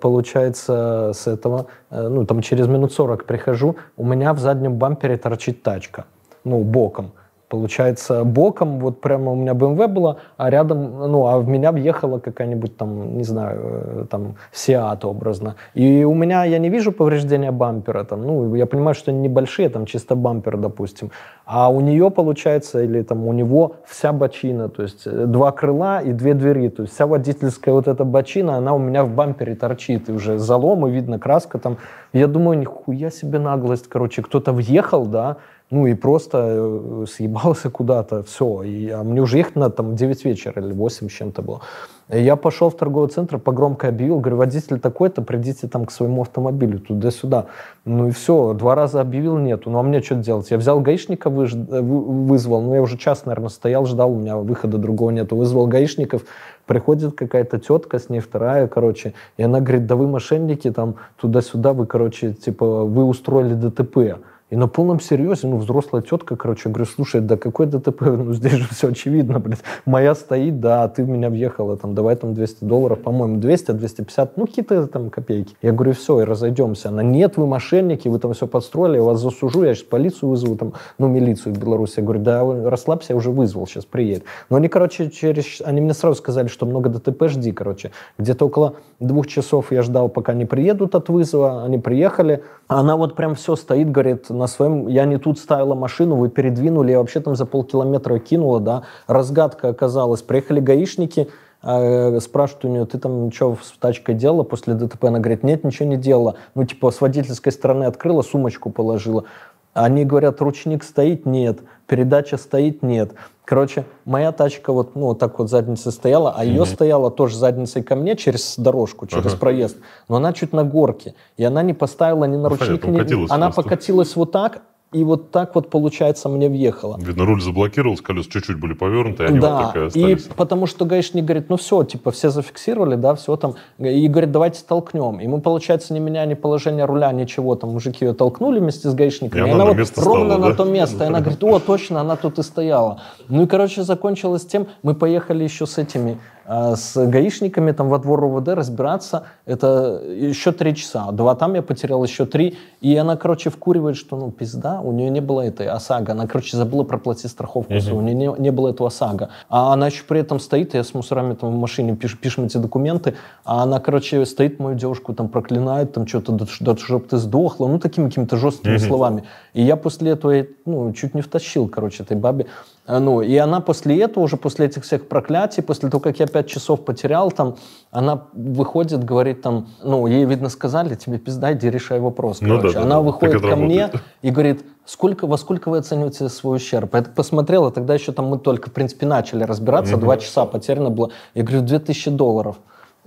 получается, 0.00 1.12
с 1.14 1.26
этого, 1.26 1.66
э, 1.90 2.08
ну, 2.08 2.24
там 2.26 2.40
через 2.40 2.66
минут 2.68 2.92
40 2.92 3.24
прихожу, 3.24 3.76
у 3.96 4.04
меня 4.04 4.32
в 4.32 4.38
заднем 4.38 4.74
бампере 4.74 5.16
торчит 5.16 5.62
тачка, 5.62 6.04
ну, 6.44 6.62
боком 6.62 7.12
получается, 7.52 8.24
боком, 8.24 8.78
вот 8.78 9.02
прямо 9.02 9.32
у 9.32 9.34
меня 9.34 9.52
BMW 9.52 9.86
была, 9.86 10.16
а 10.38 10.48
рядом, 10.48 11.12
ну, 11.12 11.26
а 11.26 11.38
в 11.38 11.46
меня 11.48 11.70
въехала 11.70 12.18
какая-нибудь 12.18 12.78
там, 12.78 13.18
не 13.18 13.24
знаю, 13.24 13.60
э, 13.62 14.04
там, 14.10 14.36
Seat 14.54 15.04
образно. 15.04 15.56
И 15.74 16.04
у 16.04 16.14
меня, 16.14 16.44
я 16.44 16.58
не 16.58 16.70
вижу 16.70 16.92
повреждения 16.92 17.52
бампера, 17.52 18.04
там, 18.04 18.22
ну, 18.22 18.54
я 18.54 18.64
понимаю, 18.64 18.94
что 18.94 19.10
они 19.10 19.20
небольшие, 19.20 19.68
там, 19.68 19.84
чисто 19.84 20.14
бампер, 20.16 20.56
допустим. 20.56 21.10
А 21.44 21.68
у 21.68 21.80
нее, 21.82 22.10
получается, 22.10 22.82
или 22.82 23.02
там 23.02 23.26
у 23.26 23.34
него 23.34 23.72
вся 23.84 24.12
бочина, 24.12 24.70
то 24.70 24.82
есть 24.82 25.06
э, 25.06 25.26
два 25.26 25.52
крыла 25.52 26.00
и 26.00 26.12
две 26.12 26.32
двери, 26.32 26.70
то 26.70 26.82
есть 26.82 26.94
вся 26.94 27.06
водительская 27.06 27.74
вот 27.74 27.86
эта 27.86 28.04
бочина, 28.04 28.56
она 28.56 28.72
у 28.72 28.78
меня 28.78 29.04
в 29.04 29.10
бампере 29.10 29.54
торчит, 29.54 30.08
и 30.08 30.12
уже 30.12 30.38
заломы, 30.38 30.90
видно, 30.90 31.18
краска 31.18 31.58
там. 31.58 31.76
Я 32.14 32.28
думаю, 32.28 32.58
нихуя 32.58 33.10
себе 33.10 33.38
наглость, 33.38 33.88
короче, 33.88 34.22
кто-то 34.22 34.52
въехал, 34.52 35.04
да, 35.06 35.36
Ну 35.72 35.86
и 35.86 35.94
просто 35.94 36.38
э, 36.50 37.04
съебался 37.08 37.70
куда-то, 37.70 38.22
все. 38.24 38.62
И, 38.62 38.90
а 38.90 39.02
мне 39.02 39.22
уже 39.22 39.38
ехать 39.38 39.56
надо 39.56 39.76
там 39.76 39.96
9 39.96 40.24
вечера 40.26 40.62
или 40.62 40.74
8 40.74 41.08
с 41.08 41.12
чем-то 41.12 41.40
было. 41.40 41.62
Я 42.10 42.36
пошел 42.36 42.68
в 42.68 42.76
торговый 42.76 43.08
центр, 43.08 43.38
погромко 43.38 43.88
объявил, 43.88 44.20
говорю, 44.20 44.36
водитель 44.36 44.78
такой-то, 44.78 45.22
придите 45.22 45.68
там 45.68 45.86
к 45.86 45.90
своему 45.90 46.20
автомобилю, 46.20 46.78
туда-сюда. 46.78 47.46
Ну 47.86 48.08
и 48.08 48.10
все, 48.10 48.52
два 48.52 48.74
раза 48.74 49.00
объявил, 49.00 49.38
нету. 49.38 49.70
Ну 49.70 49.78
а 49.78 49.82
мне 49.82 50.02
что 50.02 50.16
делать? 50.16 50.50
Я 50.50 50.58
взял 50.58 50.78
гаишника, 50.78 51.30
выж... 51.30 51.54
Э, 51.54 51.80
вызвал, 51.80 52.60
ну 52.60 52.74
я 52.74 52.82
уже 52.82 52.98
час, 52.98 53.24
наверное, 53.24 53.48
стоял, 53.48 53.86
ждал, 53.86 54.12
у 54.12 54.18
меня 54.18 54.36
выхода 54.36 54.76
другого 54.76 55.08
нету. 55.08 55.36
Вызвал 55.36 55.66
гаишников, 55.68 56.26
приходит 56.66 57.14
какая-то 57.14 57.58
тетка, 57.58 57.98
с 57.98 58.10
ней 58.10 58.20
вторая, 58.20 58.68
короче, 58.68 59.14
и 59.38 59.42
она 59.42 59.60
говорит, 59.60 59.86
да 59.86 59.96
вы 59.96 60.06
мошенники, 60.06 60.70
там, 60.70 60.96
туда-сюда, 61.18 61.72
вы, 61.72 61.86
короче, 61.86 62.34
типа, 62.34 62.84
вы 62.84 63.04
устроили 63.04 63.54
ДТП. 63.54 64.20
И 64.52 64.56
на 64.56 64.68
полном 64.68 65.00
серьезе, 65.00 65.46
ну, 65.46 65.56
взрослая 65.56 66.02
тетка, 66.02 66.36
короче, 66.36 66.68
говорю, 66.68 66.84
слушай, 66.84 67.22
да 67.22 67.38
какой 67.38 67.64
ДТП, 67.64 68.02
ну, 68.02 68.34
здесь 68.34 68.52
же 68.52 68.68
все 68.68 68.88
очевидно, 68.88 69.40
блядь. 69.40 69.60
Моя 69.86 70.14
стоит, 70.14 70.60
да, 70.60 70.84
а 70.84 70.88
ты 70.90 71.04
в 71.04 71.08
меня 71.08 71.30
въехала, 71.30 71.78
там, 71.78 71.94
давай 71.94 72.16
там 72.16 72.34
200 72.34 72.62
долларов, 72.62 73.00
по-моему, 73.00 73.38
200, 73.38 73.70
250, 73.70 74.36
ну, 74.36 74.46
какие-то 74.46 74.86
там 74.88 75.08
копейки. 75.08 75.56
Я 75.62 75.72
говорю, 75.72 75.94
все, 75.94 76.20
и 76.20 76.24
разойдемся. 76.24 76.90
Она, 76.90 77.02
нет, 77.02 77.38
вы 77.38 77.46
мошенники, 77.46 78.08
вы 78.08 78.18
там 78.18 78.34
все 78.34 78.46
подстроили, 78.46 78.96
я 78.96 79.02
вас 79.02 79.22
засужу, 79.22 79.62
я 79.62 79.74
сейчас 79.74 79.84
полицию 79.84 80.28
вызову, 80.28 80.56
там, 80.56 80.74
ну, 80.98 81.08
милицию 81.08 81.54
в 81.54 81.58
Беларуси. 81.58 81.94
Я 81.96 82.02
говорю, 82.02 82.20
да, 82.20 82.68
расслабься, 82.68 83.14
я 83.14 83.16
уже 83.16 83.30
вызвал, 83.30 83.66
сейчас 83.66 83.86
приедет. 83.86 84.24
Но 84.50 84.58
они, 84.58 84.68
короче, 84.68 85.10
через, 85.10 85.62
они 85.62 85.80
мне 85.80 85.94
сразу 85.94 86.16
сказали, 86.16 86.48
что 86.48 86.66
много 86.66 86.90
ДТП, 86.90 87.26
жди, 87.28 87.52
короче. 87.52 87.90
Где-то 88.18 88.44
около 88.44 88.74
двух 89.00 89.28
часов 89.28 89.72
я 89.72 89.80
ждал, 89.80 90.10
пока 90.10 90.32
они 90.32 90.44
приедут 90.44 90.94
от 90.94 91.08
вызова, 91.08 91.64
они 91.64 91.78
приехали, 91.78 92.44
она 92.68 92.96
вот 92.96 93.16
прям 93.16 93.34
все 93.34 93.56
стоит, 93.56 93.90
говорит, 93.90 94.26
на 94.42 94.48
своем, 94.48 94.88
я 94.88 95.04
не 95.04 95.18
тут 95.18 95.38
ставила 95.38 95.74
машину, 95.74 96.16
вы 96.16 96.28
передвинули, 96.28 96.90
я 96.92 96.98
вообще 96.98 97.20
там 97.20 97.36
за 97.36 97.46
полкилометра 97.46 98.18
кинула, 98.18 98.60
да, 98.60 98.82
разгадка 99.06 99.68
оказалась. 99.68 100.20
Приехали 100.22 100.60
гаишники, 100.60 101.28
э, 101.62 102.20
спрашивают 102.20 102.64
у 102.64 102.68
нее, 102.68 102.86
ты 102.86 102.98
там 102.98 103.32
что 103.32 103.56
с 103.62 103.72
тачкой 103.78 104.16
делала 104.16 104.42
после 104.42 104.74
ДТП? 104.74 105.04
Она 105.04 105.20
говорит, 105.20 105.44
нет, 105.44 105.64
ничего 105.64 105.88
не 105.88 105.96
делала. 105.96 106.34
Ну, 106.54 106.64
типа, 106.64 106.90
с 106.90 107.00
водительской 107.00 107.52
стороны 107.52 107.84
открыла, 107.84 108.22
сумочку 108.22 108.70
положила. 108.70 109.24
Они 109.72 110.04
говорят, 110.04 110.40
ручник 110.40 110.84
стоит? 110.84 111.24
Нет. 111.24 111.60
Передача 111.86 112.36
стоит? 112.36 112.82
Нет. 112.82 113.14
Короче, 113.44 113.84
моя 114.04 114.30
тачка 114.30 114.72
вот, 114.72 114.94
ну, 114.94 115.06
вот 115.06 115.18
так 115.18 115.38
вот 115.38 115.50
задницей 115.50 115.90
стояла, 115.90 116.32
а 116.36 116.44
ее 116.44 116.64
стояла 116.64 117.10
тоже 117.10 117.36
задницей 117.36 117.82
ко 117.82 117.96
мне 117.96 118.16
через 118.16 118.56
дорожку, 118.56 119.06
через 119.06 119.32
ага. 119.32 119.36
проезд. 119.36 119.76
Но 120.08 120.16
она 120.16 120.32
чуть 120.32 120.52
на 120.52 120.64
горке. 120.64 121.14
И 121.36 121.44
она 121.44 121.62
не 121.62 121.74
поставила 121.74 122.24
ни 122.24 122.36
на 122.36 122.48
ну, 122.48 122.56
ни... 122.86 123.32
Она 123.32 123.46
просто. 123.46 123.62
покатилась 123.62 124.14
вот 124.14 124.30
так, 124.30 124.62
и 124.92 125.04
вот 125.04 125.30
так 125.30 125.54
вот, 125.54 125.70
получается, 125.70 126.28
мне 126.28 126.48
въехало. 126.48 126.98
Видно, 127.00 127.24
руль 127.24 127.40
заблокировался, 127.40 128.02
колеса 128.02 128.28
чуть-чуть 128.30 128.60
были 128.60 128.74
повернуты, 128.74 129.24
и 129.24 129.26
они 129.26 129.40
да, 129.40 129.56
вот 129.56 129.66
так 129.66 129.76
и 129.76 129.86
остались. 129.86 130.26
и 130.26 130.28
потому 130.34 130.66
что 130.66 130.84
гаишник 130.84 131.24
говорит, 131.24 131.48
ну 131.48 131.56
все, 131.56 131.82
типа, 131.82 132.10
все 132.10 132.28
зафиксировали, 132.28 132.96
да, 132.96 133.14
все 133.14 133.36
там. 133.36 133.54
И 133.78 134.06
говорит, 134.08 134.32
давайте 134.32 134.62
толкнем. 134.66 135.20
И 135.20 135.26
мы, 135.26 135.40
получается, 135.40 135.94
не 135.94 136.00
меня 136.00 136.26
ни 136.26 136.34
положение 136.34 136.84
руля, 136.84 137.10
ничего, 137.12 137.54
там 137.54 137.70
мужики 137.70 138.04
ее 138.04 138.12
толкнули 138.12 138.60
вместе 138.60 138.90
с 138.90 138.94
гаишниками. 138.94 139.40
И, 139.40 139.44
и 139.44 139.50
она, 139.50 139.64
она 139.64 139.72
вот 139.72 139.86
стала, 139.86 140.06
ровно 140.06 140.38
да? 140.38 140.48
на 140.48 140.54
то 140.54 140.64
место. 140.64 141.04
И 141.04 141.06
она 141.06 141.20
говорит, 141.20 141.42
о, 141.42 141.58
точно, 141.58 142.02
она 142.02 142.16
тут 142.16 142.38
и 142.38 142.42
стояла. 142.42 143.00
Ну 143.28 143.44
и, 143.44 143.46
короче, 143.46 143.84
закончилось 143.84 144.44
тем, 144.44 144.66
мы 144.82 144.94
поехали 144.94 145.42
еще 145.42 145.66
с 145.66 145.78
этими 145.78 146.18
а 146.44 146.76
с 146.76 146.96
гаишниками 147.06 147.72
там 147.72 147.88
во 147.88 147.98
двор 147.98 148.24
УВД 148.24 148.48
разбираться, 148.48 149.24
это 149.46 150.00
еще 150.04 150.52
три 150.52 150.74
часа. 150.74 151.10
Два 151.12 151.34
там 151.34 151.54
я 151.54 151.62
потерял, 151.62 152.02
еще 152.04 152.26
три. 152.26 152.56
И 152.80 152.96
она, 152.96 153.16
короче, 153.16 153.50
вкуривает, 153.50 153.96
что, 153.96 154.16
ну, 154.16 154.30
пизда, 154.30 154.80
у 154.80 154.92
нее 154.92 155.10
не 155.10 155.20
было 155.20 155.42
этой 155.42 155.68
ОСАГО. 155.68 156.12
Она, 156.12 156.26
короче, 156.26 156.56
забыла 156.56 156.84
проплатить 156.84 157.30
страховку, 157.30 157.72
uh-huh. 157.72 157.92
у 157.92 158.00
нее 158.00 158.14
не, 158.14 158.34
не 158.38 158.50
было 158.50 158.70
этого 158.70 158.88
ОСАГО. 158.88 159.30
А 159.48 159.72
она 159.72 159.86
еще 159.86 160.04
при 160.04 160.20
этом 160.20 160.40
стоит, 160.40 160.74
я 160.74 160.82
с 160.82 160.94
мусорами 160.94 161.34
там 161.34 161.50
в 161.54 161.58
машине 161.58 161.96
пишу, 161.96 162.16
пишем 162.16 162.44
эти 162.44 162.56
документы, 162.56 163.14
а 163.44 163.62
она, 163.62 163.78
короче, 163.80 164.24
стоит, 164.26 164.58
мою 164.58 164.76
девушку 164.76 165.14
там 165.14 165.28
проклинает, 165.28 165.92
там 165.92 166.06
что-то, 166.06 166.32
да, 166.32 166.46
да 166.60 166.76
чтобы 166.76 167.06
ты 167.06 167.16
сдохла, 167.18 167.68
ну, 167.68 167.78
такими 167.78 168.08
какими-то 168.08 168.36
жесткими 168.36 168.74
uh-huh. 168.74 168.86
словами. 168.86 169.24
И 169.54 169.62
я 169.62 169.76
после 169.76 170.12
этого, 170.12 170.46
ну, 170.64 170.92
чуть 170.92 171.14
не 171.14 171.22
втащил, 171.22 171.68
короче, 171.68 172.02
этой 172.02 172.16
бабе. 172.16 172.46
А, 172.84 172.98
ну, 172.98 173.22
и 173.22 173.36
она 173.36 173.60
после 173.60 174.00
этого, 174.00 174.24
уже 174.24 174.36
после 174.36 174.66
этих 174.66 174.82
всех 174.82 175.06
проклятий, 175.06 175.62
после 175.62 175.88
того, 175.88 176.00
как 176.00 176.18
я 176.18 176.26
пять 176.26 176.48
часов 176.48 176.84
потерял, 176.84 177.30
там, 177.30 177.56
она 177.92 178.24
выходит, 178.32 179.04
говорит 179.04 179.40
там, 179.40 179.68
ну, 179.84 180.06
ей, 180.08 180.24
видно, 180.24 180.48
сказали, 180.48 180.96
тебе 180.96 181.18
пизда, 181.18 181.52
иди 181.52 181.70
решай 181.70 182.00
вопрос, 182.00 182.40
ну, 182.40 182.56
короче. 182.56 182.74
Да, 182.74 182.82
она 182.82 182.96
да, 182.96 183.00
выходит 183.00 183.40
ко 183.40 183.50
работает. 183.50 183.64
мне 183.64 183.90
и 184.22 184.30
говорит, 184.30 184.64
сколько, 184.84 185.28
во 185.28 185.36
сколько 185.36 185.68
вы 185.68 185.78
оцениваете 185.78 186.28
свой 186.28 186.56
ущерб? 186.56 186.92
Я 186.94 187.02
так 187.02 187.14
посмотрела, 187.14 187.70
тогда 187.70 187.94
еще 187.94 188.10
там 188.10 188.26
мы 188.26 188.38
только, 188.38 188.70
в 188.70 188.72
принципе, 188.72 189.06
начали 189.06 189.44
разбираться, 189.44 189.96
два 189.96 190.16
часа 190.16 190.44
потеряно 190.44 190.90
было. 190.90 191.10
Я 191.34 191.44
говорю, 191.44 191.62
2000 191.62 192.10
долларов. 192.10 192.56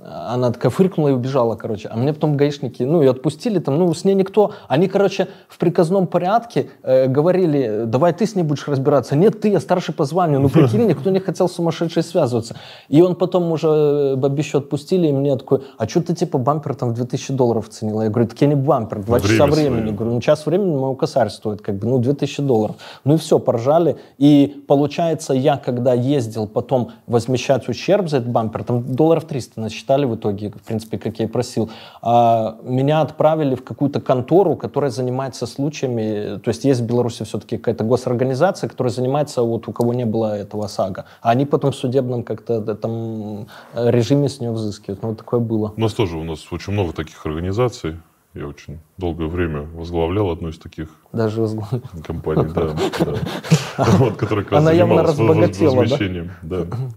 Она 0.08 0.52
такая 0.52 0.70
фыркнула 0.70 1.10
и 1.10 1.12
убежала, 1.14 1.56
короче. 1.56 1.88
А 1.88 1.98
мне 1.98 2.14
потом 2.14 2.38
гаишники, 2.38 2.84
ну, 2.84 3.02
и 3.02 3.08
отпустили 3.08 3.58
там, 3.60 3.80
ну, 3.80 3.92
с 3.94 4.06
ней 4.06 4.14
никто. 4.14 4.52
Они, 4.68 4.88
короче, 4.88 5.28
в 5.48 5.58
приказном 5.58 6.06
порядке 6.06 6.70
э, 6.84 7.08
говорили, 7.08 7.84
давай 7.88 8.14
ты 8.14 8.28
с 8.28 8.36
ней 8.36 8.44
будешь 8.44 8.68
разбираться. 8.68 9.16
Нет, 9.16 9.42
ты, 9.42 9.50
я 9.50 9.60
старший 9.60 9.96
по 9.96 10.06
званию. 10.06 10.40
Ну, 10.40 10.50
прикинь, 10.50 10.86
никто 10.88 11.10
не 11.10 11.20
хотел 11.20 11.50
с 11.50 11.54
сумасшедшей 11.54 12.04
связываться. 12.04 12.56
И 12.88 13.02
он 13.02 13.16
потом 13.16 13.52
уже 13.52 13.68
э, 13.68 14.16
бабищу 14.16 14.60
отпустили, 14.60 15.08
и 15.08 15.12
мне 15.12 15.36
такой, 15.38 15.64
а 15.78 15.88
что 15.88 16.02
ты, 16.02 16.14
типа, 16.14 16.38
бампер 16.38 16.76
там 16.76 16.90
в 16.90 16.94
2000 16.94 17.34
долларов 17.34 17.70
ценила? 17.70 18.04
Я 18.04 18.10
говорю, 18.10 18.28
так 18.28 18.40
я 18.42 18.48
не 18.48 18.56
бампер, 18.56 19.04
два 19.04 19.18
Время 19.18 19.30
часа 19.30 19.48
времени. 19.48 19.80
Свое. 19.82 19.96
Говорю, 19.96 20.14
ну, 20.14 20.22
час 20.22 20.46
времени 20.46 20.76
мой 20.76 20.96
косарь 20.96 21.30
стоит, 21.30 21.62
как 21.62 21.76
бы, 21.76 21.88
ну, 21.88 21.98
2000 21.98 22.44
долларов. 22.44 22.76
Ну, 23.06 23.16
и 23.16 23.18
все, 23.18 23.40
поржали. 23.40 23.98
И, 24.20 24.64
получается, 24.68 25.34
я, 25.34 25.58
когда 25.58 25.94
ездил 25.94 26.48
потом 26.48 26.92
возмещать 27.08 27.68
ущерб 27.70 28.08
за 28.10 28.18
этот 28.18 28.30
бампер, 28.30 28.64
там 28.64 28.84
долларов 28.84 29.26
300 29.26 29.62
насчитали, 29.62 29.95
дали 29.96 30.06
в 30.06 30.16
итоге, 30.16 30.50
в 30.50 30.62
принципе, 30.62 30.98
как 30.98 31.20
я 31.20 31.26
и 31.26 31.28
просил. 31.28 31.70
А 32.02 32.58
меня 32.64 33.02
отправили 33.02 33.56
в 33.56 33.64
какую-то 33.64 34.02
контору, 34.02 34.56
которая 34.56 34.92
занимается 34.92 35.48
случаями, 35.48 36.38
то 36.40 36.50
есть 36.50 36.66
есть 36.66 36.82
в 36.82 36.86
Беларуси 36.86 37.24
все-таки 37.24 37.58
какая-то 37.58 37.86
госорганизация, 37.86 38.70
которая 38.70 38.92
занимается, 38.92 39.42
вот 39.42 39.68
у 39.68 39.72
кого 39.72 39.94
не 39.94 40.06
было 40.06 40.38
этого 40.38 40.68
САГА. 40.68 41.06
А 41.22 41.30
они 41.30 41.46
потом 41.46 41.72
в 41.72 41.76
судебном 41.76 42.24
как-то 42.24 42.76
там 42.76 43.48
режиме 43.74 44.28
с 44.28 44.42
нее 44.42 44.52
взыскивают. 44.52 45.02
Ну, 45.02 45.10
вот 45.10 45.18
такое 45.18 45.40
было. 45.40 45.74
У 45.78 45.82
нас 45.82 45.94
тоже, 45.94 46.18
у 46.18 46.24
нас 46.24 46.52
очень 46.52 46.74
много 46.74 46.94
таких 46.94 47.26
организаций. 47.26 47.96
Я 48.36 48.48
очень 48.48 48.80
долгое 48.98 49.28
время 49.28 49.62
возглавлял 49.62 50.30
одну 50.30 50.50
из 50.50 50.58
таких 50.58 50.90
Даже 51.14 51.40
возглавлял. 51.40 51.82
компаний, 52.06 52.52
да. 52.54 52.76
Вот, 53.98 54.18
которая 54.18 54.44
как 54.44 54.54
раз 54.54 54.64
занималась 54.66 55.18
возмещением. 55.18 56.32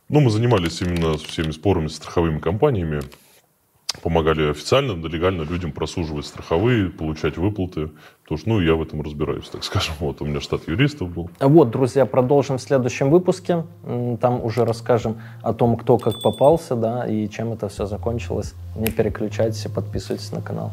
Ну, 0.08 0.20
мы 0.20 0.30
занимались 0.30 0.82
именно 0.82 1.16
всеми 1.16 1.52
спорами 1.52 1.86
с 1.86 1.94
страховыми 1.94 2.40
компаниями, 2.40 3.02
помогали 4.02 4.50
официально, 4.50 4.92
легально 5.06 5.42
людям 5.42 5.70
просуживать 5.70 6.26
страховые, 6.26 6.90
получать 6.90 7.36
выплаты. 7.36 7.90
Потому 8.24 8.38
что, 8.38 8.48
ну, 8.48 8.60
я 8.60 8.74
в 8.74 8.82
этом 8.82 9.00
разбираюсь, 9.00 9.48
так 9.48 9.62
скажем. 9.62 9.94
Вот 10.00 10.20
у 10.20 10.24
меня 10.24 10.40
штат 10.40 10.66
юристов 10.66 11.08
был. 11.10 11.30
Вот, 11.38 11.70
друзья, 11.70 12.04
продолжим 12.04 12.58
в 12.58 12.62
следующем 12.62 13.10
выпуске. 13.10 13.64
Там 14.20 14.44
уже 14.44 14.64
расскажем 14.64 15.20
о 15.42 15.52
том, 15.52 15.76
кто 15.76 15.98
как 15.98 16.20
попался, 16.20 16.74
да, 16.74 17.06
и 17.06 17.28
чем 17.28 17.52
это 17.52 17.68
все 17.68 17.86
закончилось. 17.86 18.54
Не 18.74 18.90
переключайтесь 18.90 19.64
и 19.66 19.68
подписывайтесь 19.68 20.32
на 20.32 20.42
канал. 20.42 20.72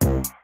Это 0.00 0.37